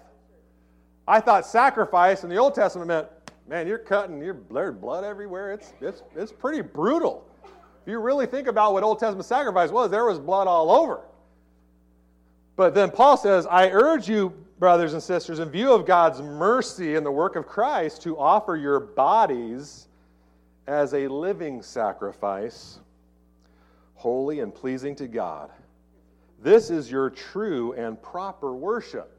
I 1.10 1.20
thought 1.20 1.44
sacrifice 1.44 2.24
in 2.24 2.30
the 2.30 2.38
Old 2.38 2.54
Testament 2.54 2.88
meant, 2.88 3.08
man, 3.48 3.66
you're 3.66 3.80
cutting, 3.80 4.22
you're 4.22 4.36
blood, 4.36 4.80
blood 4.80 5.04
everywhere. 5.04 5.52
It's, 5.52 5.74
it's, 5.82 6.04
it's 6.16 6.32
pretty 6.32 6.62
brutal. 6.62 7.28
If 7.44 7.88
you 7.88 7.98
really 8.00 8.28
think 8.28 8.48
about 8.48 8.74
what 8.74 8.84
Old 8.84 9.00
Testament 9.00 9.26
sacrifice 9.26 9.72
was, 9.72 9.90
there 9.90 10.06
was 10.06 10.20
blood 10.20 10.46
all 10.46 10.70
over. 10.70 11.02
But 12.56 12.76
then 12.76 12.92
Paul 12.92 13.18
says, 13.18 13.48
I 13.48 13.72
urge 13.72 14.08
you, 14.08 14.30
brothers 14.60 14.94
and 14.94 15.02
sisters, 15.02 15.40
in 15.40 15.50
view 15.50 15.74
of 15.74 15.88
God's 15.88 16.22
mercy 16.22 16.94
and 16.94 17.04
the 17.04 17.12
work 17.12 17.36
of 17.36 17.48
Christ, 17.48 18.04
to 18.04 18.16
offer 18.16 18.56
your 18.56 18.80
bodies 18.80 19.88
as 20.68 20.94
a 20.94 21.08
living 21.08 21.64
sacrifice, 21.64 22.82
holy 23.96 24.42
and 24.42 24.54
pleasing 24.54 24.96
to 24.98 25.08
God. 25.08 25.50
This 26.40 26.70
is 26.70 26.92
your 26.92 27.10
true 27.10 27.74
and 27.74 28.00
proper 28.00 28.54
worship. 28.54 29.19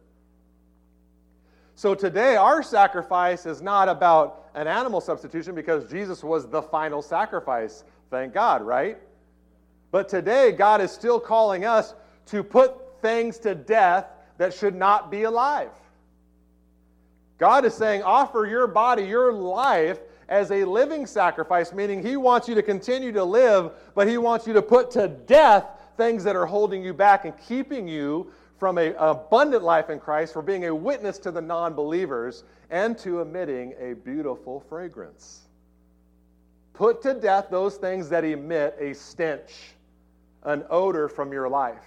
So 1.80 1.94
today, 1.94 2.36
our 2.36 2.62
sacrifice 2.62 3.46
is 3.46 3.62
not 3.62 3.88
about 3.88 4.50
an 4.54 4.66
animal 4.66 5.00
substitution 5.00 5.54
because 5.54 5.90
Jesus 5.90 6.22
was 6.22 6.46
the 6.46 6.60
final 6.60 7.00
sacrifice. 7.00 7.84
Thank 8.10 8.34
God, 8.34 8.60
right? 8.60 8.98
But 9.90 10.06
today, 10.06 10.52
God 10.52 10.82
is 10.82 10.90
still 10.90 11.18
calling 11.18 11.64
us 11.64 11.94
to 12.26 12.42
put 12.42 13.00
things 13.00 13.38
to 13.38 13.54
death 13.54 14.04
that 14.36 14.52
should 14.52 14.74
not 14.74 15.10
be 15.10 15.22
alive. 15.22 15.70
God 17.38 17.64
is 17.64 17.72
saying, 17.72 18.02
offer 18.02 18.44
your 18.44 18.66
body, 18.66 19.04
your 19.04 19.32
life, 19.32 20.00
as 20.28 20.50
a 20.50 20.66
living 20.66 21.06
sacrifice, 21.06 21.72
meaning 21.72 22.04
He 22.04 22.18
wants 22.18 22.46
you 22.46 22.54
to 22.56 22.62
continue 22.62 23.12
to 23.12 23.24
live, 23.24 23.72
but 23.94 24.06
He 24.06 24.18
wants 24.18 24.46
you 24.46 24.52
to 24.52 24.60
put 24.60 24.90
to 24.90 25.08
death 25.08 25.64
things 25.96 26.24
that 26.24 26.36
are 26.36 26.44
holding 26.44 26.84
you 26.84 26.92
back 26.92 27.24
and 27.24 27.32
keeping 27.38 27.88
you 27.88 28.30
from 28.60 28.76
an 28.76 28.94
abundant 28.98 29.64
life 29.64 29.88
in 29.88 29.98
Christ, 29.98 30.34
for 30.34 30.42
being 30.42 30.66
a 30.66 30.74
witness 30.74 31.18
to 31.20 31.30
the 31.30 31.40
non 31.40 31.72
believers, 31.72 32.44
and 32.68 32.96
to 32.98 33.22
emitting 33.22 33.74
a 33.80 33.94
beautiful 33.94 34.60
fragrance. 34.68 35.48
Put 36.74 37.02
to 37.02 37.14
death 37.14 37.46
those 37.50 37.76
things 37.76 38.08
that 38.10 38.22
emit 38.22 38.76
a 38.78 38.94
stench, 38.94 39.72
an 40.44 40.64
odor 40.70 41.08
from 41.08 41.32
your 41.32 41.48
life. 41.48 41.82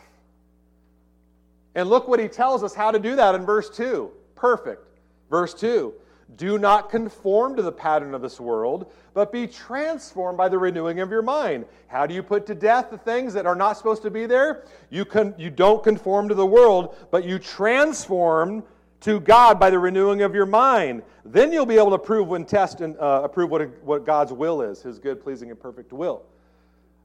And 1.76 1.90
look 1.90 2.08
what 2.08 2.20
he 2.20 2.28
tells 2.28 2.64
us 2.64 2.74
how 2.74 2.92
to 2.92 3.00
do 3.00 3.16
that 3.16 3.36
in 3.36 3.46
verse 3.46 3.70
2. 3.70 4.12
Perfect. 4.36 4.86
Verse 5.30 5.54
2 5.54 5.94
Do 6.36 6.58
not 6.58 6.90
conform 6.90 7.56
to 7.58 7.62
the 7.62 7.72
pattern 7.72 8.14
of 8.14 8.22
this 8.22 8.40
world, 8.40 8.92
but 9.14 9.32
be 9.32 9.46
transformed 9.46 10.38
by 10.38 10.50
the 10.50 10.58
renewing 10.58 11.00
of 11.00 11.12
your 11.12 11.22
mind. 11.22 11.66
How 11.88 12.06
do 12.06 12.14
you 12.14 12.24
put 12.24 12.46
to 12.48 12.56
death 12.56 12.90
the 12.90 12.98
things 12.98 13.34
that 13.34 13.46
are 13.46 13.56
not 13.56 13.78
supposed 13.78 14.02
to 14.04 14.10
be 14.10 14.26
there? 14.26 14.66
You, 14.90 15.06
con- 15.06 15.36
you 15.38 15.50
don't 15.50 15.84
conform 15.84 16.30
to 16.30 16.36
the 16.36 16.46
world, 16.46 16.96
but 17.12 17.24
you 17.24 17.40
transform 17.40 18.64
to 19.02 19.20
God 19.20 19.60
by 19.60 19.70
the 19.70 19.78
renewing 19.78 20.22
of 20.22 20.34
your 20.34 20.46
mind. 20.46 21.04
Then 21.26 21.52
you'll 21.52 21.66
be 21.66 21.78
able 21.78 21.92
to 21.92 22.00
prove 22.00 22.32
and 22.32 22.48
test 22.48 22.82
and 22.82 22.98
uh, 22.98 23.22
approve 23.24 23.52
what, 23.52 23.84
what 23.84 24.06
God's 24.06 24.32
will 24.32 24.62
is, 24.62 24.82
his 24.82 24.98
good, 24.98 25.22
pleasing, 25.22 25.52
and 25.52 25.60
perfect 25.60 25.92
will. 25.92 26.24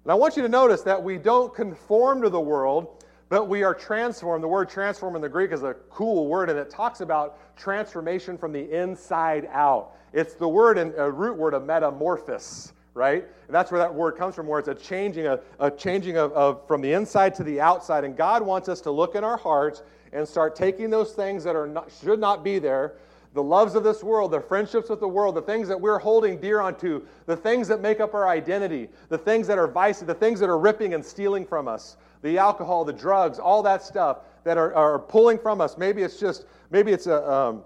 And 0.05 0.13
I 0.13 0.15
want 0.15 0.37
you 0.37 0.43
to 0.43 0.49
notice 0.49 0.83
that 0.83 1.03
we 1.03 1.19
don't 1.19 1.53
conform 1.53 2.23
to 2.23 2.31
the 2.31 2.41
world, 2.41 3.05
but 3.29 3.47
we 3.47 3.63
are 3.63 3.75
transformed. 3.75 4.43
The 4.43 4.49
word 4.49 4.69
transform 4.69 5.17
in 5.17 5.23
the 5.23 5.29
Greek 5.29 5.53
is 5.53 5.63
a 5.63 5.75
cool 5.91 6.27
word, 6.27 6.51
and 6.51 6.59
it 6.59 6.71
talks 6.71 7.01
about 7.01 7.39
transformation 7.57 8.39
from 8.39 8.53
the 8.53 8.71
inside 8.71 9.49
out. 9.53 9.93
It's 10.13 10.35
the 10.35 10.49
word 10.49 10.79
and 10.79 10.95
a 10.97 11.11
root 11.11 11.37
word 11.37 11.55
of 11.55 11.67
metamorphosis, 11.67 12.73
right? 12.95 13.25
And 13.47 13.55
that's 13.55 13.71
where 13.71 13.81
that 13.81 13.95
word 13.95 14.17
comes 14.17 14.35
from, 14.35 14.47
where 14.47 14.59
it's 14.59 14.69
a 14.69 14.75
changing, 14.75 15.27
a, 15.27 15.41
a 15.61 15.71
changing 15.71 16.17
of, 16.17 16.33
of 16.33 16.67
from 16.67 16.81
the 16.81 16.93
inside 16.93 17.35
to 17.37 17.45
the 17.45 17.61
outside. 17.61 18.05
And 18.05 18.17
God 18.17 18.43
wants 18.43 18.69
us 18.69 18.81
to 18.83 18.91
look 18.91 19.15
in 19.15 19.25
our 19.25 19.37
hearts 19.37 19.83
and 20.13 20.27
start 20.27 20.57
taking 20.57 20.89
those 20.89 21.13
things 21.13 21.45
that 21.45 21.55
are 21.55 21.67
not, 21.67 21.93
should 22.03 22.19
not 22.19 22.43
be 22.43 22.59
there, 22.59 22.95
the 23.35 23.43
loves 23.43 23.75
of 23.75 23.85
this 23.85 24.03
world, 24.03 24.31
the 24.31 24.41
friendships 24.41 24.89
with 24.89 25.01
the 25.01 25.09
world, 25.09 25.35
the 25.35 25.43
things 25.43 25.69
that 25.69 25.79
we're 25.79 25.99
holding 25.99 26.41
dear 26.41 26.61
onto, 26.61 27.07
the 27.27 27.37
things 27.37 27.69
that 27.69 27.83
make 27.83 28.01
up 28.01 28.15
our 28.15 28.27
identity, 28.27 28.89
the 29.11 29.19
things 29.19 29.47
that 29.47 29.59
are 29.59 29.69
vices, 29.69 30.07
the 30.07 30.15
things 30.15 30.41
that 30.41 30.49
are 30.49 30.59
ripping 30.59 30.95
and 30.95 31.05
stealing 31.05 31.45
from 31.45 31.69
us 31.69 31.99
the 32.23 32.39
alcohol, 32.39 32.85
the 32.85 32.93
drugs, 32.93 33.39
all 33.39 33.63
that 33.63 33.83
stuff 33.83 34.19
that 34.45 34.59
are, 34.59 34.75
are 34.75 34.99
pulling 34.99 35.39
from 35.39 35.61
us. 35.61 35.79
Maybe 35.79 36.03
it's 36.03 36.19
just, 36.19 36.47
maybe 36.71 36.93
it's 36.93 37.07
a, 37.07 37.31
um, 37.31 37.63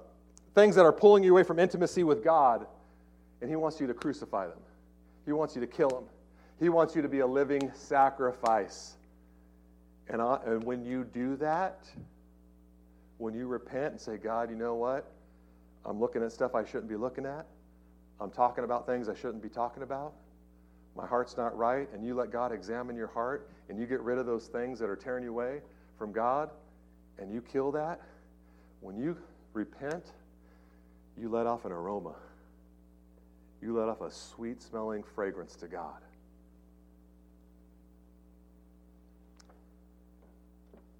things 0.54 0.74
that 0.74 0.84
are 0.84 0.92
pulling 0.92 1.24
you 1.24 1.32
away 1.32 1.42
from 1.42 1.58
intimacy 1.58 2.04
with 2.04 2.22
God, 2.22 2.66
and 3.40 3.48
He 3.48 3.56
wants 3.56 3.80
you 3.80 3.86
to 3.86 3.94
crucify 3.94 4.46
them. 4.46 4.58
He 5.24 5.32
wants 5.32 5.54
you 5.54 5.60
to 5.60 5.66
kill 5.66 5.88
them. 5.88 6.04
He 6.58 6.68
wants 6.68 6.94
you 6.94 7.02
to 7.02 7.08
be 7.08 7.20
a 7.20 7.26
living 7.26 7.70
sacrifice. 7.74 8.94
And, 10.08 10.20
I, 10.20 10.38
and 10.46 10.62
when 10.64 10.84
you 10.84 11.04
do 11.04 11.36
that, 11.36 11.88
when 13.18 13.34
you 13.34 13.46
repent 13.46 13.92
and 13.92 14.00
say, 14.00 14.16
God, 14.16 14.50
you 14.50 14.56
know 14.56 14.74
what? 14.74 15.10
I'm 15.84 15.98
looking 15.98 16.22
at 16.22 16.32
stuff 16.32 16.54
I 16.54 16.64
shouldn't 16.64 16.88
be 16.88 16.96
looking 16.96 17.26
at. 17.26 17.46
I'm 18.20 18.30
talking 18.30 18.64
about 18.64 18.86
things 18.86 19.08
I 19.08 19.14
shouldn't 19.14 19.42
be 19.42 19.48
talking 19.48 19.82
about. 19.82 20.12
My 20.94 21.06
heart's 21.06 21.36
not 21.36 21.56
right, 21.56 21.88
and 21.94 22.04
you 22.04 22.14
let 22.14 22.30
God 22.30 22.52
examine 22.52 22.96
your 22.96 23.06
heart, 23.06 23.48
and 23.68 23.78
you 23.78 23.86
get 23.86 24.00
rid 24.00 24.18
of 24.18 24.26
those 24.26 24.46
things 24.46 24.78
that 24.78 24.90
are 24.90 24.96
tearing 24.96 25.24
you 25.24 25.30
away 25.30 25.60
from 25.96 26.12
God, 26.12 26.50
and 27.18 27.32
you 27.32 27.40
kill 27.40 27.72
that. 27.72 28.00
When 28.80 28.96
you 28.96 29.16
repent, 29.54 30.04
you 31.16 31.28
let 31.28 31.46
off 31.46 31.64
an 31.64 31.72
aroma. 31.72 32.14
You 33.62 33.78
let 33.78 33.88
off 33.88 34.00
a 34.00 34.10
sweet 34.10 34.60
smelling 34.60 35.02
fragrance 35.02 35.54
to 35.56 35.68
God. 35.68 36.00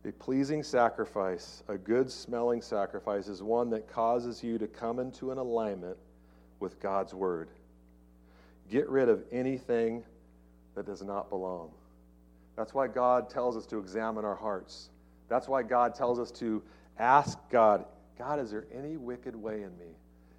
A 0.05 0.13
pleasing 0.13 0.63
sacrifice, 0.63 1.63
a 1.69 1.77
good 1.77 2.11
smelling 2.11 2.61
sacrifice, 2.61 3.29
is 3.29 3.43
one 3.43 3.71
that 3.71 3.89
causes 3.89 4.43
you 4.43 4.59
to 4.59 4.67
come 4.67 4.99
into 4.99 5.31
an 5.31 5.39
alignment 5.39 5.97
with 6.61 6.81
God's 6.81 7.15
Word. 7.15 7.51
Get 8.71 8.89
rid 8.89 9.09
of 9.09 9.23
anything 9.33 10.05
that 10.75 10.87
does 10.87 11.03
not 11.03 11.29
belong. 11.29 11.71
That's 12.57 12.75
why 12.75 12.87
God 12.87 13.29
tells 13.29 13.57
us 13.57 13.67
to 13.67 13.79
examine 13.79 14.25
our 14.25 14.35
hearts. 14.35 14.91
That's 15.29 15.49
why 15.49 15.63
God 15.63 15.95
tells 15.95 16.19
us 16.19 16.31
to 16.33 16.63
ask 16.99 17.39
God, 17.51 17.85
God, 18.19 18.39
is 18.39 18.51
there 18.51 18.67
any 18.73 18.97
wicked 18.97 19.35
way 19.35 19.63
in 19.63 19.77
me? 19.79 19.97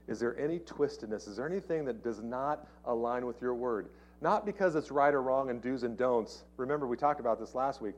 Is 0.08 0.20
there 0.20 0.38
any 0.38 0.60
twistedness? 0.60 1.28
Is 1.28 1.38
there 1.38 1.48
anything 1.48 1.86
that 1.86 2.04
does 2.04 2.22
not 2.22 2.68
align 2.86 3.26
with 3.26 3.42
your 3.42 3.56
word? 3.56 3.90
Not 4.22 4.46
because 4.46 4.76
it's 4.76 4.92
right 4.92 5.14
or 5.14 5.22
wrong 5.22 5.50
and 5.50 5.62
do's 5.62 5.84
and 5.84 5.98
don'ts. 5.98 6.44
Remember, 6.58 6.88
we 6.88 6.98
talked 6.98 7.20
about 7.20 7.40
this 7.40 7.56
last 7.56 7.82
week. 7.82 7.96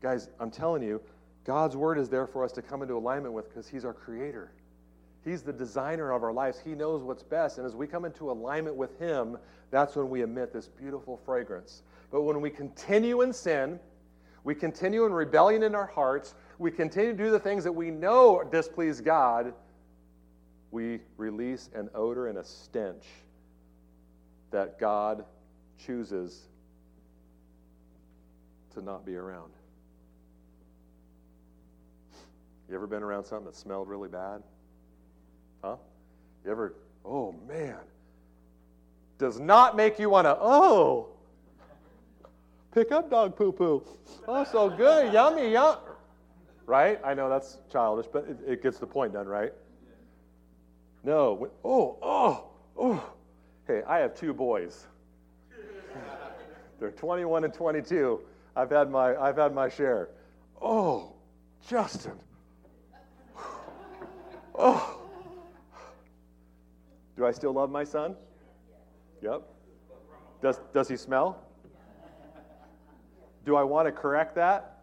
Guys, 0.00 0.28
I'm 0.40 0.50
telling 0.50 0.82
you, 0.82 1.00
God's 1.44 1.76
word 1.76 1.98
is 1.98 2.08
there 2.08 2.26
for 2.26 2.44
us 2.44 2.52
to 2.52 2.62
come 2.62 2.82
into 2.82 2.94
alignment 2.94 3.34
with 3.34 3.48
because 3.48 3.68
He's 3.68 3.84
our 3.84 3.92
creator. 3.92 4.50
He's 5.24 5.42
the 5.42 5.52
designer 5.52 6.10
of 6.10 6.22
our 6.24 6.32
lives. 6.32 6.58
He 6.64 6.74
knows 6.74 7.02
what's 7.02 7.22
best. 7.22 7.58
And 7.58 7.66
as 7.66 7.76
we 7.76 7.86
come 7.86 8.04
into 8.04 8.30
alignment 8.30 8.76
with 8.76 8.98
Him, 8.98 9.38
that's 9.70 9.94
when 9.94 10.10
we 10.10 10.22
emit 10.22 10.52
this 10.52 10.68
beautiful 10.68 11.16
fragrance. 11.24 11.82
But 12.10 12.22
when 12.22 12.40
we 12.40 12.50
continue 12.50 13.22
in 13.22 13.32
sin, 13.32 13.78
we 14.44 14.54
continue 14.54 15.06
in 15.06 15.12
rebellion 15.12 15.62
in 15.62 15.74
our 15.74 15.86
hearts, 15.86 16.34
we 16.58 16.70
continue 16.70 17.12
to 17.12 17.24
do 17.24 17.30
the 17.30 17.38
things 17.38 17.62
that 17.64 17.72
we 17.72 17.90
know 17.90 18.42
displease 18.50 19.00
God, 19.00 19.54
we 20.72 21.00
release 21.16 21.70
an 21.74 21.88
odor 21.94 22.26
and 22.26 22.38
a 22.38 22.44
stench 22.44 23.04
that 24.50 24.80
God 24.80 25.24
chooses 25.78 26.48
to 28.74 28.82
not 28.82 29.06
be 29.06 29.14
around. 29.14 29.52
You 32.68 32.74
ever 32.74 32.86
been 32.86 33.02
around 33.02 33.24
something 33.24 33.46
that 33.46 33.54
smelled 33.54 33.88
really 33.88 34.08
bad? 34.08 34.42
Huh? 35.62 35.76
You 36.44 36.50
ever, 36.50 36.74
oh 37.04 37.34
man, 37.48 37.78
does 39.18 39.38
not 39.38 39.76
make 39.76 39.98
you 39.98 40.10
want 40.10 40.26
to, 40.26 40.36
oh, 40.40 41.08
pick 42.72 42.90
up 42.90 43.10
dog 43.10 43.36
poo 43.36 43.52
poo. 43.52 43.82
Oh, 44.26 44.44
so 44.44 44.68
good, 44.68 45.12
yummy, 45.12 45.52
yum. 45.52 45.76
Right? 46.66 47.00
I 47.04 47.14
know 47.14 47.28
that's 47.28 47.58
childish, 47.70 48.06
but 48.12 48.26
it, 48.28 48.38
it 48.46 48.62
gets 48.62 48.78
the 48.78 48.86
point 48.86 49.12
done, 49.12 49.26
right? 49.26 49.52
No. 51.04 51.50
Oh, 51.64 51.98
oh, 52.02 52.44
oh. 52.76 53.12
Hey, 53.66 53.82
I 53.86 53.98
have 53.98 54.14
two 54.14 54.32
boys. 54.32 54.86
They're 56.78 56.90
21 56.90 57.44
and 57.44 57.54
22. 57.54 58.20
I've 58.56 58.70
had 58.70 58.90
my, 58.90 59.16
I've 59.16 59.36
had 59.36 59.54
my 59.54 59.68
share. 59.68 60.08
Oh, 60.60 61.12
Justin. 61.68 62.18
Oh. 64.54 65.01
Do 67.16 67.26
I 67.26 67.30
still 67.30 67.52
love 67.52 67.70
my 67.70 67.84
son? 67.84 68.16
Yep. 69.22 69.42
Does, 70.40 70.60
does 70.72 70.88
he 70.88 70.96
smell? 70.96 71.38
Do 73.44 73.56
I 73.56 73.62
want 73.62 73.86
to 73.86 73.92
correct 73.92 74.34
that? 74.36 74.78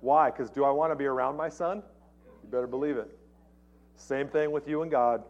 Why? 0.00 0.30
Because 0.30 0.50
do 0.50 0.64
I 0.64 0.70
want 0.70 0.92
to 0.92 0.96
be 0.96 1.06
around 1.06 1.36
my 1.36 1.48
son? 1.48 1.82
You 2.42 2.50
better 2.50 2.66
believe 2.66 2.96
it. 2.96 3.08
Same 3.96 4.28
thing 4.28 4.50
with 4.50 4.68
you 4.68 4.82
and 4.82 4.90
God. 4.90 5.24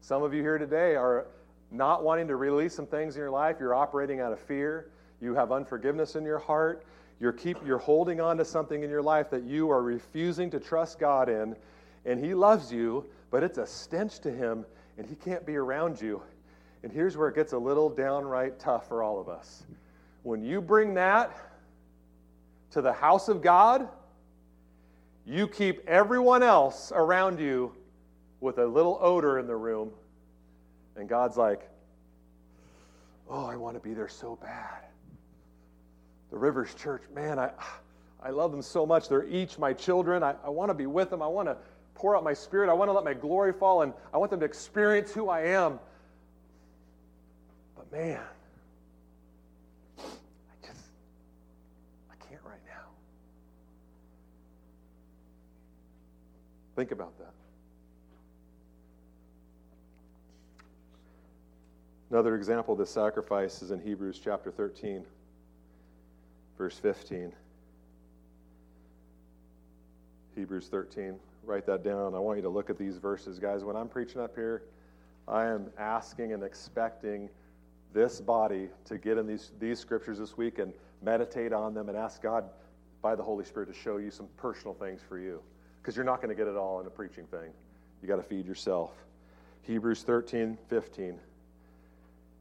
Some 0.00 0.22
of 0.22 0.32
you 0.32 0.40
here 0.40 0.58
today 0.58 0.94
are 0.94 1.26
not 1.70 2.04
wanting 2.04 2.28
to 2.28 2.36
release 2.36 2.74
some 2.74 2.86
things 2.86 3.16
in 3.16 3.20
your 3.20 3.30
life. 3.30 3.56
You're 3.60 3.74
operating 3.74 4.20
out 4.20 4.32
of 4.32 4.40
fear. 4.40 4.90
You 5.20 5.34
have 5.34 5.52
unforgiveness 5.52 6.16
in 6.16 6.24
your 6.24 6.38
heart. 6.38 6.84
You're, 7.20 7.32
keep, 7.32 7.58
you're 7.66 7.78
holding 7.78 8.20
on 8.20 8.38
to 8.38 8.44
something 8.44 8.82
in 8.82 8.88
your 8.88 9.02
life 9.02 9.30
that 9.30 9.44
you 9.44 9.70
are 9.70 9.82
refusing 9.82 10.50
to 10.50 10.60
trust 10.60 10.98
God 10.98 11.28
in. 11.28 11.54
And 12.06 12.22
He 12.24 12.34
loves 12.34 12.72
you, 12.72 13.04
but 13.30 13.42
it's 13.42 13.58
a 13.58 13.66
stench 13.66 14.20
to 14.20 14.30
Him, 14.30 14.64
and 14.98 15.06
He 15.06 15.14
can't 15.14 15.44
be 15.46 15.56
around 15.56 16.00
you. 16.00 16.22
And 16.82 16.90
here's 16.92 17.16
where 17.16 17.28
it 17.28 17.34
gets 17.34 17.52
a 17.52 17.58
little 17.58 17.88
downright 17.88 18.58
tough 18.58 18.88
for 18.88 19.02
all 19.02 19.20
of 19.20 19.28
us. 19.28 19.64
When 20.22 20.42
you 20.42 20.60
bring 20.60 20.94
that 20.94 21.36
to 22.72 22.80
the 22.80 22.92
house 22.92 23.28
of 23.28 23.42
God, 23.42 23.88
you 25.26 25.46
keep 25.46 25.86
everyone 25.86 26.42
else 26.42 26.92
around 26.94 27.38
you 27.38 27.72
with 28.40 28.58
a 28.58 28.66
little 28.66 28.98
odor 29.00 29.38
in 29.38 29.46
the 29.46 29.56
room. 29.56 29.90
And 30.96 31.08
God's 31.08 31.36
like, 31.36 31.68
oh, 33.28 33.44
I 33.44 33.56
want 33.56 33.76
to 33.76 33.80
be 33.80 33.94
there 33.94 34.08
so 34.08 34.36
bad. 34.40 34.84
The 36.30 36.38
Rivers 36.38 36.74
Church, 36.74 37.02
man, 37.14 37.38
I, 37.38 37.50
I 38.22 38.30
love 38.30 38.50
them 38.50 38.62
so 38.62 38.86
much. 38.86 39.08
They're 39.08 39.26
each 39.28 39.58
my 39.58 39.72
children. 39.72 40.22
I, 40.22 40.34
I 40.44 40.48
want 40.48 40.70
to 40.70 40.74
be 40.74 40.86
with 40.86 41.10
them. 41.10 41.22
I 41.22 41.26
want 41.26 41.48
to 41.48 41.56
pour 42.00 42.16
out 42.16 42.24
my 42.24 42.32
spirit. 42.32 42.70
I 42.70 42.72
want 42.72 42.88
to 42.88 42.94
let 42.94 43.04
my 43.04 43.12
glory 43.12 43.52
fall, 43.52 43.82
and 43.82 43.92
I 44.12 44.16
want 44.16 44.30
them 44.30 44.40
to 44.40 44.46
experience 44.46 45.12
who 45.12 45.28
I 45.28 45.42
am. 45.42 45.78
But 47.76 47.92
man, 47.92 48.22
I 49.98 50.66
just, 50.66 50.80
I 52.10 52.14
can't 52.26 52.40
right 52.42 52.62
now. 52.66 52.88
Think 56.74 56.90
about 56.90 57.18
that. 57.18 57.34
Another 62.10 62.34
example 62.34 62.72
of 62.72 62.78
this 62.78 62.90
sacrifice 62.90 63.60
is 63.60 63.72
in 63.72 63.78
Hebrews 63.78 64.18
chapter 64.24 64.50
13, 64.50 65.04
verse 66.56 66.78
15. 66.78 67.30
Hebrews 70.34 70.68
13. 70.68 71.18
Write 71.50 71.66
that 71.66 71.82
down. 71.82 72.14
I 72.14 72.20
want 72.20 72.38
you 72.38 72.42
to 72.42 72.48
look 72.48 72.70
at 72.70 72.78
these 72.78 72.98
verses, 72.98 73.40
guys. 73.40 73.64
When 73.64 73.74
I'm 73.74 73.88
preaching 73.88 74.20
up 74.20 74.36
here, 74.36 74.62
I 75.26 75.46
am 75.46 75.66
asking 75.76 76.32
and 76.32 76.44
expecting 76.44 77.28
this 77.92 78.20
body 78.20 78.68
to 78.84 78.98
get 78.98 79.18
in 79.18 79.26
these, 79.26 79.50
these 79.58 79.80
scriptures 79.80 80.20
this 80.20 80.36
week 80.36 80.60
and 80.60 80.72
meditate 81.02 81.52
on 81.52 81.74
them 81.74 81.88
and 81.88 81.98
ask 81.98 82.22
God 82.22 82.44
by 83.02 83.16
the 83.16 83.22
Holy 83.24 83.44
Spirit 83.44 83.66
to 83.66 83.74
show 83.74 83.96
you 83.96 84.12
some 84.12 84.28
personal 84.36 84.74
things 84.74 85.00
for 85.08 85.18
you. 85.18 85.42
Because 85.82 85.96
you're 85.96 86.04
not 86.04 86.22
going 86.22 86.28
to 86.28 86.36
get 86.36 86.46
it 86.46 86.56
all 86.56 86.78
in 86.80 86.86
a 86.86 86.90
preaching 86.90 87.24
thing. 87.24 87.50
You 88.00 88.06
got 88.06 88.16
to 88.16 88.22
feed 88.22 88.46
yourself. 88.46 88.92
Hebrews 89.62 90.04
13, 90.04 90.56
15 90.68 91.18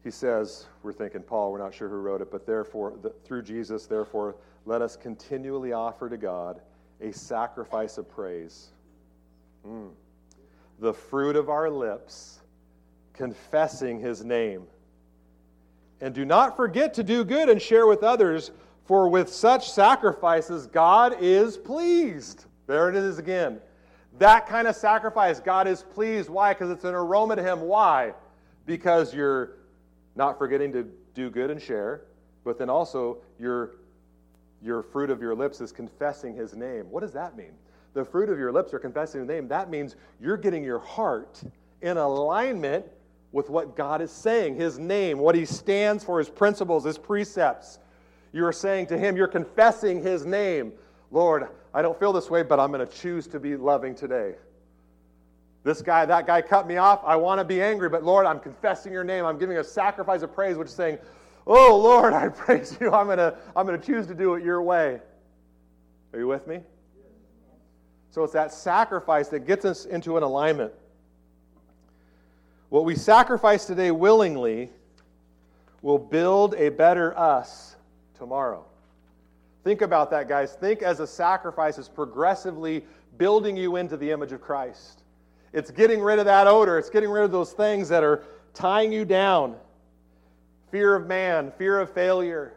he 0.04 0.12
says, 0.12 0.66
we're 0.82 0.94
thinking 0.94 1.24
Paul, 1.24 1.52
we're 1.52 1.58
not 1.58 1.74
sure 1.74 1.90
who 1.90 1.98
wrote 1.98 2.22
it, 2.22 2.32
but 2.32 2.46
therefore, 2.46 2.94
the, 3.02 3.10
through 3.26 3.42
Jesus, 3.42 3.86
therefore, 3.86 4.38
let 4.66 4.82
us 4.82 4.96
continually 4.96 5.74
offer 5.74 6.10
to 6.10 6.16
God 6.16 6.62
a 7.02 7.12
sacrifice 7.12 7.98
of 7.98 8.10
praise. 8.10 8.70
Mm. 9.68 9.92
The 10.80 10.94
fruit 10.94 11.36
of 11.36 11.50
our 11.50 11.70
lips, 11.70 12.40
confessing 13.14 14.00
his 14.00 14.24
name. 14.24 14.64
And 16.02 16.14
do 16.14 16.26
not 16.26 16.56
forget 16.56 16.94
to 16.96 17.04
do 17.04 17.24
good 17.24 17.50
and 17.50 17.62
share 17.62 17.86
with 17.86 18.04
others, 18.04 18.52
for 18.86 19.10
with 19.10 19.30
such 19.30 19.70
sacrifices, 19.72 20.66
God 20.66 21.18
is 21.20 21.58
pleased. 21.58 22.46
There 22.66 22.90
it 22.90 22.96
is 22.96 23.20
again. 23.20 23.60
That 24.18 24.48
kind 24.48 24.68
of 24.68 24.76
sacrifice, 24.76 25.40
God 25.40 25.68
is 25.68 25.84
pleased. 25.84 26.30
Why? 26.30 26.54
Because 26.54 26.72
it's 26.72 26.86
an 26.86 26.96
aroma 26.96 27.36
to 27.36 27.44
him. 27.44 27.62
Why? 27.62 28.14
Because 28.66 29.14
you're 29.14 29.58
not 30.16 30.38
forgetting 30.38 30.72
to 30.74 30.88
do 31.14 31.30
good 31.30 31.52
and 31.52 31.62
share, 31.62 32.06
but 32.44 32.58
then 32.58 32.70
also 32.70 33.18
your, 33.40 33.76
your 34.62 34.82
fruit 34.82 35.10
of 35.10 35.22
your 35.22 35.36
lips 35.36 35.62
is 35.62 35.72
confessing 35.72 36.34
his 36.36 36.56
name. 36.56 36.90
What 36.90 37.02
does 37.02 37.14
that 37.14 37.38
mean? 37.38 37.54
The 37.94 38.06
fruit 38.06 38.30
of 38.30 38.38
your 38.38 38.52
lips 38.52 38.74
are 38.74 38.80
confessing 38.80 39.22
his 39.22 39.28
name. 39.28 39.48
That 39.48 39.70
means 39.70 39.96
you're 40.22 40.38
getting 40.38 40.64
your 40.64 40.80
heart 40.80 41.42
in 41.82 41.98
alignment 41.98 42.86
with 43.32 43.50
what 43.50 43.76
God 43.76 44.02
is 44.02 44.12
saying, 44.12 44.56
his 44.56 44.80
name, 44.80 45.20
what 45.20 45.36
he 45.36 45.46
stands 45.46 46.04
for, 46.04 46.20
his 46.20 46.30
principles, 46.30 46.84
his 46.84 46.98
precepts. 46.98 47.80
You're 48.32 48.52
saying 48.52 48.88
to 48.88 48.98
him, 48.98 49.16
you're 49.16 49.28
confessing 49.28 50.02
his 50.02 50.26
name. 50.26 50.74
Lord, 51.12 51.48
I 51.74 51.82
don't 51.82 52.00
feel 52.00 52.14
this 52.14 52.30
way, 52.30 52.44
but 52.44 52.60
I'm 52.60 52.72
going 52.72 52.86
to 52.86 52.94
choose 52.94 53.28
to 53.28 53.40
be 53.40 53.56
loving 53.56 53.96
today. 53.96 54.36
This 55.64 55.82
guy, 55.82 56.06
that 56.06 56.26
guy 56.26 56.42
cut 56.42 56.68
me 56.68 56.78
off. 56.78 57.02
I 57.04 57.16
want 57.16 57.40
to 57.40 57.46
be 57.46 57.62
angry, 57.62 57.90
but 57.90 58.04
Lord, 58.04 58.26
I'm 58.26 58.40
confessing 58.40 58.94
your 58.94 59.04
name. 59.04 59.26
I'm 59.26 59.38
giving 59.38 59.58
a 59.58 59.64
sacrifice 59.64 60.22
of 60.22 60.34
praise, 60.34 60.58
which 60.58 60.70
is 60.70 60.74
saying, 60.74 61.00
Oh, 61.46 61.78
Lord, 61.78 62.14
I 62.14 62.30
praise 62.30 62.78
you. 62.80 62.92
I'm 62.92 63.08
going 63.08 63.18
to 63.18 63.36
I'm 63.56 63.66
going 63.66 63.80
to 63.80 63.86
choose 63.86 64.08
to 64.08 64.16
do 64.16 64.36
it 64.36 64.44
your 64.44 64.62
way. 64.62 65.02
Are 66.14 66.20
you 66.20 66.28
with 66.28 66.48
me? 66.48 66.62
So 68.12 68.24
it's 68.24 68.34
that 68.34 68.52
sacrifice 68.52 69.28
that 69.30 69.46
gets 69.46 69.66
us 69.66 69.86
into 69.86 70.18
an 70.18 70.24
alignment. 70.24 70.74
What 72.70 72.86
we 72.86 72.96
sacrifice 72.96 73.66
today 73.66 73.92
willingly 73.92 74.70
will 75.82 75.98
build 75.98 76.56
a 76.56 76.70
better 76.70 77.18
us 77.18 77.76
tomorrow. 78.18 78.66
Think 79.64 79.82
about 79.82 80.12
that, 80.12 80.28
guys. 80.28 80.54
Think 80.54 80.82
as 80.82 81.00
a 81.00 81.08
sacrifice 81.08 81.78
is 81.78 81.88
progressively 81.88 82.84
building 83.18 83.58
you 83.58 83.76
into 83.76 83.98
the 83.98 84.12
image 84.12 84.32
of 84.32 84.42
Christ. 84.42 85.04
It's 85.52 85.72
getting 85.72 86.02
rid 86.02 86.20
of 86.20 86.26
that 86.26 86.48
odor, 86.48 86.78
it's 86.78 86.90
getting 86.90 87.10
rid 87.10 87.24
of 87.24 87.32
those 87.32 87.54
things 87.54 87.90
that 87.90 88.04
are 88.04 88.24
tying 88.54 88.92
you 88.92 89.06
down 89.06 89.56
fear 90.72 90.96
of 90.96 91.08
man, 91.08 91.52
fear 91.58 91.80
of 91.80 91.90
failure, 91.92 92.54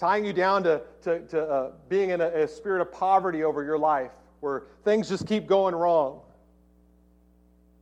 tying 0.00 0.24
you 0.24 0.32
down 0.32 0.62
to, 0.62 0.80
to, 1.02 1.20
to 1.26 1.42
uh, 1.42 1.70
being 1.90 2.08
in 2.08 2.22
a, 2.22 2.28
a 2.28 2.48
spirit 2.48 2.80
of 2.80 2.90
poverty 2.90 3.44
over 3.44 3.62
your 3.62 3.78
life 3.78 4.10
where 4.40 4.62
things 4.82 5.10
just 5.10 5.26
keep 5.26 5.46
going 5.46 5.74
wrong. 5.74 6.20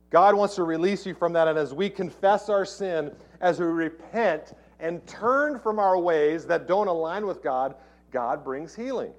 God 0.09 0.35
wants 0.35 0.55
to 0.55 0.63
release 0.63 1.05
you 1.05 1.13
from 1.13 1.31
that. 1.33 1.47
And 1.47 1.57
as 1.57 1.73
we 1.73 1.89
confess 1.89 2.49
our 2.49 2.65
sin, 2.65 3.15
as 3.39 3.59
we 3.59 3.67
repent 3.67 4.53
and 4.81 5.05
turn 5.07 5.59
from 5.59 5.79
our 5.79 5.97
ways 5.97 6.45
that 6.47 6.67
don't 6.67 6.87
align 6.87 7.25
with 7.25 7.41
God, 7.41 7.75
God 8.11 8.43
brings 8.43 8.75
healing. 8.75 9.13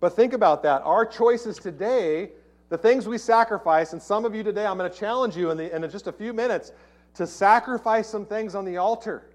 But 0.00 0.14
think 0.14 0.34
about 0.34 0.62
that. 0.64 0.82
Our 0.82 1.06
choices 1.06 1.56
today, 1.56 2.32
the 2.68 2.76
things 2.76 3.08
we 3.08 3.16
sacrifice, 3.16 3.94
and 3.94 4.02
some 4.02 4.26
of 4.26 4.34
you 4.34 4.42
today, 4.42 4.66
I'm 4.66 4.76
going 4.76 4.90
to 4.90 4.98
challenge 4.98 5.36
you 5.36 5.50
in, 5.50 5.56
the, 5.56 5.74
in 5.74 5.88
just 5.90 6.08
a 6.08 6.12
few 6.12 6.34
minutes 6.34 6.72
to 7.14 7.26
sacrifice 7.26 8.06
some 8.06 8.26
things 8.26 8.54
on 8.54 8.66
the 8.66 8.76
altar. 8.76 9.31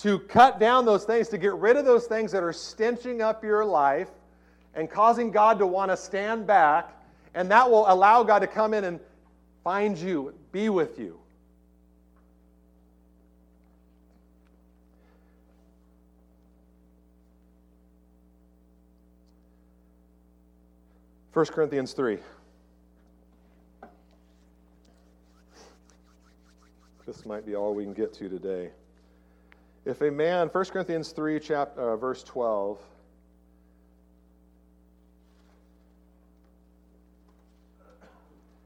To 0.00 0.18
cut 0.18 0.58
down 0.58 0.86
those 0.86 1.04
things, 1.04 1.28
to 1.28 1.38
get 1.38 1.54
rid 1.54 1.76
of 1.76 1.84
those 1.84 2.06
things 2.06 2.32
that 2.32 2.42
are 2.42 2.52
stenching 2.52 3.20
up 3.20 3.44
your 3.44 3.64
life 3.64 4.08
and 4.74 4.90
causing 4.90 5.30
God 5.30 5.58
to 5.58 5.66
want 5.66 5.90
to 5.90 5.96
stand 5.96 6.46
back. 6.46 6.96
And 7.34 7.50
that 7.50 7.70
will 7.70 7.84
allow 7.86 8.22
God 8.22 8.38
to 8.38 8.46
come 8.46 8.72
in 8.72 8.84
and 8.84 8.98
find 9.62 9.98
you, 9.98 10.32
be 10.52 10.68
with 10.70 10.98
you. 10.98 11.20
1 21.32 21.46
Corinthians 21.46 21.92
3. 21.92 22.18
This 27.06 27.24
might 27.24 27.46
be 27.46 27.54
all 27.54 27.74
we 27.74 27.84
can 27.84 27.94
get 27.94 28.12
to 28.14 28.28
today. 28.28 28.70
If 29.86 30.02
a 30.02 30.10
man, 30.10 30.48
1 30.48 30.64
Corinthians 30.66 31.12
3, 31.12 31.40
chapter, 31.40 31.92
uh, 31.92 31.96
verse 31.96 32.22
12, 32.22 32.78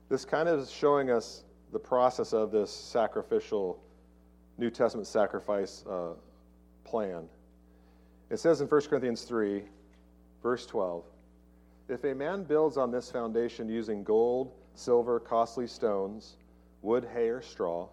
this 0.08 0.24
kind 0.24 0.48
of 0.48 0.58
is 0.58 0.72
showing 0.72 1.10
us 1.10 1.44
the 1.72 1.78
process 1.78 2.32
of 2.32 2.50
this 2.50 2.72
sacrificial 2.72 3.80
New 4.58 4.70
Testament 4.70 5.06
sacrifice 5.06 5.84
uh, 5.88 6.14
plan. 6.84 7.28
It 8.28 8.38
says 8.38 8.60
in 8.60 8.66
1 8.66 8.80
Corinthians 8.82 9.22
3, 9.22 9.62
verse 10.42 10.66
12, 10.66 11.04
if 11.88 12.02
a 12.02 12.14
man 12.14 12.42
builds 12.42 12.76
on 12.76 12.90
this 12.90 13.10
foundation 13.10 13.68
using 13.68 14.02
gold, 14.02 14.50
silver, 14.74 15.20
costly 15.20 15.68
stones, 15.68 16.36
wood, 16.82 17.06
hay, 17.12 17.28
or 17.28 17.40
straw, 17.40 17.86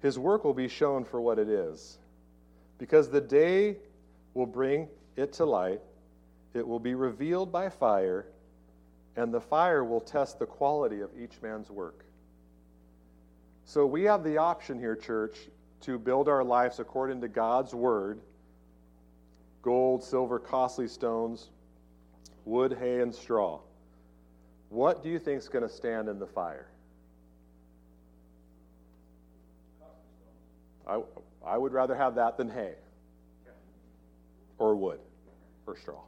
his 0.00 0.18
work 0.18 0.44
will 0.44 0.52
be 0.52 0.68
shown 0.68 1.04
for 1.04 1.20
what 1.20 1.38
it 1.38 1.48
is. 1.48 1.98
Because 2.82 3.08
the 3.08 3.20
day 3.20 3.76
will 4.34 4.44
bring 4.44 4.88
it 5.14 5.32
to 5.34 5.44
light, 5.44 5.80
it 6.52 6.66
will 6.66 6.80
be 6.80 6.96
revealed 6.96 7.52
by 7.52 7.68
fire, 7.68 8.26
and 9.14 9.32
the 9.32 9.40
fire 9.40 9.84
will 9.84 10.00
test 10.00 10.40
the 10.40 10.46
quality 10.46 11.00
of 11.00 11.10
each 11.16 11.40
man's 11.40 11.70
work. 11.70 12.04
So 13.66 13.86
we 13.86 14.02
have 14.02 14.24
the 14.24 14.36
option 14.36 14.80
here, 14.80 14.96
church, 14.96 15.36
to 15.82 15.96
build 15.96 16.28
our 16.28 16.42
lives 16.42 16.80
according 16.80 17.20
to 17.20 17.28
God's 17.28 17.72
word 17.72 18.18
gold, 19.62 20.02
silver, 20.02 20.40
costly 20.40 20.88
stones, 20.88 21.50
wood, 22.44 22.76
hay, 22.80 23.00
and 23.00 23.14
straw. 23.14 23.60
What 24.70 25.04
do 25.04 25.08
you 25.08 25.20
think 25.20 25.38
is 25.38 25.48
going 25.48 25.62
to 25.62 25.72
stand 25.72 26.08
in 26.08 26.18
the 26.18 26.26
fire? 26.26 26.66
I, 30.84 31.00
I 31.46 31.58
would 31.58 31.72
rather 31.72 31.94
have 31.94 32.14
that 32.16 32.36
than 32.36 32.48
hay 32.48 32.74
or 34.58 34.74
wood 34.74 35.00
or 35.66 35.76
straw. 35.76 36.00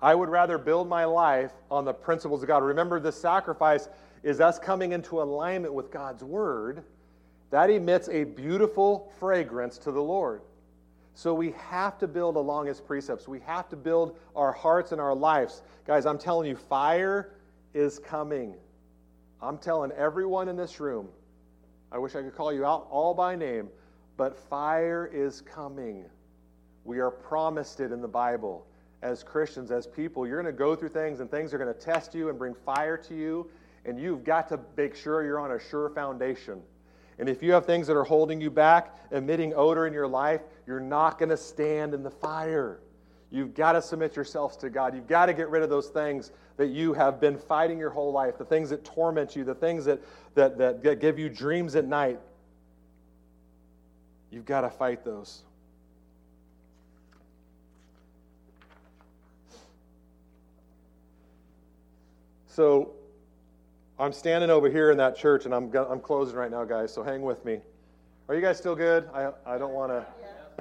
I 0.00 0.14
would 0.14 0.28
rather 0.28 0.58
build 0.58 0.88
my 0.88 1.04
life 1.04 1.52
on 1.70 1.84
the 1.84 1.92
principles 1.92 2.42
of 2.42 2.48
God. 2.48 2.62
Remember, 2.62 3.00
the 3.00 3.10
sacrifice 3.10 3.88
is 4.22 4.40
us 4.40 4.58
coming 4.58 4.92
into 4.92 5.20
alignment 5.20 5.74
with 5.74 5.90
God's 5.90 6.22
word. 6.22 6.84
That 7.50 7.70
emits 7.70 8.08
a 8.08 8.24
beautiful 8.24 9.12
fragrance 9.18 9.78
to 9.78 9.90
the 9.90 10.00
Lord. 10.00 10.42
So 11.14 11.34
we 11.34 11.52
have 11.52 11.98
to 11.98 12.06
build 12.06 12.36
along 12.36 12.66
his 12.66 12.80
precepts. 12.80 13.26
We 13.26 13.40
have 13.40 13.68
to 13.70 13.76
build 13.76 14.16
our 14.36 14.52
hearts 14.52 14.92
and 14.92 15.00
our 15.00 15.14
lives. 15.14 15.62
Guys, 15.84 16.06
I'm 16.06 16.18
telling 16.18 16.48
you, 16.48 16.54
fire 16.54 17.32
is 17.74 17.98
coming. 17.98 18.54
I'm 19.42 19.58
telling 19.58 19.90
everyone 19.92 20.48
in 20.48 20.56
this 20.56 20.78
room. 20.78 21.08
I 21.90 21.98
wish 21.98 22.14
I 22.14 22.22
could 22.22 22.34
call 22.34 22.52
you 22.52 22.64
out 22.66 22.86
all 22.90 23.14
by 23.14 23.34
name, 23.34 23.68
but 24.16 24.36
fire 24.36 25.10
is 25.12 25.40
coming. 25.40 26.04
We 26.84 26.98
are 26.98 27.10
promised 27.10 27.80
it 27.80 27.92
in 27.92 28.00
the 28.00 28.08
Bible. 28.08 28.66
As 29.02 29.22
Christians, 29.22 29.70
as 29.70 29.86
people, 29.86 30.26
you're 30.26 30.42
going 30.42 30.52
to 30.52 30.58
go 30.58 30.74
through 30.74 30.88
things 30.90 31.20
and 31.20 31.30
things 31.30 31.54
are 31.54 31.58
going 31.58 31.72
to 31.72 31.80
test 31.80 32.14
you 32.14 32.28
and 32.28 32.38
bring 32.38 32.54
fire 32.54 32.96
to 32.96 33.14
you, 33.14 33.48
and 33.84 33.98
you've 33.98 34.24
got 34.24 34.48
to 34.48 34.60
make 34.76 34.94
sure 34.94 35.24
you're 35.24 35.38
on 35.38 35.52
a 35.52 35.58
sure 35.58 35.88
foundation. 35.90 36.60
And 37.18 37.28
if 37.28 37.42
you 37.42 37.52
have 37.52 37.64
things 37.64 37.86
that 37.86 37.96
are 37.96 38.04
holding 38.04 38.40
you 38.40 38.50
back, 38.50 38.96
emitting 39.10 39.54
odor 39.54 39.86
in 39.86 39.92
your 39.92 40.08
life, 40.08 40.42
you're 40.66 40.80
not 40.80 41.18
going 41.18 41.30
to 41.30 41.36
stand 41.36 41.94
in 41.94 42.02
the 42.02 42.10
fire. 42.10 42.80
You've 43.30 43.54
got 43.54 43.72
to 43.72 43.82
submit 43.82 44.16
yourselves 44.16 44.56
to 44.58 44.70
God. 44.70 44.94
You've 44.94 45.06
got 45.06 45.26
to 45.26 45.34
get 45.34 45.50
rid 45.50 45.62
of 45.62 45.68
those 45.68 45.88
things 45.88 46.32
that 46.56 46.68
you 46.68 46.94
have 46.94 47.20
been 47.20 47.36
fighting 47.36 47.78
your 47.78 47.90
whole 47.90 48.10
life, 48.10 48.38
the 48.38 48.44
things 48.44 48.70
that 48.70 48.84
torment 48.84 49.36
you, 49.36 49.44
the 49.44 49.54
things 49.54 49.84
that, 49.84 50.00
that, 50.34 50.56
that 50.56 51.00
give 51.00 51.18
you 51.18 51.28
dreams 51.28 51.76
at 51.76 51.86
night. 51.86 52.18
You've 54.30 54.46
got 54.46 54.62
to 54.62 54.70
fight 54.70 55.04
those. 55.04 55.42
So, 62.46 62.92
I'm 64.00 64.12
standing 64.12 64.50
over 64.50 64.70
here 64.70 64.90
in 64.90 64.98
that 64.98 65.16
church, 65.16 65.44
and 65.44 65.54
I'm, 65.54 65.74
I'm 65.74 66.00
closing 66.00 66.36
right 66.36 66.50
now, 66.50 66.64
guys, 66.64 66.92
so 66.92 67.02
hang 67.02 67.22
with 67.22 67.44
me. 67.44 67.60
Are 68.28 68.34
you 68.34 68.40
guys 68.40 68.58
still 68.58 68.74
good? 68.74 69.08
I, 69.12 69.30
I 69.46 69.58
don't 69.58 69.72
want 69.72 69.90
to. 69.90 70.06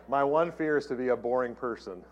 My 0.08 0.24
one 0.24 0.52
fear 0.52 0.78
is 0.78 0.86
to 0.88 0.96
be 0.96 1.10
a 1.10 1.16
boring 1.16 1.54
person. 1.54 2.04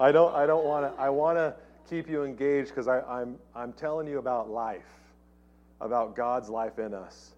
I 0.00 0.12
don't, 0.12 0.34
I 0.34 0.46
don't 0.46 0.64
want 0.64 0.94
to. 0.94 1.00
I 1.00 1.10
want 1.10 1.38
to 1.38 1.54
keep 1.88 2.08
you 2.08 2.24
engaged 2.24 2.68
because 2.68 2.86
I'm, 2.86 3.38
I'm 3.54 3.72
telling 3.72 4.06
you 4.06 4.18
about 4.18 4.50
life, 4.50 4.86
about 5.80 6.14
God's 6.14 6.48
life 6.48 6.78
in 6.78 6.94
us. 6.94 7.34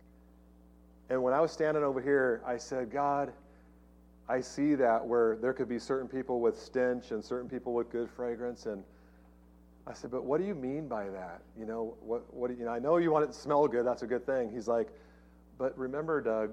And 1.08 1.22
when 1.22 1.32
I 1.32 1.40
was 1.40 1.52
standing 1.52 1.82
over 1.82 2.00
here, 2.00 2.42
I 2.46 2.56
said, 2.56 2.90
God, 2.90 3.32
I 4.28 4.40
see 4.40 4.74
that 4.76 5.04
where 5.04 5.36
there 5.36 5.52
could 5.52 5.68
be 5.68 5.78
certain 5.78 6.08
people 6.08 6.40
with 6.40 6.58
stench 6.58 7.10
and 7.10 7.24
certain 7.24 7.48
people 7.48 7.74
with 7.74 7.90
good 7.90 8.08
fragrance. 8.10 8.66
And 8.66 8.84
I 9.86 9.92
said, 9.92 10.10
but 10.10 10.24
what 10.24 10.40
do 10.40 10.46
you 10.46 10.54
mean 10.54 10.86
by 10.86 11.08
that? 11.08 11.42
You 11.58 11.66
know, 11.66 11.96
what, 12.00 12.32
what, 12.32 12.50
you 12.56 12.64
know, 12.64 12.70
I 12.70 12.78
know 12.78 12.98
you 12.98 13.10
want 13.10 13.24
it 13.24 13.28
to 13.28 13.38
smell 13.38 13.66
good. 13.66 13.84
That's 13.84 14.02
a 14.02 14.06
good 14.06 14.24
thing. 14.26 14.50
He's 14.52 14.68
like, 14.68 14.88
but 15.58 15.76
remember, 15.76 16.20
Doug, 16.20 16.52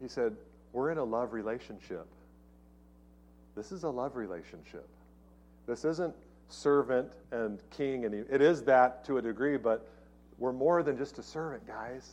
he 0.00 0.08
said, 0.08 0.36
we're 0.72 0.90
in 0.90 0.98
a 0.98 1.04
love 1.04 1.32
relationship. 1.32 2.06
This 3.54 3.70
is 3.70 3.84
a 3.84 3.88
love 3.88 4.16
relationship. 4.16 4.88
This 5.66 5.84
isn't 5.84 6.14
servant 6.48 7.12
and 7.30 7.60
king. 7.70 8.04
And 8.04 8.14
it 8.14 8.40
is 8.40 8.62
that 8.64 9.04
to 9.06 9.18
a 9.18 9.22
degree, 9.22 9.56
but 9.56 9.88
we're 10.38 10.52
more 10.52 10.82
than 10.82 10.96
just 10.96 11.18
a 11.18 11.22
servant, 11.22 11.66
guys. 11.66 12.12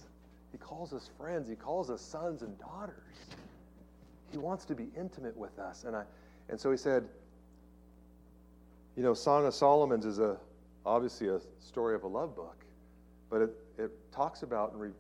He 0.52 0.58
calls 0.58 0.93
us 0.93 1.10
friends. 1.18 1.49
He 1.49 1.56
calls 1.56 1.89
us 1.89 2.02
sons 2.02 2.41
and 2.41 2.58
daughters. 2.60 2.95
He 4.32 4.38
wants 4.38 4.66
to 4.66 4.76
be 4.76 4.88
intimate 4.97 5.36
with 5.36 5.58
us. 5.60 5.84
And, 5.86 5.95
I, 5.95 6.04
and 6.49 6.60
so 6.60 6.72
he 6.72 6.78
said, 6.78 7.08
you 8.95 9.04
know, 9.04 9.14
Song 9.14 9.45
of 9.45 9.54
Solomon's 9.54 10.06
is 10.06 10.20
a 10.20 10.38
obviously 10.86 11.28
a 11.28 11.39
story 11.60 11.95
of 11.95 12.04
a 12.04 12.08
love 12.08 12.36
book, 12.36 12.58
but 13.30 13.41
it, 13.41 13.52
it 13.78 14.12
talks 14.12 14.43
about 14.43 14.74
and 14.74 14.82
re- 14.82 14.91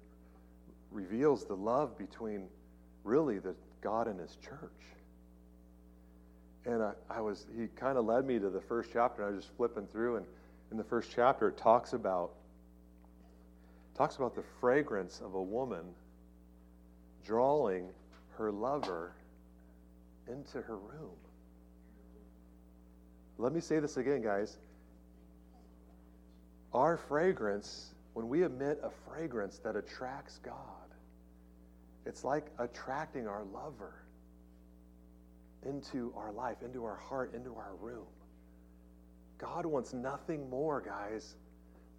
reveals 0.91 1.45
the 1.45 1.55
love 1.55 1.97
between 1.97 2.47
really 3.03 3.39
the 3.39 3.55
God 3.81 4.07
and 4.07 4.19
His 4.19 4.37
church. 4.37 4.59
And 6.65 6.83
I, 6.83 6.91
I 7.09 7.21
was 7.21 7.47
he 7.57 7.67
kind 7.75 7.97
of 7.97 8.05
led 8.05 8.25
me 8.25 8.39
to 8.39 8.49
the 8.49 8.61
first 8.61 8.91
chapter. 8.93 9.23
And 9.23 9.31
I 9.31 9.35
was 9.35 9.45
just 9.45 9.55
flipping 9.57 9.87
through, 9.87 10.17
and 10.17 10.25
in 10.71 10.77
the 10.77 10.83
first 10.83 11.11
chapter, 11.13 11.49
it 11.49 11.57
talks 11.57 11.93
about 11.93 12.31
talks 13.97 14.15
about 14.15 14.35
the 14.35 14.43
fragrance 14.59 15.21
of 15.21 15.35
a 15.35 15.41
woman 15.41 15.83
drawing 17.25 17.89
her 18.37 18.51
lover 18.51 19.13
into 20.27 20.61
her 20.61 20.77
room. 20.77 21.15
Let 23.37 23.53
me 23.53 23.59
say 23.59 23.79
this 23.79 23.97
again, 23.97 24.21
guys. 24.21 24.57
our 26.73 26.97
fragrance, 26.97 27.93
when 28.13 28.29
we 28.29 28.43
emit 28.43 28.79
a 28.83 28.89
fragrance 29.09 29.57
that 29.59 29.75
attracts 29.75 30.39
God, 30.43 30.55
it's 32.05 32.23
like 32.23 32.45
attracting 32.59 33.27
our 33.27 33.43
lover 33.53 33.93
into 35.65 36.13
our 36.15 36.31
life, 36.31 36.57
into 36.63 36.83
our 36.85 36.95
heart, 36.95 37.33
into 37.33 37.55
our 37.55 37.75
room. 37.79 38.05
God 39.37 39.65
wants 39.65 39.93
nothing 39.93 40.49
more, 40.49 40.81
guys, 40.81 41.35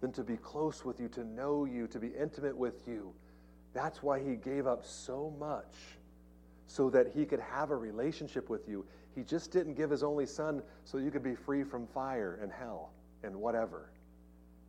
than 0.01 0.11
to 0.13 0.23
be 0.23 0.37
close 0.37 0.83
with 0.85 0.99
you, 0.99 1.07
to 1.09 1.23
know 1.23 1.65
you, 1.65 1.87
to 1.87 1.99
be 1.99 2.07
intimate 2.07 2.55
with 2.57 2.87
you. 2.87 3.13
That's 3.73 4.03
why 4.03 4.19
He 4.19 4.35
gave 4.35 4.67
up 4.67 4.85
so 4.85 5.33
much 5.39 5.75
so 6.67 6.89
that 6.89 7.11
He 7.13 7.25
could 7.25 7.39
have 7.39 7.71
a 7.71 7.75
relationship 7.75 8.49
with 8.49 8.67
you. 8.67 8.85
He 9.15 9.23
just 9.23 9.51
didn't 9.51 9.75
give 9.75 9.89
His 9.89 10.03
only 10.03 10.25
Son 10.25 10.61
so 10.85 10.97
you 10.97 11.11
could 11.11 11.23
be 11.23 11.35
free 11.35 11.63
from 11.63 11.87
fire 11.87 12.39
and 12.41 12.51
hell 12.51 12.91
and 13.23 13.35
whatever. 13.35 13.91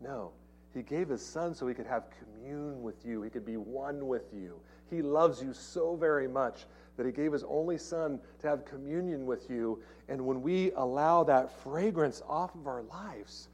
No, 0.01 0.33
He 0.73 0.83
gave 0.83 1.09
His 1.09 1.25
Son 1.25 1.55
so 1.55 1.67
He 1.67 1.75
could 1.75 1.87
have 1.87 2.05
commune 2.19 2.83
with 2.83 3.05
you, 3.05 3.23
He 3.23 3.31
could 3.31 3.47
be 3.47 3.57
one 3.57 4.07
with 4.07 4.33
you. 4.33 4.61
He 4.91 5.03
loves 5.03 5.43
you 5.43 5.53
so 5.53 5.97
very 5.97 6.29
much 6.29 6.67
that 6.97 7.07
He 7.07 7.13
gave 7.13 7.33
His 7.33 7.45
only 7.45 7.79
Son 7.79 8.21
to 8.41 8.49
have 8.49 8.65
communion 8.65 9.27
with 9.27 9.51
you. 9.51 9.83
And 10.09 10.25
when 10.25 10.43
we 10.43 10.73
allow 10.73 11.25
that 11.25 11.51
fragrance 11.63 12.23
off 12.29 12.55
of 12.55 12.67
our 12.67 12.83
lives, 12.83 13.49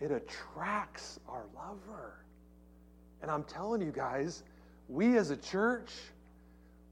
it 0.00 0.10
attracts 0.10 1.18
our 1.28 1.44
lover. 1.54 2.24
And 3.22 3.30
I'm 3.30 3.44
telling 3.44 3.80
you 3.80 3.92
guys, 3.92 4.42
we 4.88 5.16
as 5.16 5.30
a 5.30 5.36
church, 5.36 5.92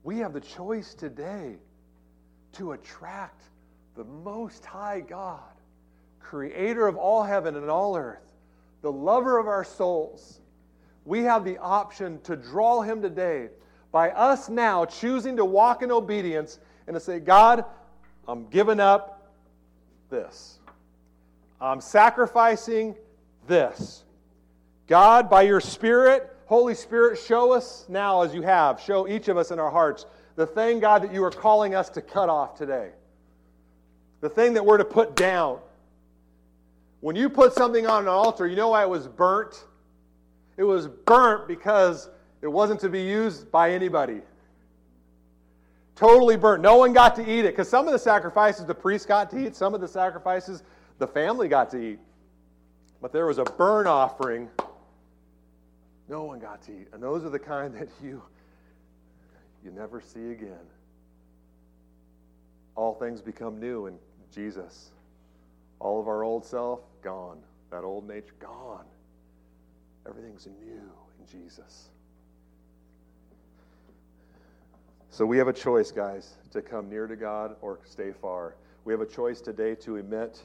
we 0.05 0.18
have 0.18 0.33
the 0.33 0.41
choice 0.41 0.95
today 0.95 1.57
to 2.53 2.73
attract 2.73 3.43
the 3.97 4.05
Most 4.05 4.64
High 4.64 5.01
God, 5.01 5.41
creator 6.21 6.87
of 6.87 6.97
all 6.97 7.23
heaven 7.23 7.57
and 7.57 7.68
all 7.68 7.97
earth, 7.97 8.33
the 8.83 8.93
lover 8.93 9.39
of 9.39 9.47
our 9.47 9.64
souls. 9.64 10.41
We 11.05 11.21
have 11.25 11.45
the 11.45 11.59
option 11.59 12.21
to 12.23 12.37
draw 12.37 12.83
him 12.83 13.03
today 13.03 13.49
by 13.93 14.11
us 14.11 14.49
now 14.49 14.84
choosing 14.84 15.36
to 15.36 15.45
walk 15.45 15.82
in 15.82 15.91
obedience 15.91 16.59
and 16.86 16.95
to 16.95 17.01
say, 17.01 17.20
God, 17.20 17.64
I'm 18.28 18.47
giving 18.49 18.80
up 18.80 19.32
this. 20.11 20.59
I'm 21.61 21.80
sacrificing 21.80 22.95
this. 23.47 24.05
God, 24.86 25.28
by 25.28 25.43
your 25.43 25.61
Spirit, 25.61 26.34
Holy 26.47 26.74
Spirit, 26.74 27.18
show 27.18 27.53
us 27.53 27.86
now 27.88 28.22
as 28.22 28.34
you 28.34 28.43
have, 28.43 28.80
show 28.80 29.07
each 29.07 29.28
of 29.28 29.36
us 29.36 29.51
in 29.51 29.59
our 29.59 29.70
hearts 29.70 30.07
the 30.36 30.47
thing, 30.47 30.80
God, 30.80 31.03
that 31.03 31.12
you 31.12 31.22
are 31.24 31.30
calling 31.30 31.74
us 31.74 31.91
to 31.91 32.01
cut 32.01 32.28
off 32.30 32.57
today. 32.57 32.93
The 34.22 34.28
thing 34.28 34.55
that 34.55 34.64
we're 34.64 34.78
to 34.78 34.84
put 34.84 35.14
down. 35.14 35.59
When 37.01 37.14
you 37.14 37.28
put 37.28 37.53
something 37.53 37.86
on 37.86 38.03
an 38.03 38.09
altar, 38.09 38.47
you 38.47 38.57
know 38.57 38.70
why 38.70 38.82
it 38.82 38.88
was 38.88 39.07
burnt? 39.07 39.66
It 40.57 40.64
was 40.64 40.88
burnt 40.88 41.47
because 41.47 42.09
it 42.43 42.49
wasn't 42.49 42.80
to 42.80 42.88
be 42.88 43.03
used 43.03 43.51
by 43.51 43.72
anybody. 43.72 44.20
Totally 45.95 46.36
burnt. 46.36 46.62
No 46.62 46.76
one 46.76 46.93
got 46.93 47.14
to 47.16 47.22
eat 47.22 47.41
it 47.41 47.53
because 47.53 47.68
some 47.68 47.86
of 47.86 47.93
the 47.93 47.99
sacrifices 47.99 48.64
the 48.64 48.74
priest 48.74 49.07
got 49.07 49.30
to 49.30 49.47
eat, 49.47 49.55
some 49.55 49.74
of 49.74 49.80
the 49.80 49.88
sacrifices 49.88 50.62
the 50.99 51.07
family 51.07 51.49
got 51.49 51.70
to 51.70 51.78
eat. 51.78 51.99
But 53.03 53.12
there 53.12 53.26
was 53.26 53.38
a 53.38 53.45
burn 53.45 53.86
offering 53.86 54.49
no 56.11 56.24
one 56.24 56.41
got 56.41 56.61
to 56.62 56.72
eat. 56.72 56.88
And 56.93 57.01
those 57.03 57.24
are 57.24 57.30
the 57.30 57.38
kind 57.38 57.72
that 57.74 57.88
you 58.03 58.20
you 59.64 59.70
never 59.70 60.01
see 60.01 60.32
again. 60.32 60.66
All 62.74 62.95
things 62.95 63.20
become 63.20 63.61
new 63.61 63.86
in 63.86 63.99
Jesus. 64.34 64.91
All 65.78 66.01
of 66.01 66.09
our 66.09 66.24
old 66.24 66.45
self 66.45 66.80
gone. 67.03 67.38
That 67.70 67.84
old 67.84 68.09
nature 68.09 68.34
gone. 68.41 68.84
Everything's 70.09 70.47
new 70.47 70.91
in 71.20 71.26
Jesus. 71.30 71.91
So 75.13 75.27
we 75.27 75.39
have 75.39 75.49
a 75.49 75.53
choice, 75.53 75.91
guys, 75.91 76.37
to 76.53 76.63
come 76.63 76.89
near 76.89 77.09
to 77.09 77.17
God 77.17 77.57
or 77.63 77.81
stay 77.85 78.13
far. 78.13 78.55
We 78.85 78.93
have 78.93 79.01
a 79.01 79.07
choice 79.07 79.41
today 79.41 79.75
to 79.77 79.97
emit 79.97 80.41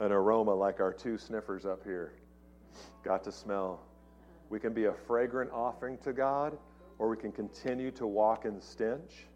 an 0.00 0.12
aroma 0.12 0.54
like 0.54 0.80
our 0.80 0.92
two 0.92 1.16
sniffers 1.16 1.64
up 1.64 1.82
here 1.82 2.12
got 3.02 3.24
to 3.24 3.32
smell. 3.32 3.80
We 4.50 4.60
can 4.60 4.74
be 4.74 4.84
a 4.84 4.92
fragrant 4.92 5.50
offering 5.50 5.96
to 5.98 6.12
God, 6.12 6.58
or 6.98 7.08
we 7.08 7.16
can 7.16 7.32
continue 7.32 7.90
to 7.92 8.06
walk 8.06 8.44
in 8.44 8.60
stench. 8.60 9.26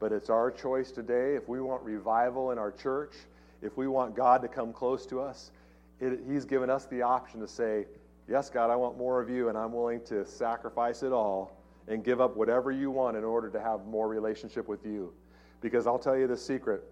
But 0.00 0.12
it's 0.12 0.28
our 0.28 0.50
choice 0.50 0.92
today. 0.92 1.34
If 1.34 1.48
we 1.48 1.62
want 1.62 1.82
revival 1.82 2.50
in 2.50 2.58
our 2.58 2.70
church, 2.70 3.14
if 3.62 3.78
we 3.78 3.88
want 3.88 4.14
God 4.14 4.42
to 4.42 4.48
come 4.48 4.70
close 4.70 5.06
to 5.06 5.20
us, 5.20 5.50
it, 5.98 6.20
He's 6.28 6.44
given 6.44 6.68
us 6.68 6.84
the 6.84 7.00
option 7.00 7.40
to 7.40 7.48
say, 7.48 7.86
Yes, 8.28 8.50
God, 8.50 8.68
I 8.68 8.76
want 8.76 8.98
more 8.98 9.18
of 9.22 9.30
you, 9.30 9.48
and 9.48 9.56
I'm 9.56 9.72
willing 9.72 10.02
to 10.06 10.26
sacrifice 10.26 11.02
it 11.02 11.12
all 11.12 11.57
and 11.88 12.04
give 12.04 12.20
up 12.20 12.36
whatever 12.36 12.70
you 12.70 12.90
want 12.90 13.16
in 13.16 13.24
order 13.24 13.48
to 13.50 13.60
have 13.60 13.86
more 13.86 14.08
relationship 14.08 14.68
with 14.68 14.84
you. 14.84 15.12
Because 15.60 15.86
I'll 15.86 15.98
tell 15.98 16.16
you 16.16 16.26
the 16.26 16.36
secret 16.36 16.84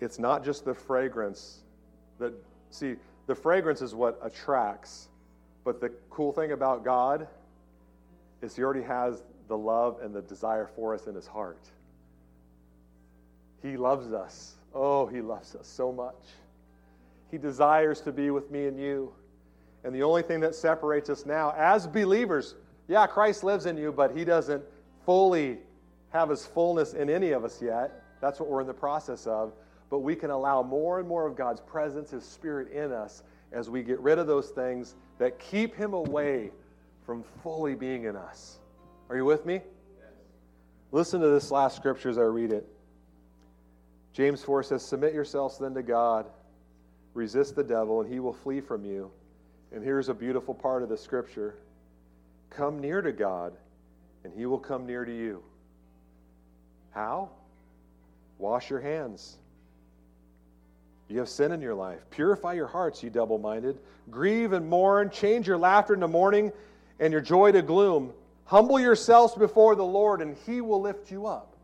it's 0.00 0.18
not 0.18 0.44
just 0.44 0.64
the 0.64 0.74
fragrance 0.74 1.60
that, 2.18 2.32
see, 2.70 2.96
the 3.26 3.34
fragrance 3.34 3.80
is 3.80 3.94
what 3.94 4.18
attracts. 4.22 5.08
But 5.64 5.80
the 5.80 5.90
cool 6.10 6.32
thing 6.32 6.52
about 6.52 6.84
God 6.84 7.26
is 8.42 8.54
He 8.54 8.62
already 8.62 8.82
has 8.82 9.22
the 9.48 9.56
love 9.56 9.98
and 10.02 10.14
the 10.14 10.22
desire 10.22 10.68
for 10.76 10.94
us 10.94 11.06
in 11.06 11.14
His 11.14 11.26
heart. 11.26 11.70
He 13.62 13.76
loves 13.76 14.12
us. 14.12 14.54
Oh, 14.74 15.06
He 15.06 15.20
loves 15.20 15.54
us 15.54 15.66
so 15.66 15.92
much. 15.92 16.14
He 17.30 17.38
desires 17.38 18.00
to 18.02 18.12
be 18.12 18.30
with 18.30 18.50
me 18.50 18.66
and 18.66 18.78
you. 18.78 19.12
And 19.82 19.94
the 19.94 20.02
only 20.02 20.22
thing 20.22 20.40
that 20.40 20.54
separates 20.54 21.10
us 21.10 21.26
now 21.26 21.52
as 21.56 21.86
believers, 21.86 22.54
yeah, 22.88 23.06
Christ 23.06 23.42
lives 23.42 23.66
in 23.66 23.76
you, 23.76 23.92
but 23.92 24.16
He 24.16 24.24
doesn't 24.24 24.62
fully 25.04 25.58
have 26.10 26.28
His 26.28 26.46
fullness 26.46 26.94
in 26.94 27.10
any 27.10 27.32
of 27.32 27.44
us 27.44 27.60
yet. 27.60 28.02
That's 28.20 28.40
what 28.40 28.48
we're 28.48 28.60
in 28.60 28.66
the 28.66 28.74
process 28.74 29.26
of. 29.26 29.52
But 29.90 30.00
we 30.00 30.16
can 30.16 30.30
allow 30.30 30.62
more 30.62 30.98
and 30.98 31.08
more 31.08 31.26
of 31.26 31.36
God's 31.36 31.60
presence, 31.60 32.10
His 32.10 32.24
Spirit 32.24 32.72
in 32.72 32.92
us, 32.92 33.22
as 33.52 33.70
we 33.70 33.82
get 33.82 34.00
rid 34.00 34.18
of 34.18 34.26
those 34.26 34.50
things 34.50 34.94
that 35.18 35.38
keep 35.38 35.74
Him 35.74 35.94
away 35.94 36.50
from 37.04 37.24
fully 37.42 37.74
being 37.74 38.04
in 38.04 38.16
us. 38.16 38.58
Are 39.08 39.16
you 39.16 39.24
with 39.24 39.46
me? 39.46 39.54
Yes. 39.54 40.12
Listen 40.90 41.20
to 41.20 41.28
this 41.28 41.50
last 41.50 41.76
scripture 41.76 42.10
as 42.10 42.18
I 42.18 42.22
read 42.22 42.52
it. 42.52 42.66
James 44.12 44.42
4 44.42 44.62
says, 44.62 44.84
Submit 44.84 45.12
yourselves 45.12 45.58
then 45.58 45.74
to 45.74 45.82
God, 45.82 46.26
resist 47.14 47.54
the 47.54 47.62
devil, 47.62 48.00
and 48.00 48.12
he 48.12 48.18
will 48.18 48.32
flee 48.32 48.60
from 48.60 48.84
you. 48.84 49.10
And 49.72 49.84
here's 49.84 50.08
a 50.08 50.14
beautiful 50.14 50.54
part 50.54 50.82
of 50.82 50.88
the 50.88 50.96
scripture 50.96 51.56
Come 52.50 52.80
near 52.80 53.02
to 53.02 53.12
God, 53.12 53.52
and 54.24 54.32
he 54.32 54.46
will 54.46 54.58
come 54.58 54.86
near 54.86 55.04
to 55.04 55.14
you. 55.14 55.42
How? 56.92 57.30
Wash 58.38 58.70
your 58.70 58.80
hands. 58.80 59.36
You 61.08 61.18
have 61.18 61.28
sin 61.28 61.52
in 61.52 61.60
your 61.60 61.74
life. 61.74 62.00
Purify 62.10 62.54
your 62.54 62.66
hearts, 62.66 63.02
you 63.02 63.10
double 63.10 63.38
minded. 63.38 63.78
Grieve 64.10 64.52
and 64.52 64.68
mourn. 64.68 65.10
Change 65.10 65.46
your 65.46 65.58
laughter 65.58 65.94
into 65.94 66.08
mourning 66.08 66.52
and 66.98 67.12
your 67.12 67.20
joy 67.20 67.52
to 67.52 67.62
gloom. 67.62 68.12
Humble 68.46 68.80
yourselves 68.80 69.34
before 69.34 69.74
the 69.76 69.84
Lord, 69.84 70.20
and 70.20 70.36
he 70.46 70.60
will 70.60 70.80
lift 70.80 71.10
you 71.10 71.26
up. 71.26 71.54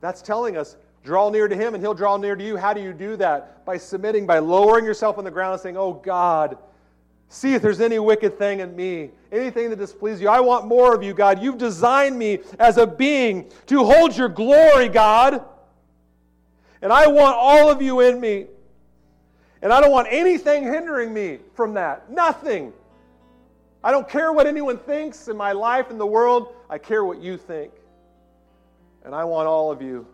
That's 0.00 0.22
telling 0.22 0.56
us 0.56 0.76
draw 1.02 1.30
near 1.30 1.48
to 1.48 1.56
him, 1.56 1.74
and 1.74 1.82
he'll 1.82 1.94
draw 1.94 2.16
near 2.16 2.34
to 2.34 2.44
you. 2.44 2.56
How 2.56 2.72
do 2.72 2.82
you 2.82 2.92
do 2.92 3.16
that? 3.16 3.64
By 3.64 3.76
submitting, 3.76 4.26
by 4.26 4.38
lowering 4.38 4.84
yourself 4.84 5.18
on 5.18 5.24
the 5.24 5.30
ground 5.30 5.54
and 5.54 5.62
saying, 5.62 5.76
Oh 5.76 5.92
God, 5.92 6.58
see 7.34 7.52
if 7.54 7.62
there's 7.62 7.80
any 7.80 7.98
wicked 7.98 8.38
thing 8.38 8.60
in 8.60 8.76
me, 8.76 9.10
anything 9.32 9.68
that 9.70 9.76
displeases 9.76 10.20
you. 10.20 10.28
I 10.28 10.38
want 10.38 10.66
more 10.66 10.94
of 10.94 11.02
you, 11.02 11.12
God. 11.12 11.42
You've 11.42 11.58
designed 11.58 12.16
me 12.16 12.38
as 12.60 12.78
a 12.78 12.86
being 12.86 13.50
to 13.66 13.84
hold 13.84 14.16
your 14.16 14.28
glory, 14.28 14.88
God. 14.88 15.44
And 16.80 16.92
I 16.92 17.08
want 17.08 17.34
all 17.36 17.68
of 17.68 17.82
you 17.82 18.00
in 18.00 18.20
me. 18.20 18.46
And 19.62 19.72
I 19.72 19.80
don't 19.80 19.90
want 19.90 20.06
anything 20.10 20.62
hindering 20.62 21.12
me 21.12 21.38
from 21.54 21.74
that. 21.74 22.08
Nothing. 22.08 22.72
I 23.82 23.90
don't 23.90 24.08
care 24.08 24.32
what 24.32 24.46
anyone 24.46 24.78
thinks 24.78 25.26
in 25.26 25.36
my 25.36 25.50
life 25.50 25.90
in 25.90 25.98
the 25.98 26.06
world. 26.06 26.54
I 26.70 26.78
care 26.78 27.04
what 27.04 27.20
you 27.20 27.36
think. 27.36 27.72
And 29.04 29.12
I 29.12 29.24
want 29.24 29.48
all 29.48 29.72
of 29.72 29.82
you. 29.82 30.06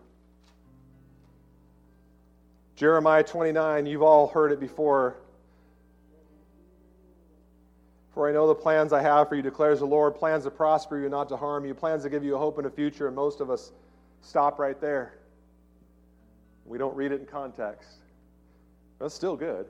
Jeremiah 2.75 3.23
29, 3.23 3.85
you've 3.85 4.01
all 4.01 4.27
heard 4.27 4.51
it 4.51 4.59
before. 4.59 5.17
For 8.13 8.27
I 8.27 8.33
know 8.33 8.47
the 8.47 8.55
plans 8.55 8.91
I 8.91 9.01
have 9.01 9.29
for 9.29 9.35
you, 9.35 9.41
declares 9.41 9.79
the 9.79 9.85
Lord 9.85 10.15
plans 10.15 10.43
to 10.43 10.51
prosper 10.51 10.99
you, 10.99 11.07
not 11.07 11.29
to 11.29 11.37
harm 11.37 11.65
you, 11.65 11.73
plans 11.73 12.03
to 12.03 12.09
give 12.09 12.23
you 12.23 12.35
a 12.35 12.37
hope 12.37 12.57
and 12.57 12.67
a 12.67 12.69
future. 12.69 13.07
And 13.07 13.15
most 13.15 13.39
of 13.39 13.49
us 13.49 13.71
stop 14.21 14.59
right 14.59 14.79
there. 14.81 15.13
We 16.65 16.77
don't 16.77 16.95
read 16.95 17.11
it 17.11 17.21
in 17.21 17.25
context. 17.25 17.89
That's 18.99 19.15
still 19.15 19.35
good. 19.35 19.65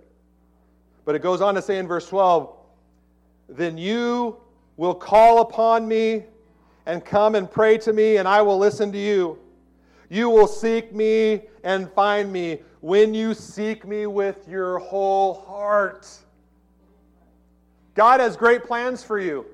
But 1.05 1.15
it 1.15 1.21
goes 1.21 1.41
on 1.41 1.55
to 1.55 1.61
say 1.61 1.77
in 1.77 1.87
verse 1.87 2.07
12, 2.07 2.51
Then 3.49 3.77
you 3.77 4.37
will 4.77 4.95
call 4.95 5.41
upon 5.41 5.87
me 5.87 6.23
and 6.85 7.05
come 7.05 7.35
and 7.35 7.49
pray 7.49 7.77
to 7.79 7.93
me, 7.93 8.17
and 8.17 8.27
I 8.27 8.41
will 8.41 8.57
listen 8.57 8.91
to 8.91 8.97
you. 8.97 9.37
You 10.09 10.29
will 10.29 10.47
seek 10.47 10.93
me 10.93 11.43
and 11.63 11.91
find 11.91 12.33
me 12.33 12.59
when 12.81 13.13
you 13.13 13.33
seek 13.33 13.87
me 13.87 14.07
with 14.07 14.47
your 14.47 14.79
whole 14.79 15.35
heart. 15.45 16.07
God 17.93 18.19
has 18.19 18.37
great 18.37 18.63
plans 18.63 19.03
for 19.03 19.19
you. 19.19 19.45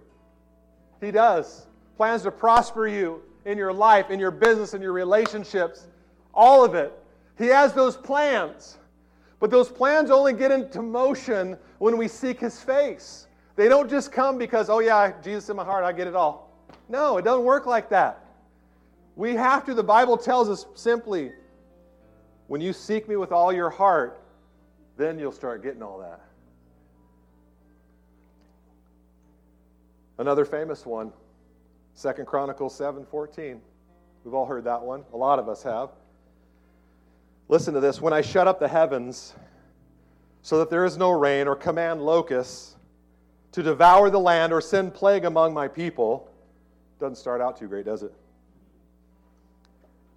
He 1.01 1.11
does. 1.11 1.67
Plans 1.95 2.23
to 2.23 2.31
prosper 2.31 2.88
you 2.88 3.21
in 3.45 3.57
your 3.57 3.73
life, 3.73 4.11
in 4.11 4.19
your 4.19 4.31
business, 4.31 4.73
in 4.73 4.81
your 4.81 4.93
relationships, 4.93 5.88
all 6.33 6.63
of 6.63 6.75
it. 6.75 6.93
He 7.38 7.47
has 7.47 7.73
those 7.73 7.97
plans. 7.97 8.77
But 9.39 9.51
those 9.51 9.69
plans 9.69 10.09
only 10.09 10.33
get 10.33 10.51
into 10.51 10.81
motion 10.81 11.57
when 11.77 11.97
we 11.97 12.07
seek 12.07 12.39
His 12.39 12.59
face. 12.59 13.27
They 13.55 13.67
don't 13.67 13.89
just 13.89 14.11
come 14.11 14.38
because, 14.38 14.69
oh, 14.69 14.79
yeah, 14.79 15.13
Jesus 15.23 15.49
in 15.49 15.55
my 15.55 15.63
heart, 15.63 15.83
I 15.83 15.91
get 15.91 16.07
it 16.07 16.15
all. 16.15 16.51
No, 16.89 17.17
it 17.17 17.25
doesn't 17.25 17.45
work 17.45 17.65
like 17.65 17.89
that. 17.89 18.23
We 19.15 19.33
have 19.33 19.65
to, 19.65 19.73
the 19.73 19.83
Bible 19.83 20.17
tells 20.17 20.49
us 20.49 20.65
simply, 20.75 21.31
when 22.47 22.61
you 22.61 22.71
seek 22.71 23.09
me 23.09 23.15
with 23.15 23.31
all 23.31 23.51
your 23.51 23.69
heart, 23.69 24.21
then 24.95 25.17
you'll 25.19 25.31
start 25.31 25.63
getting 25.63 25.81
all 25.81 25.99
that. 25.99 26.21
Another 30.18 30.45
famous 30.45 30.86
one, 30.86 31.13
Second 31.93 32.26
Chronicles 32.26 32.76
7:14. 32.78 33.61
We've 34.24 34.34
all 34.34 34.45
heard 34.45 34.63
that 34.63 34.82
one. 34.82 35.05
A 35.13 35.18
lot 35.18 35.39
of 35.39 35.47
us 35.47 35.63
have. 35.63 35.89
Listen 37.49 37.74
to 37.76 37.80
this. 37.80 38.01
When 38.01 38.13
I 38.13 38.22
shut 38.22 38.47
up 38.47 38.59
the 38.59 38.68
heavens 38.68 39.36
so 40.41 40.57
that 40.59 40.70
there 40.70 40.86
is 40.86 40.97
no 40.97 41.11
rain 41.11 41.47
or 41.47 41.55
command 41.55 42.01
locusts 42.01 42.76
to 43.51 43.63
devour 43.63 44.09
the 44.09 44.20
land 44.20 44.51
or 44.51 44.59
send 44.59 44.93
plague 44.93 45.24
among 45.24 45.53
my 45.53 45.68
people, 45.68 46.30
doesn't 46.99 47.15
start 47.15 47.39
out 47.39 47.57
too 47.57 47.68
great, 47.68 47.86
does 47.86 48.03
it? 48.03 48.13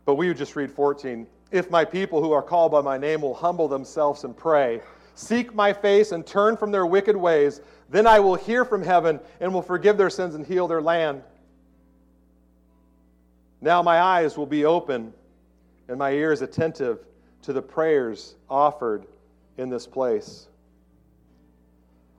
But 0.07 0.15
we 0.17 0.29
would 0.29 0.37
just 0.37 0.57
read 0.57 0.71
14. 0.71 1.27
If 1.53 1.71
my 1.71 1.85
people 1.85 2.23
who 2.23 2.33
are 2.33 2.43
called 2.43 2.73
by 2.73 2.81
my 2.81 2.97
name 2.97 3.23
will 3.23 3.35
humble 3.35 3.69
themselves 3.69 4.25
and 4.25 4.37
pray, 4.37 4.81
seek 5.15 5.55
my 5.55 5.73
face 5.73 6.13
and 6.13 6.27
turn 6.27 6.57
from 6.57 6.71
their 6.71 6.87
wicked 6.87 7.17
ways, 7.17 7.61
then 7.91 8.07
I 8.07 8.21
will 8.21 8.37
hear 8.37 8.65
from 8.65 8.83
heaven 8.83 9.21
and 9.41 9.53
will 9.53 9.63
forgive 9.63 9.99
their 9.99 10.11
sins 10.11 10.35
and 10.35 10.47
heal 10.47 10.69
their 10.69 10.81
land. 10.81 11.23
Now 13.61 13.83
my 13.83 14.01
eyes 14.01 14.39
will 14.39 14.47
be 14.47 14.65
open 14.65 15.13
and 15.89 15.99
my 15.99 16.13
ears 16.13 16.41
attentive 16.41 17.01
to 17.43 17.53
the 17.53 17.61
prayers 17.61 18.37
offered 18.49 19.07
in 19.59 19.69
this 19.69 19.87
place. 19.87 20.47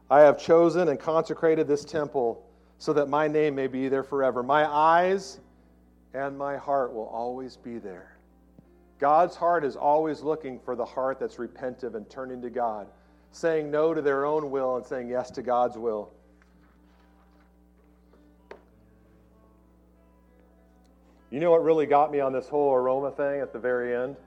I 0.10 0.22
have 0.22 0.38
chosen 0.38 0.90
and 0.90 1.00
consecrated 1.00 1.68
this 1.68 1.86
temple 1.86 2.46
so 2.78 2.92
that 2.94 3.08
my 3.08 3.28
name 3.28 3.56
may 3.56 3.68
be 3.68 3.88
there 3.88 4.04
forever. 4.04 4.44
My 4.44 4.70
eyes 4.70 5.40
and 6.14 6.38
my 6.38 6.58
heart 6.58 6.94
will 6.94 7.08
always 7.08 7.56
be 7.56 7.78
there. 7.78 8.18
God's 9.00 9.36
heart 9.36 9.64
is 9.64 9.76
always 9.76 10.22
looking 10.22 10.60
for 10.60 10.76
the 10.76 10.86
heart 10.86 11.20
that's 11.20 11.38
repentive 11.38 11.96
and 11.96 12.10
turning 12.10 12.42
to 12.42 12.50
God, 12.50 12.88
saying 13.32 13.72
no 13.72 13.94
to 13.94 14.02
their 14.02 14.26
own 14.26 14.52
will 14.52 14.76
and 14.76 14.86
saying 14.86 15.10
yes 15.10 15.32
to 15.32 15.42
God's 15.42 15.78
will. 15.78 16.12
You 21.30 21.40
know 21.40 21.52
what 21.52 21.64
really 21.64 21.86
got 21.86 22.12
me 22.12 22.20
on 22.20 22.34
this 22.34 22.50
whole 22.50 22.74
aroma 22.74 23.12
thing 23.12 23.40
at 23.40 23.54
the 23.54 23.60
very 23.60 23.96
end? 23.96 24.18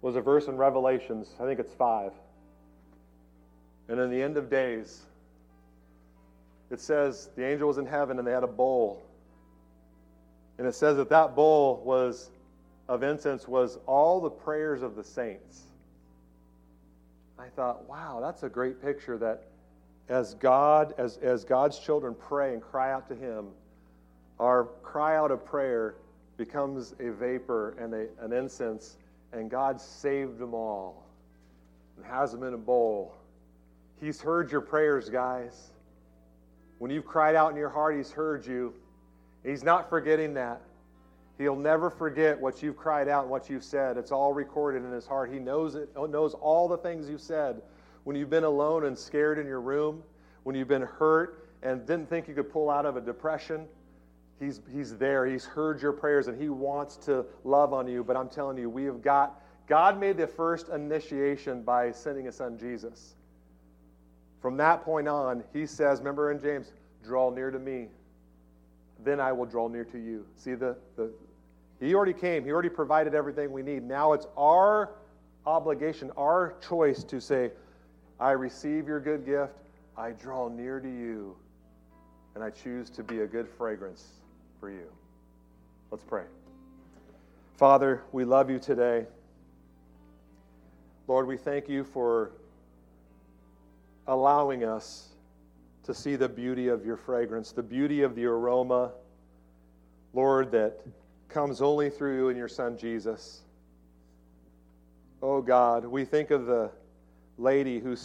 Was 0.00 0.16
a 0.16 0.22
verse 0.22 0.46
in 0.46 0.56
Revelations, 0.56 1.28
I 1.38 1.44
think 1.44 1.60
it's 1.60 1.74
5. 1.74 2.12
And 3.88 4.00
in 4.00 4.10
the 4.10 4.22
end 4.22 4.38
of 4.38 4.48
days, 4.48 5.02
it 6.70 6.80
says 6.80 7.28
the 7.36 7.44
angel 7.46 7.68
was 7.68 7.76
in 7.76 7.84
heaven 7.84 8.18
and 8.18 8.26
they 8.26 8.32
had 8.32 8.44
a 8.44 8.48
bowl. 8.48 9.02
And 10.56 10.66
it 10.66 10.74
says 10.74 10.96
that 10.96 11.10
that 11.10 11.34
bowl 11.34 11.82
was 11.84 12.30
of 12.88 13.02
incense 13.02 13.46
was 13.46 13.78
all 13.86 14.20
the 14.20 14.30
prayers 14.30 14.82
of 14.82 14.96
the 14.96 15.04
saints. 15.04 15.60
I 17.40 17.48
thought, 17.48 17.88
wow, 17.88 18.18
that's 18.20 18.42
a 18.42 18.48
great 18.48 18.82
picture 18.82 19.16
that 19.18 19.44
as 20.10 20.34
God, 20.34 20.94
as, 20.98 21.16
as 21.18 21.44
God's 21.44 21.78
children 21.78 22.14
pray 22.18 22.52
and 22.52 22.60
cry 22.60 22.92
out 22.92 23.08
to 23.08 23.14
Him, 23.14 23.46
our 24.38 24.64
cry 24.82 25.16
out 25.16 25.30
of 25.30 25.44
prayer 25.44 25.94
becomes 26.36 26.94
a 27.00 27.10
vapor 27.10 27.76
and 27.78 27.94
a, 27.94 28.06
an 28.22 28.32
incense, 28.32 28.98
and 29.32 29.50
God 29.50 29.80
saved 29.80 30.38
them 30.38 30.52
all 30.52 31.06
and 31.96 32.04
has 32.04 32.32
them 32.32 32.42
in 32.42 32.52
a 32.52 32.58
bowl. 32.58 33.14
He's 34.00 34.20
heard 34.20 34.50
your 34.50 34.60
prayers, 34.60 35.08
guys. 35.08 35.70
When 36.78 36.90
you've 36.90 37.06
cried 37.06 37.36
out 37.36 37.50
in 37.50 37.56
your 37.56 37.68
heart, 37.70 37.96
He's 37.96 38.10
heard 38.10 38.46
you. 38.46 38.74
He's 39.44 39.62
not 39.62 39.88
forgetting 39.88 40.34
that. 40.34 40.60
He'll 41.40 41.56
never 41.56 41.88
forget 41.88 42.38
what 42.38 42.62
you've 42.62 42.76
cried 42.76 43.08
out 43.08 43.22
and 43.22 43.30
what 43.30 43.48
you've 43.48 43.64
said. 43.64 43.96
It's 43.96 44.12
all 44.12 44.34
recorded 44.34 44.84
in 44.84 44.92
His 44.92 45.06
heart. 45.06 45.32
He 45.32 45.38
knows 45.38 45.74
it, 45.74 45.88
oh, 45.96 46.04
knows 46.04 46.34
all 46.34 46.68
the 46.68 46.76
things 46.76 47.08
you've 47.08 47.22
said. 47.22 47.62
When 48.04 48.14
you've 48.14 48.28
been 48.28 48.44
alone 48.44 48.84
and 48.84 48.96
scared 48.96 49.38
in 49.38 49.46
your 49.46 49.62
room, 49.62 50.02
when 50.42 50.54
you've 50.54 50.68
been 50.68 50.82
hurt 50.82 51.48
and 51.62 51.86
didn't 51.86 52.10
think 52.10 52.28
you 52.28 52.34
could 52.34 52.52
pull 52.52 52.68
out 52.68 52.84
of 52.84 52.98
a 52.98 53.00
depression, 53.00 53.66
He's, 54.38 54.60
he's 54.70 54.98
there. 54.98 55.24
He's 55.24 55.46
heard 55.46 55.80
your 55.80 55.92
prayers 55.92 56.28
and 56.28 56.38
He 56.38 56.50
wants 56.50 56.96
to 57.06 57.24
love 57.44 57.72
on 57.72 57.88
you. 57.88 58.04
But 58.04 58.18
I'm 58.18 58.28
telling 58.28 58.58
you, 58.58 58.68
we 58.68 58.84
have 58.84 59.00
got, 59.00 59.40
God 59.66 59.98
made 59.98 60.18
the 60.18 60.26
first 60.26 60.68
initiation 60.68 61.62
by 61.62 61.90
sending 61.92 62.26
His 62.26 62.34
Son 62.34 62.58
Jesus. 62.58 63.14
From 64.42 64.58
that 64.58 64.84
point 64.84 65.08
on, 65.08 65.42
He 65.54 65.64
says, 65.64 66.00
remember 66.00 66.32
in 66.32 66.38
James, 66.38 66.70
draw 67.02 67.30
near 67.30 67.50
to 67.50 67.58
me, 67.58 67.88
then 69.02 69.20
I 69.20 69.32
will 69.32 69.46
draw 69.46 69.68
near 69.68 69.84
to 69.86 69.98
you. 69.98 70.26
See, 70.36 70.54
the, 70.54 70.76
the, 70.96 71.10
He 71.80 71.94
already 71.94 72.12
came, 72.12 72.44
He 72.44 72.52
already 72.52 72.68
provided 72.68 73.14
everything 73.14 73.50
we 73.50 73.62
need. 73.62 73.82
Now 73.82 74.12
it's 74.12 74.26
our 74.36 74.90
obligation, 75.46 76.10
our 76.16 76.54
choice 76.66 77.02
to 77.04 77.20
say, 77.20 77.50
I 78.20 78.32
receive 78.32 78.86
your 78.86 79.00
good 79.00 79.24
gift, 79.24 79.54
I 79.96 80.10
draw 80.10 80.48
near 80.48 80.78
to 80.78 80.88
you, 80.88 81.34
and 82.34 82.44
I 82.44 82.50
choose 82.50 82.90
to 82.90 83.02
be 83.02 83.20
a 83.20 83.26
good 83.26 83.48
fragrance 83.48 84.06
for 84.60 84.70
you. 84.70 84.86
Let's 85.90 86.04
pray. 86.04 86.24
Father, 87.56 88.02
we 88.12 88.24
love 88.24 88.50
you 88.50 88.58
today. 88.58 89.06
Lord, 91.08 91.26
we 91.26 91.36
thank 91.36 91.68
you 91.68 91.82
for 91.82 92.32
allowing 94.06 94.64
us 94.64 95.08
to 95.84 95.94
see 95.94 96.14
the 96.14 96.28
beauty 96.28 96.68
of 96.68 96.84
your 96.84 96.96
fragrance, 96.96 97.52
the 97.52 97.62
beauty 97.62 98.02
of 98.02 98.14
the 98.14 98.26
aroma, 98.26 98.92
Lord, 100.12 100.52
that 100.52 100.80
comes 101.30 101.62
only 101.62 101.90
through 101.90 102.16
you 102.16 102.28
and 102.28 102.36
your 102.36 102.48
Son 102.48 102.76
Jesus. 102.76 103.40
Oh 105.22 105.40
God, 105.40 105.84
we 105.84 106.04
think 106.04 106.30
of 106.30 106.46
the 106.46 106.70
lady 107.38 107.78
who, 107.78 107.96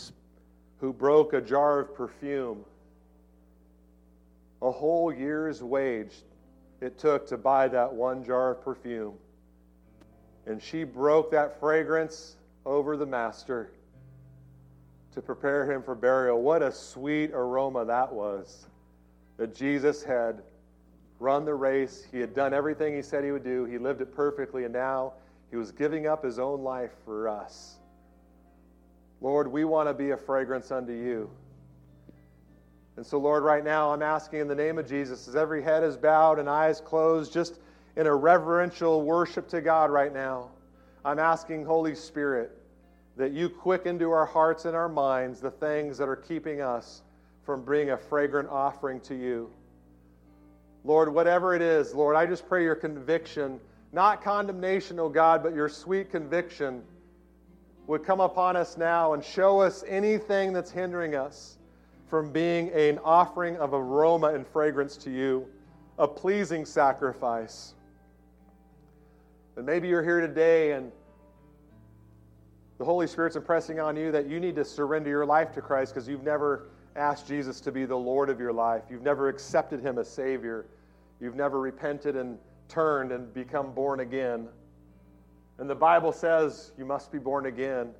who 0.79 0.93
broke 0.93 1.33
a 1.33 1.41
jar 1.41 1.79
of 1.79 1.95
perfume, 1.95 2.63
a 4.61 4.71
whole 4.71 5.13
year's 5.13 5.61
wage 5.61 6.13
it 6.81 6.97
took 6.99 7.27
to 7.27 7.37
buy 7.37 7.67
that 7.69 7.93
one 7.93 8.23
jar 8.23 8.51
of 8.51 8.61
perfume. 8.63 9.15
And 10.45 10.61
she 10.61 10.83
broke 10.83 11.31
that 11.31 11.59
fragrance 11.59 12.35
over 12.65 12.97
the 12.97 13.05
master 13.05 13.71
to 15.13 15.21
prepare 15.21 15.71
him 15.71 15.81
for 15.81 15.95
burial. 15.95 16.41
What 16.41 16.61
a 16.61 16.71
sweet 16.71 17.31
aroma 17.33 17.85
that 17.85 18.11
was. 18.11 18.67
That 19.37 19.55
Jesus 19.55 20.03
had 20.03 20.43
run 21.19 21.45
the 21.45 21.53
race, 21.53 22.05
he 22.11 22.19
had 22.19 22.33
done 22.33 22.53
everything 22.53 22.95
he 22.95 23.01
said 23.01 23.23
he 23.23 23.31
would 23.31 23.43
do, 23.43 23.65
he 23.65 23.77
lived 23.77 24.01
it 24.01 24.13
perfectly, 24.13 24.65
and 24.65 24.73
now 24.73 25.13
he 25.49 25.57
was 25.57 25.71
giving 25.71 26.07
up 26.07 26.23
his 26.23 26.39
own 26.39 26.61
life 26.61 26.91
for 27.05 27.29
us. 27.29 27.77
Lord, 29.21 29.51
we 29.51 29.63
want 29.63 29.87
to 29.87 29.93
be 29.93 30.11
a 30.11 30.17
fragrance 30.17 30.71
unto 30.71 30.91
you. 30.91 31.29
And 32.97 33.05
so, 33.05 33.17
Lord, 33.17 33.43
right 33.43 33.63
now 33.63 33.91
I'm 33.91 34.01
asking 34.01 34.39
in 34.41 34.47
the 34.47 34.55
name 34.55 34.77
of 34.77 34.87
Jesus, 34.87 35.27
as 35.27 35.35
every 35.35 35.61
head 35.61 35.83
is 35.83 35.97
bowed 35.97 36.39
and 36.39 36.49
eyes 36.49 36.79
closed, 36.79 37.33
just 37.33 37.59
in 37.95 38.07
a 38.07 38.15
reverential 38.15 39.01
worship 39.01 39.47
to 39.49 39.61
God 39.61 39.89
right 39.89 40.13
now, 40.13 40.51
I'm 41.03 41.19
asking, 41.19 41.65
Holy 41.65 41.95
Spirit, 41.95 42.51
that 43.17 43.31
you 43.31 43.49
quicken 43.49 43.99
to 43.99 44.11
our 44.11 44.25
hearts 44.25 44.65
and 44.65 44.75
our 44.75 44.89
minds 44.89 45.39
the 45.39 45.51
things 45.51 45.97
that 45.97 46.09
are 46.09 46.15
keeping 46.15 46.61
us 46.61 47.01
from 47.43 47.63
bringing 47.63 47.91
a 47.91 47.97
fragrant 47.97 48.49
offering 48.49 48.99
to 49.01 49.15
you. 49.15 49.49
Lord, 50.85 51.11
whatever 51.11 51.55
it 51.55 51.63
is, 51.63 51.95
Lord, 51.95 52.15
I 52.15 52.27
just 52.27 52.47
pray 52.47 52.63
your 52.63 52.75
conviction, 52.75 53.59
not 53.91 54.23
condemnation, 54.23 54.99
O 54.99 55.05
oh 55.05 55.09
God, 55.09 55.41
but 55.41 55.55
your 55.55 55.67
sweet 55.67 56.11
conviction 56.11 56.83
would 57.87 58.03
come 58.03 58.19
upon 58.19 58.55
us 58.55 58.77
now 58.77 59.13
and 59.13 59.23
show 59.23 59.59
us 59.59 59.83
anything 59.87 60.53
that's 60.53 60.69
hindering 60.69 61.15
us 61.15 61.57
from 62.07 62.31
being 62.31 62.69
an 62.69 62.99
offering 63.03 63.57
of 63.57 63.73
aroma 63.73 64.27
and 64.27 64.45
fragrance 64.45 64.95
to 64.97 65.09
you, 65.09 65.47
a 65.97 66.07
pleasing 66.07 66.65
sacrifice. 66.65 67.73
And 69.55 69.65
maybe 69.65 69.87
you're 69.87 70.03
here 70.03 70.21
today 70.21 70.73
and 70.73 70.91
the 72.77 72.85
Holy 72.85 73.07
Spirit's 73.07 73.35
impressing 73.35 73.79
on 73.79 73.95
you 73.95 74.11
that 74.11 74.27
you 74.27 74.39
need 74.39 74.55
to 74.55 74.65
surrender 74.65 75.09
your 75.09 75.25
life 75.25 75.51
to 75.53 75.61
Christ 75.61 75.95
because 75.95 76.07
you've 76.07 76.23
never 76.23 76.67
asked 76.95 77.27
Jesus 77.27 77.59
to 77.61 77.71
be 77.71 77.85
the 77.85 77.95
Lord 77.95 78.29
of 78.29 78.39
your 78.39 78.53
life. 78.53 78.83
You've 78.89 79.01
never 79.01 79.27
accepted 79.27 79.81
Him 79.81 79.97
as 79.97 80.09
Savior. 80.09 80.65
You've 81.19 81.35
never 81.35 81.59
repented 81.59 82.15
and 82.15 82.37
turned 82.67 83.11
and 83.11 83.33
become 83.33 83.73
born 83.73 83.99
again. 83.99 84.47
And 85.57 85.69
the 85.69 85.75
Bible 85.75 86.11
says 86.11 86.71
you 86.77 86.85
must 86.85 87.11
be 87.11 87.17
born 87.17 87.45
again. 87.45 87.91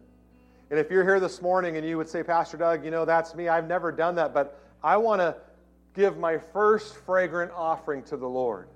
And 0.70 0.80
if 0.80 0.90
you're 0.90 1.04
here 1.04 1.20
this 1.20 1.42
morning 1.42 1.78
and 1.78 1.88
you 1.88 1.98
would 1.98 2.10
say, 2.10 2.24
Pastor 2.24 2.58
Doug, 2.58 2.84
you 2.84 2.92
know, 2.92 3.06
that's 3.06 3.36
me, 3.36 3.48
I've 3.48 3.68
never 3.68 3.92
done 3.92 4.16
that, 4.16 4.34
but 4.34 4.60
I 4.84 4.98
want 4.98 5.22
to 5.22 5.36
give 5.94 6.18
my 6.18 6.38
first 6.38 6.96
fragrant 6.96 7.52
offering 7.56 8.04
to 8.04 8.18
the 8.18 8.28
Lord. 8.28 8.68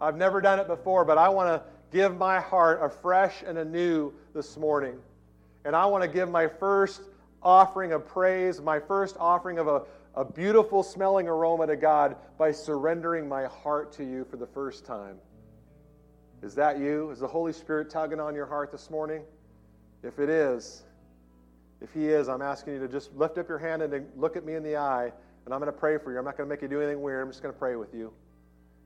I've 0.00 0.16
never 0.16 0.40
done 0.40 0.58
it 0.58 0.66
before, 0.66 1.04
but 1.04 1.18
I 1.18 1.28
want 1.28 1.48
to 1.48 1.62
give 1.96 2.16
my 2.16 2.40
heart 2.40 2.80
afresh 2.82 3.42
and 3.46 3.58
anew 3.58 4.12
this 4.34 4.56
morning. 4.56 4.94
And 5.64 5.76
I 5.76 5.86
want 5.86 6.02
to 6.02 6.08
give 6.08 6.30
my 6.30 6.48
first 6.48 7.02
offering 7.42 7.92
of 7.92 8.06
praise, 8.06 8.60
my 8.60 8.78
first 8.78 9.16
offering 9.18 9.58
of 9.58 9.68
a, 9.68 9.82
a 10.14 10.24
beautiful 10.24 10.82
smelling 10.82 11.28
aroma 11.28 11.66
to 11.66 11.76
God 11.76 12.16
by 12.38 12.52
surrendering 12.52 13.28
my 13.28 13.44
heart 13.44 13.92
to 13.94 14.04
you 14.04 14.24
for 14.24 14.36
the 14.36 14.46
first 14.46 14.84
time. 14.84 15.16
Is 16.42 16.54
that 16.56 16.78
you? 16.78 17.10
Is 17.10 17.20
the 17.20 17.28
Holy 17.28 17.52
Spirit 17.52 17.88
tugging 17.88 18.20
on 18.20 18.34
your 18.34 18.46
heart 18.46 18.72
this 18.72 18.90
morning? 18.90 19.22
If 20.02 20.18
it 20.18 20.28
is, 20.28 20.82
if 21.80 21.92
He 21.92 22.08
is, 22.08 22.28
I'm 22.28 22.42
asking 22.42 22.74
you 22.74 22.80
to 22.80 22.88
just 22.88 23.14
lift 23.14 23.38
up 23.38 23.48
your 23.48 23.58
hand 23.58 23.82
and 23.82 24.06
look 24.16 24.36
at 24.36 24.44
me 24.44 24.54
in 24.54 24.62
the 24.62 24.76
eye, 24.76 25.12
and 25.44 25.54
I'm 25.54 25.60
going 25.60 25.72
to 25.72 25.78
pray 25.78 25.98
for 25.98 26.12
you. 26.12 26.18
I'm 26.18 26.24
not 26.24 26.36
going 26.36 26.48
to 26.48 26.52
make 26.52 26.62
you 26.62 26.68
do 26.68 26.80
anything 26.80 27.00
weird. 27.00 27.22
I'm 27.22 27.30
just 27.30 27.42
going 27.42 27.54
to 27.54 27.58
pray 27.58 27.76
with 27.76 27.94
you. 27.94 28.12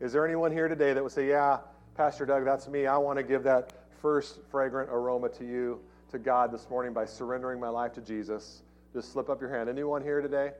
Is 0.00 0.12
there 0.12 0.26
anyone 0.26 0.52
here 0.52 0.68
today 0.68 0.92
that 0.92 1.02
would 1.02 1.12
say, 1.12 1.28
Yeah, 1.28 1.58
Pastor 1.96 2.26
Doug, 2.26 2.44
that's 2.44 2.68
me. 2.68 2.86
I 2.86 2.98
want 2.98 3.18
to 3.18 3.22
give 3.22 3.42
that 3.44 3.72
first 4.02 4.40
fragrant 4.50 4.90
aroma 4.90 5.30
to 5.30 5.44
you, 5.44 5.80
to 6.10 6.18
God 6.18 6.52
this 6.52 6.68
morning 6.70 6.92
by 6.92 7.04
surrendering 7.04 7.60
my 7.60 7.68
life 7.68 7.92
to 7.94 8.00
Jesus? 8.00 8.62
Just 8.92 9.12
slip 9.12 9.28
up 9.28 9.40
your 9.40 9.50
hand. 9.50 9.68
Anyone 9.68 10.02
here 10.02 10.20
today? 10.20 10.52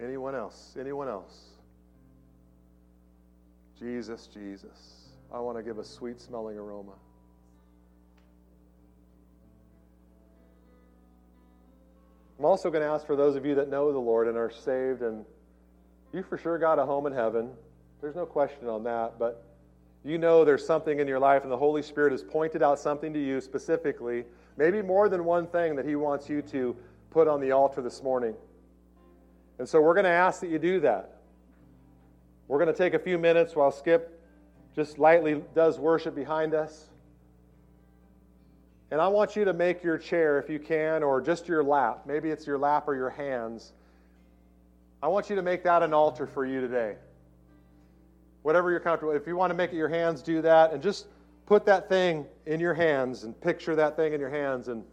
Anyone 0.00 0.34
else? 0.34 0.76
Anyone 0.78 1.08
else? 1.08 1.50
Jesus, 3.78 4.26
Jesus. 4.26 5.08
I 5.32 5.38
want 5.38 5.56
to 5.56 5.62
give 5.62 5.78
a 5.78 5.84
sweet 5.84 6.20
smelling 6.20 6.58
aroma. 6.58 6.92
I'm 12.38 12.44
also 12.44 12.70
going 12.70 12.82
to 12.82 12.88
ask 12.88 13.06
for 13.06 13.16
those 13.16 13.36
of 13.36 13.46
you 13.46 13.54
that 13.54 13.68
know 13.68 13.92
the 13.92 13.98
Lord 13.98 14.26
and 14.28 14.36
are 14.36 14.50
saved, 14.50 15.02
and 15.02 15.24
you 16.12 16.22
for 16.22 16.36
sure 16.36 16.58
got 16.58 16.78
a 16.78 16.84
home 16.84 17.06
in 17.06 17.12
heaven. 17.12 17.50
There's 18.00 18.16
no 18.16 18.26
question 18.26 18.68
on 18.68 18.84
that, 18.84 19.18
but 19.18 19.44
you 20.04 20.18
know 20.18 20.44
there's 20.44 20.66
something 20.66 21.00
in 21.00 21.08
your 21.08 21.18
life, 21.18 21.42
and 21.42 21.50
the 21.50 21.56
Holy 21.56 21.82
Spirit 21.82 22.12
has 22.12 22.22
pointed 22.22 22.62
out 22.62 22.78
something 22.78 23.12
to 23.14 23.18
you 23.18 23.40
specifically, 23.40 24.24
maybe 24.56 24.82
more 24.82 25.08
than 25.08 25.24
one 25.24 25.46
thing 25.46 25.74
that 25.76 25.86
He 25.86 25.96
wants 25.96 26.28
you 26.28 26.42
to 26.42 26.76
put 27.10 27.26
on 27.26 27.40
the 27.40 27.52
altar 27.52 27.80
this 27.80 28.02
morning. 28.02 28.34
And 29.58 29.68
so 29.68 29.80
we're 29.80 29.94
going 29.94 30.04
to 30.04 30.10
ask 30.10 30.40
that 30.40 30.50
you 30.50 30.58
do 30.58 30.80
that. 30.80 31.18
We're 32.48 32.58
going 32.58 32.72
to 32.72 32.76
take 32.76 32.92
a 32.92 32.98
few 32.98 33.16
minutes 33.18 33.56
while 33.56 33.70
Skip 33.70 34.20
just 34.74 34.98
lightly 34.98 35.42
does 35.54 35.78
worship 35.78 36.14
behind 36.14 36.52
us. 36.52 36.90
And 38.90 39.00
I 39.00 39.08
want 39.08 39.36
you 39.36 39.44
to 39.46 39.52
make 39.52 39.82
your 39.82 39.96
chair, 39.96 40.38
if 40.38 40.50
you 40.50 40.58
can, 40.58 41.02
or 41.02 41.20
just 41.20 41.48
your 41.48 41.64
lap. 41.64 42.02
Maybe 42.06 42.30
it's 42.30 42.46
your 42.46 42.58
lap 42.58 42.84
or 42.86 42.94
your 42.94 43.10
hands. 43.10 43.72
I 45.02 45.08
want 45.08 45.30
you 45.30 45.36
to 45.36 45.42
make 45.42 45.64
that 45.64 45.82
an 45.82 45.94
altar 45.94 46.26
for 46.26 46.44
you 46.44 46.60
today. 46.60 46.96
Whatever 48.44 48.70
you're 48.70 48.78
comfortable. 48.78 49.14
If 49.14 49.26
you 49.26 49.36
want 49.36 49.52
to 49.52 49.54
make 49.54 49.72
it 49.72 49.76
your 49.76 49.88
hands, 49.88 50.20
do 50.20 50.42
that. 50.42 50.74
And 50.74 50.82
just 50.82 51.06
put 51.46 51.64
that 51.64 51.88
thing 51.88 52.26
in 52.44 52.60
your 52.60 52.74
hands 52.74 53.24
and 53.24 53.38
picture 53.40 53.74
that 53.74 53.96
thing 53.96 54.12
in 54.12 54.20
your 54.20 54.28
hands 54.28 54.68
and 54.68 54.84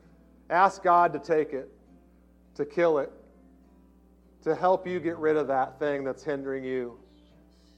ask 0.49 0.81
God 0.81 1.11
to 1.11 1.19
take 1.19 1.51
it, 1.51 1.69
to 2.55 2.63
kill 2.63 2.99
it, 2.99 3.11
to 4.43 4.55
help 4.55 4.87
you 4.87 5.01
get 5.01 5.17
rid 5.17 5.35
of 5.35 5.47
that 5.47 5.77
thing 5.79 6.05
that's 6.05 6.23
hindering 6.23 6.63
you, 6.63 6.97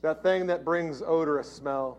that 0.04 0.22
thing 0.22 0.46
that 0.46 0.64
brings 0.64 1.02
odorous 1.02 1.52
smell. 1.52 1.98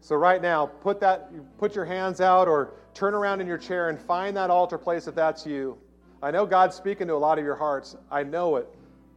So 0.00 0.16
right 0.16 0.40
now, 0.40 0.64
put 0.64 1.00
that 1.00 1.30
put 1.58 1.74
your 1.74 1.84
hands 1.84 2.22
out 2.22 2.48
or 2.48 2.72
turn 2.94 3.12
around 3.12 3.42
in 3.42 3.46
your 3.46 3.58
chair 3.58 3.90
and 3.90 4.00
find 4.00 4.34
that 4.38 4.48
altar 4.48 4.78
place 4.78 5.06
if 5.06 5.14
that's 5.14 5.44
you. 5.44 5.76
I 6.22 6.30
know 6.30 6.46
God's 6.46 6.76
speaking 6.76 7.08
to 7.08 7.14
a 7.14 7.16
lot 7.16 7.38
of 7.38 7.44
your 7.44 7.56
hearts. 7.56 7.94
I 8.10 8.22
know 8.22 8.56
it. 8.56 8.66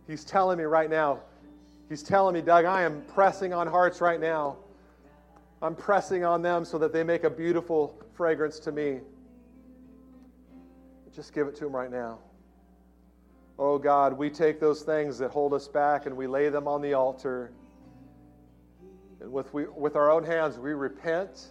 He's 0.06 0.26
telling 0.26 0.58
me 0.58 0.66
right 0.66 0.90
now. 0.90 1.22
He's 1.90 2.02
telling 2.02 2.34
me, 2.34 2.42
Doug, 2.42 2.66
I 2.66 2.82
am 2.82 3.04
pressing 3.04 3.54
on 3.54 3.68
hearts 3.68 4.02
right 4.02 4.20
now. 4.20 4.58
I'm 5.62 5.76
pressing 5.76 6.24
on 6.24 6.42
them 6.42 6.66
so 6.66 6.78
that 6.80 6.92
they 6.92 7.04
make 7.04 7.24
a 7.24 7.30
beautiful 7.30 8.00
fragrance 8.14 8.60
to 8.60 8.72
me. 8.72 9.00
Just 11.16 11.34
give 11.34 11.48
it 11.48 11.56
to 11.58 11.66
him 11.66 11.76
right 11.76 11.92
now. 11.92 12.20
Oh 13.58 13.78
God, 13.78 14.14
we 14.14 14.30
take 14.30 14.60
those 14.60 14.82
things 14.82 15.18
that 15.20 15.32
hold 15.32 15.54
us 15.54 15.68
back 15.68 16.08
and 16.08 16.18
we 16.18 16.28
lay 16.28 16.50
them 16.50 16.68
on 16.68 16.82
the 16.82 16.94
altar. 16.94 17.52
And 19.22 19.32
with, 19.32 19.54
we, 19.54 19.66
with 19.66 19.96
our 19.96 20.12
own 20.12 20.26
hands, 20.26 20.60
we 20.60 20.74
repent. 20.74 21.48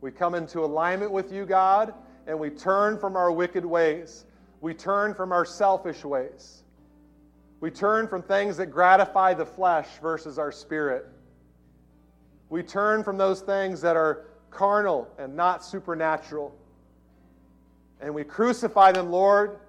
We 0.00 0.10
come 0.10 0.34
into 0.34 0.60
alignment 0.64 1.12
with 1.12 1.30
you, 1.30 1.46
God, 1.46 1.94
and 2.26 2.40
we 2.40 2.50
turn 2.50 2.98
from 2.98 3.14
our 3.14 3.30
wicked 3.30 3.64
ways. 3.64 4.24
We 4.60 4.74
turn 4.74 5.14
from 5.14 5.30
our 5.30 5.44
selfish 5.44 6.04
ways. 6.04 6.61
We 7.62 7.70
turn 7.70 8.08
from 8.08 8.22
things 8.22 8.56
that 8.56 8.66
gratify 8.66 9.34
the 9.34 9.46
flesh 9.46 9.86
versus 10.02 10.36
our 10.36 10.50
spirit. 10.50 11.06
We 12.48 12.60
turn 12.64 13.04
from 13.04 13.16
those 13.16 13.40
things 13.40 13.80
that 13.82 13.96
are 13.96 14.26
carnal 14.50 15.08
and 15.16 15.36
not 15.36 15.64
supernatural. 15.64 16.52
And 18.00 18.12
we 18.12 18.24
crucify 18.24 18.90
them, 18.90 19.12
Lord. 19.12 19.60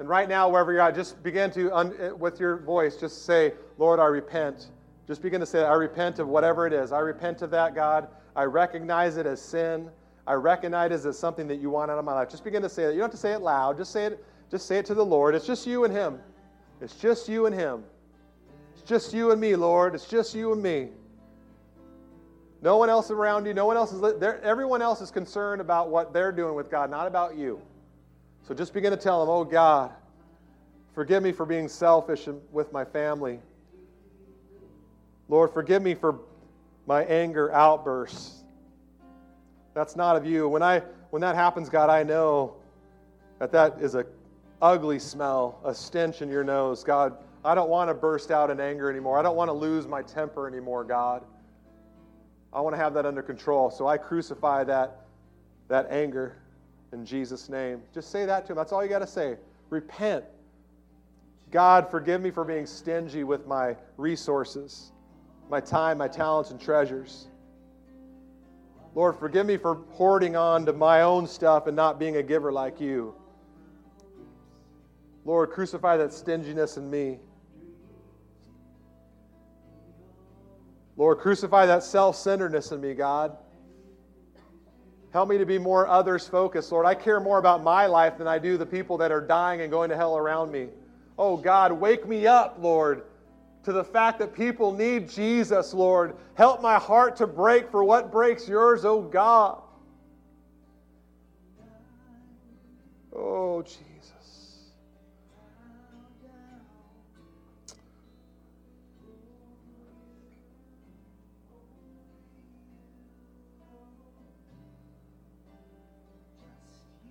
And 0.00 0.08
right 0.08 0.28
now, 0.28 0.48
wherever 0.48 0.72
you're 0.72 0.80
at, 0.80 0.96
just 0.96 1.22
begin 1.22 1.52
to, 1.52 1.72
eh, 1.72 2.10
with 2.10 2.40
your 2.40 2.56
voice, 2.56 2.96
just 2.96 3.24
say, 3.24 3.52
Lord, 3.78 4.00
I 4.00 4.06
repent. 4.06 4.66
Just 5.06 5.22
begin 5.22 5.38
to 5.38 5.46
say, 5.46 5.62
I 5.62 5.74
repent 5.74 6.18
of 6.18 6.26
whatever 6.26 6.66
it 6.66 6.72
is. 6.72 6.90
I 6.90 6.98
repent 6.98 7.42
of 7.42 7.52
that, 7.52 7.76
God. 7.76 8.08
I 8.34 8.42
recognize 8.42 9.18
it 9.18 9.24
as 9.24 9.40
sin. 9.40 9.88
I 10.26 10.32
recognize 10.32 11.04
it 11.04 11.08
as 11.08 11.16
something 11.16 11.46
that 11.46 11.60
you 11.60 11.70
want 11.70 11.92
out 11.92 11.98
of 11.98 12.04
my 12.04 12.14
life. 12.14 12.28
Just 12.28 12.42
begin 12.42 12.62
to 12.62 12.68
say 12.68 12.86
that. 12.86 12.94
You 12.94 12.98
don't 12.98 13.04
have 13.04 13.12
to 13.12 13.16
say 13.16 13.34
it 13.34 13.40
loud. 13.40 13.76
Just 13.76 13.92
say 13.92 14.06
it, 14.06 14.24
just 14.50 14.66
say 14.66 14.78
it 14.78 14.86
to 14.86 14.94
the 14.94 15.06
Lord. 15.06 15.36
It's 15.36 15.46
just 15.46 15.64
you 15.64 15.84
and 15.84 15.94
Him. 15.94 16.18
It's 16.80 16.94
just 16.94 17.28
you 17.28 17.46
and 17.46 17.54
Him. 17.54 17.84
It's 18.74 18.82
just 18.82 19.12
you 19.12 19.32
and 19.32 19.40
me, 19.40 19.56
Lord. 19.56 19.94
It's 19.94 20.06
just 20.06 20.34
you 20.34 20.52
and 20.52 20.62
me. 20.62 20.88
No 22.60 22.76
one 22.76 22.88
else 22.88 23.10
around 23.10 23.46
you. 23.46 23.54
No 23.54 23.66
one 23.66 23.76
else 23.76 23.92
is. 23.92 24.00
there. 24.18 24.42
Everyone 24.42 24.82
else 24.82 25.00
is 25.00 25.10
concerned 25.10 25.60
about 25.60 25.90
what 25.90 26.12
they're 26.12 26.32
doing 26.32 26.54
with 26.54 26.70
God, 26.70 26.90
not 26.90 27.06
about 27.06 27.36
you. 27.36 27.60
So 28.46 28.54
just 28.54 28.72
begin 28.72 28.90
to 28.90 28.96
tell 28.96 29.22
Him, 29.22 29.28
Oh 29.28 29.44
God, 29.44 29.92
forgive 30.94 31.22
me 31.22 31.32
for 31.32 31.46
being 31.46 31.68
selfish 31.68 32.28
with 32.52 32.72
my 32.72 32.84
family. 32.84 33.40
Lord, 35.28 35.52
forgive 35.52 35.82
me 35.82 35.94
for 35.94 36.20
my 36.86 37.04
anger 37.04 37.52
outbursts. 37.52 38.44
That's 39.74 39.94
not 39.94 40.16
of 40.16 40.24
you. 40.24 40.48
When, 40.48 40.62
I, 40.62 40.80
when 41.10 41.20
that 41.20 41.36
happens, 41.36 41.68
God, 41.68 41.90
I 41.90 42.02
know 42.02 42.56
that 43.38 43.52
that 43.52 43.76
is 43.80 43.94
a 43.94 44.06
ugly 44.60 44.98
smell, 44.98 45.60
a 45.64 45.74
stench 45.74 46.22
in 46.22 46.28
your 46.28 46.44
nose. 46.44 46.84
God, 46.84 47.16
I 47.44 47.54
don't 47.54 47.68
want 47.68 47.88
to 47.90 47.94
burst 47.94 48.30
out 48.30 48.50
in 48.50 48.60
anger 48.60 48.90
anymore. 48.90 49.18
I 49.18 49.22
don't 49.22 49.36
want 49.36 49.48
to 49.48 49.52
lose 49.52 49.86
my 49.86 50.02
temper 50.02 50.48
anymore, 50.48 50.84
God. 50.84 51.24
I 52.52 52.60
want 52.60 52.74
to 52.74 52.80
have 52.80 52.94
that 52.94 53.06
under 53.06 53.22
control. 53.22 53.70
So 53.70 53.86
I 53.86 53.96
crucify 53.96 54.64
that, 54.64 55.04
that 55.68 55.90
anger 55.90 56.36
in 56.92 57.04
Jesus' 57.04 57.48
name. 57.48 57.82
Just 57.94 58.10
say 58.10 58.26
that 58.26 58.46
to 58.46 58.52
him. 58.52 58.56
That's 58.56 58.72
all 58.72 58.82
you 58.82 58.88
got 58.88 59.00
to 59.00 59.06
say. 59.06 59.36
Repent. 59.70 60.24
God, 61.50 61.90
forgive 61.90 62.20
me 62.20 62.30
for 62.30 62.44
being 62.44 62.66
stingy 62.66 63.24
with 63.24 63.46
my 63.46 63.76
resources 63.96 64.92
my 65.50 65.60
time, 65.60 65.98
my 65.98 66.08
talents, 66.08 66.50
and 66.50 66.60
treasures. 66.60 67.26
Lord, 68.94 69.16
forgive 69.16 69.46
me 69.46 69.56
for 69.56 69.76
hoarding 69.92 70.36
on 70.36 70.66
to 70.66 70.72
my 70.72 71.02
own 71.02 71.26
stuff 71.26 71.66
and 71.66 71.76
not 71.76 71.98
being 71.98 72.16
a 72.16 72.22
giver 72.22 72.52
like 72.52 72.80
you. 72.80 73.14
Lord, 75.28 75.50
crucify 75.50 75.98
that 75.98 76.14
stinginess 76.14 76.78
in 76.78 76.88
me. 76.88 77.18
Lord, 80.96 81.18
crucify 81.18 81.66
that 81.66 81.82
self 81.82 82.16
centeredness 82.16 82.72
in 82.72 82.80
me, 82.80 82.94
God. 82.94 83.36
Help 85.12 85.28
me 85.28 85.36
to 85.36 85.44
be 85.44 85.58
more 85.58 85.86
others 85.86 86.26
focused, 86.26 86.72
Lord. 86.72 86.86
I 86.86 86.94
care 86.94 87.20
more 87.20 87.36
about 87.36 87.62
my 87.62 87.84
life 87.84 88.16
than 88.16 88.26
I 88.26 88.38
do 88.38 88.56
the 88.56 88.64
people 88.64 88.96
that 88.96 89.12
are 89.12 89.20
dying 89.20 89.60
and 89.60 89.70
going 89.70 89.90
to 89.90 89.96
hell 89.96 90.16
around 90.16 90.50
me. 90.50 90.68
Oh, 91.18 91.36
God, 91.36 91.72
wake 91.72 92.08
me 92.08 92.26
up, 92.26 92.56
Lord 92.58 93.02
to 93.64 93.72
the 93.72 93.84
fact 93.84 94.18
that 94.20 94.32
people 94.32 94.72
need 94.72 95.10
Jesus, 95.10 95.74
Lord. 95.74 96.16
Help 96.36 96.62
my 96.62 96.78
heart 96.78 97.16
to 97.16 97.26
break 97.26 97.70
for 97.70 97.84
what 97.84 98.10
breaks 98.10 98.48
yours, 98.48 98.86
oh 98.86 99.02
God. 99.02 99.60
Oh, 103.14 103.60
Jesus. 103.60 103.97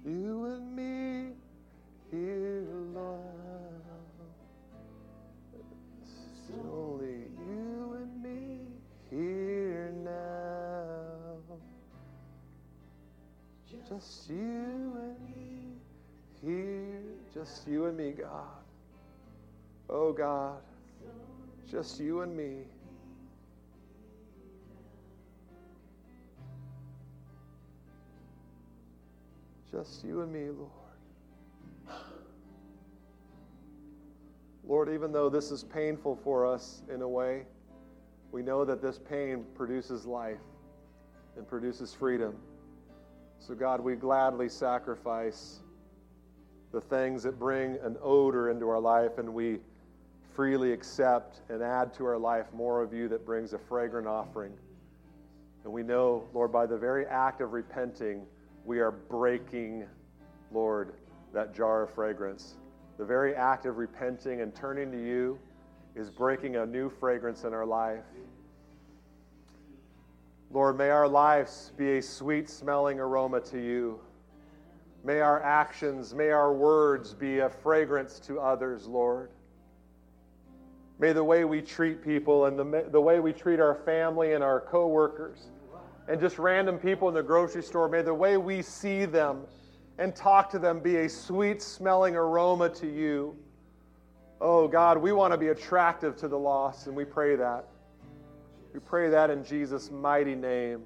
You 0.07 0.45
and 0.45 0.73
me 0.73 1.33
here, 2.09 2.63
Lord. 2.93 3.19
It's 6.01 6.49
only 6.63 7.25
you 7.45 7.97
and 7.97 8.23
me 8.23 8.67
here 9.09 9.93
now. 10.05 11.39
Just 13.89 14.29
you 14.29 14.93
and 14.95 15.19
me 15.27 15.75
here. 16.41 17.03
Just 17.33 17.67
you 17.67 17.87
and 17.87 17.97
me, 17.97 18.11
God. 18.11 18.63
Oh, 19.89 20.13
God. 20.13 20.61
Just 21.69 21.99
you 21.99 22.21
and 22.21 22.33
me. 22.33 22.59
Just 29.77 30.03
you 30.03 30.21
and 30.21 30.33
me, 30.33 30.49
Lord. 30.49 30.71
Lord, 34.67 34.89
even 34.89 35.11
though 35.11 35.29
this 35.29 35.51
is 35.51 35.63
painful 35.63 36.15
for 36.23 36.47
us 36.47 36.81
in 36.91 37.03
a 37.03 37.07
way, 37.07 37.43
we 38.31 38.41
know 38.41 38.65
that 38.65 38.81
this 38.81 38.97
pain 38.97 39.45
produces 39.53 40.07
life 40.07 40.39
and 41.35 41.47
produces 41.47 41.93
freedom. 41.93 42.35
So, 43.37 43.53
God, 43.53 43.79
we 43.79 43.95
gladly 43.95 44.49
sacrifice 44.49 45.59
the 46.71 46.81
things 46.81 47.21
that 47.21 47.37
bring 47.37 47.77
an 47.83 47.97
odor 48.01 48.49
into 48.49 48.67
our 48.69 48.79
life, 48.79 49.19
and 49.19 49.31
we 49.31 49.59
freely 50.33 50.71
accept 50.71 51.41
and 51.49 51.61
add 51.61 51.93
to 51.93 52.05
our 52.05 52.17
life 52.17 52.47
more 52.51 52.81
of 52.81 52.93
you 52.93 53.07
that 53.09 53.27
brings 53.27 53.53
a 53.53 53.59
fragrant 53.59 54.07
offering. 54.07 54.53
And 55.65 55.71
we 55.71 55.83
know, 55.83 56.27
Lord, 56.33 56.51
by 56.51 56.65
the 56.65 56.77
very 56.77 57.05
act 57.05 57.41
of 57.41 57.53
repenting, 57.53 58.25
we 58.67 58.79
are 58.79 58.91
breaking, 58.91 59.85
Lord, 60.51 60.95
that 61.33 61.55
jar 61.55 61.83
of 61.83 61.89
fragrance. 61.91 62.57
The 62.97 63.05
very 63.05 63.33
act 63.33 63.65
of 63.65 63.77
repenting 63.77 64.41
and 64.41 64.53
turning 64.53 64.91
to 64.91 65.01
you 65.01 65.39
is 65.95 66.09
breaking 66.09 66.57
a 66.57 66.65
new 66.65 66.89
fragrance 66.89 67.45
in 67.45 67.53
our 67.53 67.65
life. 67.65 68.03
Lord, 70.51 70.77
may 70.77 70.89
our 70.89 71.07
lives 71.07 71.71
be 71.77 71.97
a 71.97 72.01
sweet 72.01 72.49
smelling 72.49 72.99
aroma 72.99 73.39
to 73.41 73.57
you. 73.57 74.01
May 75.05 75.21
our 75.21 75.41
actions, 75.41 76.13
may 76.13 76.31
our 76.31 76.51
words 76.51 77.13
be 77.13 77.39
a 77.39 77.49
fragrance 77.49 78.19
to 78.21 78.41
others, 78.41 78.85
Lord. 78.85 79.29
May 80.99 81.13
the 81.13 81.23
way 81.23 81.45
we 81.45 81.61
treat 81.61 82.03
people 82.03 82.47
and 82.47 82.59
the, 82.59 82.89
the 82.91 82.99
way 82.99 83.21
we 83.21 83.31
treat 83.31 83.61
our 83.61 83.75
family 83.75 84.33
and 84.33 84.43
our 84.43 84.59
coworkers 84.59 85.51
and 86.07 86.19
just 86.21 86.39
random 86.39 86.77
people 86.77 87.07
in 87.09 87.13
the 87.13 87.23
grocery 87.23 87.63
store, 87.63 87.89
may 87.89 88.01
the 88.01 88.13
way 88.13 88.37
we 88.37 88.61
see 88.61 89.05
them 89.05 89.41
and 89.97 90.15
talk 90.15 90.49
to 90.51 90.59
them 90.59 90.79
be 90.79 90.97
a 90.97 91.09
sweet 91.09 91.61
smelling 91.61 92.15
aroma 92.15 92.69
to 92.69 92.87
you. 92.87 93.35
Oh 94.39 94.67
God, 94.67 94.97
we 94.99 95.11
want 95.11 95.33
to 95.33 95.37
be 95.37 95.47
attractive 95.47 96.15
to 96.17 96.27
the 96.27 96.37
lost, 96.37 96.87
and 96.87 96.95
we 96.95 97.03
pray 97.03 97.35
that. 97.35 97.65
We 98.73 98.79
pray 98.79 99.09
that 99.09 99.29
in 99.31 99.43
Jesus' 99.43 99.89
mighty 99.89 100.35
name. 100.35 100.83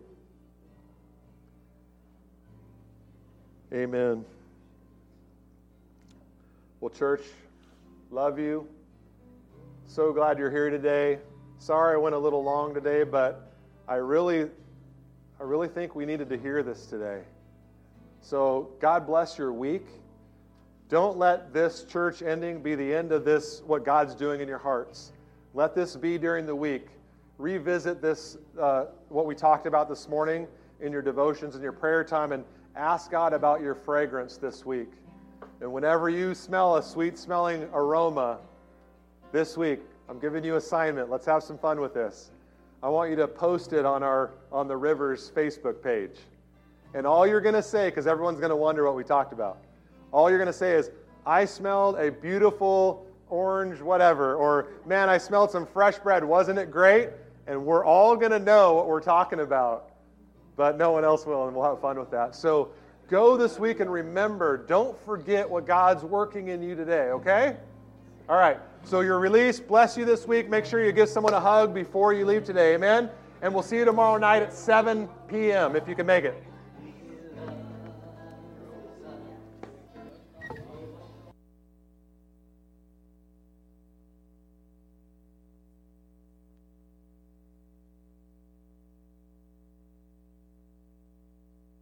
Amen. 3.73 4.25
Well, 6.79 6.89
church, 6.89 7.21
love 8.09 8.39
you. 8.39 8.67
So 9.87 10.13
glad 10.13 10.39
you're 10.39 10.51
here 10.51 10.69
today. 10.69 11.19
Sorry 11.59 11.95
I 11.95 11.97
went 11.97 12.15
a 12.15 12.17
little 12.17 12.43
long 12.43 12.73
today, 12.73 13.03
but 13.03 13.51
I 13.87 13.95
really 13.95 14.49
I 15.41 15.43
really 15.43 15.69
think 15.69 15.95
we 15.95 16.05
needed 16.05 16.29
to 16.29 16.37
hear 16.37 16.61
this 16.61 16.85
today. 16.85 17.23
So, 18.21 18.69
God 18.79 19.07
bless 19.07 19.39
your 19.39 19.51
week. 19.51 19.87
Don't 20.87 21.17
let 21.17 21.51
this 21.51 21.83
church 21.83 22.21
ending 22.21 22.61
be 22.61 22.75
the 22.75 22.93
end 22.93 23.11
of 23.11 23.25
this, 23.25 23.63
what 23.65 23.83
God's 23.83 24.13
doing 24.13 24.39
in 24.39 24.47
your 24.47 24.59
hearts. 24.59 25.13
Let 25.55 25.73
this 25.73 25.95
be 25.95 26.19
during 26.19 26.45
the 26.45 26.55
week. 26.55 26.89
Revisit 27.39 28.03
this, 28.03 28.37
uh, 28.59 28.85
what 29.09 29.25
we 29.25 29.33
talked 29.33 29.65
about 29.65 29.89
this 29.89 30.07
morning 30.07 30.45
in 30.79 30.91
your 30.91 31.01
devotions 31.01 31.55
and 31.55 31.63
your 31.63 31.73
prayer 31.73 32.03
time, 32.03 32.33
and 32.33 32.43
ask 32.75 33.09
God 33.09 33.33
about 33.33 33.61
your 33.61 33.73
fragrance 33.73 34.37
this 34.37 34.63
week. 34.63 34.91
And 35.59 35.73
whenever 35.73 36.07
you 36.07 36.35
smell 36.35 36.75
a 36.75 36.83
sweet 36.83 37.17
smelling 37.17 37.67
aroma 37.73 38.37
this 39.31 39.57
week, 39.57 39.79
I'm 40.07 40.19
giving 40.19 40.43
you 40.43 40.57
assignment. 40.57 41.09
Let's 41.09 41.25
have 41.25 41.41
some 41.41 41.57
fun 41.57 41.81
with 41.81 41.95
this. 41.95 42.29
I 42.83 42.89
want 42.89 43.11
you 43.11 43.15
to 43.17 43.27
post 43.27 43.73
it 43.73 43.85
on 43.85 44.01
our 44.01 44.31
on 44.51 44.67
the 44.67 44.75
Rivers 44.75 45.31
Facebook 45.35 45.83
page. 45.83 46.17
And 46.93 47.05
all 47.05 47.27
you're 47.27 47.41
going 47.41 47.55
to 47.55 47.61
say 47.61 47.91
cuz 47.91 48.07
everyone's 48.07 48.39
going 48.39 48.49
to 48.49 48.55
wonder 48.55 48.83
what 48.85 48.95
we 48.95 49.03
talked 49.03 49.33
about. 49.33 49.59
All 50.11 50.29
you're 50.29 50.39
going 50.39 50.47
to 50.47 50.53
say 50.53 50.73
is 50.73 50.89
I 51.25 51.45
smelled 51.45 51.97
a 51.97 52.11
beautiful 52.11 53.05
orange 53.29 53.81
whatever 53.81 54.35
or 54.35 54.69
man 54.85 55.09
I 55.09 55.19
smelled 55.19 55.51
some 55.51 55.65
fresh 55.65 55.99
bread, 55.99 56.23
wasn't 56.23 56.57
it 56.57 56.71
great? 56.71 57.09
And 57.45 57.65
we're 57.65 57.85
all 57.85 58.15
going 58.15 58.31
to 58.31 58.39
know 58.39 58.73
what 58.73 58.87
we're 58.87 59.01
talking 59.01 59.41
about. 59.41 59.91
But 60.55 60.77
no 60.77 60.91
one 60.91 61.05
else 61.05 61.25
will 61.25 61.47
and 61.47 61.55
we'll 61.55 61.65
have 61.65 61.81
fun 61.81 61.99
with 61.99 62.09
that. 62.11 62.35
So 62.35 62.71
go 63.09 63.37
this 63.37 63.59
week 63.59 63.79
and 63.79 63.91
remember, 63.91 64.57
don't 64.57 64.97
forget 65.05 65.47
what 65.47 65.67
God's 65.67 66.03
working 66.03 66.47
in 66.47 66.63
you 66.63 66.75
today, 66.75 67.11
okay? 67.11 67.57
All 68.29 68.37
right. 68.37 68.59
So 68.83 69.01
you're 69.01 69.19
released. 69.19 69.67
Bless 69.67 69.97
you 69.97 70.05
this 70.05 70.27
week. 70.27 70.49
Make 70.49 70.65
sure 70.65 70.83
you 70.83 70.91
give 70.91 71.09
someone 71.09 71.33
a 71.33 71.39
hug 71.39 71.73
before 71.73 72.13
you 72.13 72.25
leave 72.25 72.43
today. 72.43 72.73
Amen. 72.73 73.09
And 73.41 73.53
we'll 73.53 73.63
see 73.63 73.77
you 73.77 73.85
tomorrow 73.85 74.17
night 74.17 74.43
at 74.43 74.53
7 74.53 75.07
p.m. 75.27 75.75
if 75.75 75.87
you 75.87 75.95
can 75.95 76.05
make 76.05 76.25
it. 76.25 76.41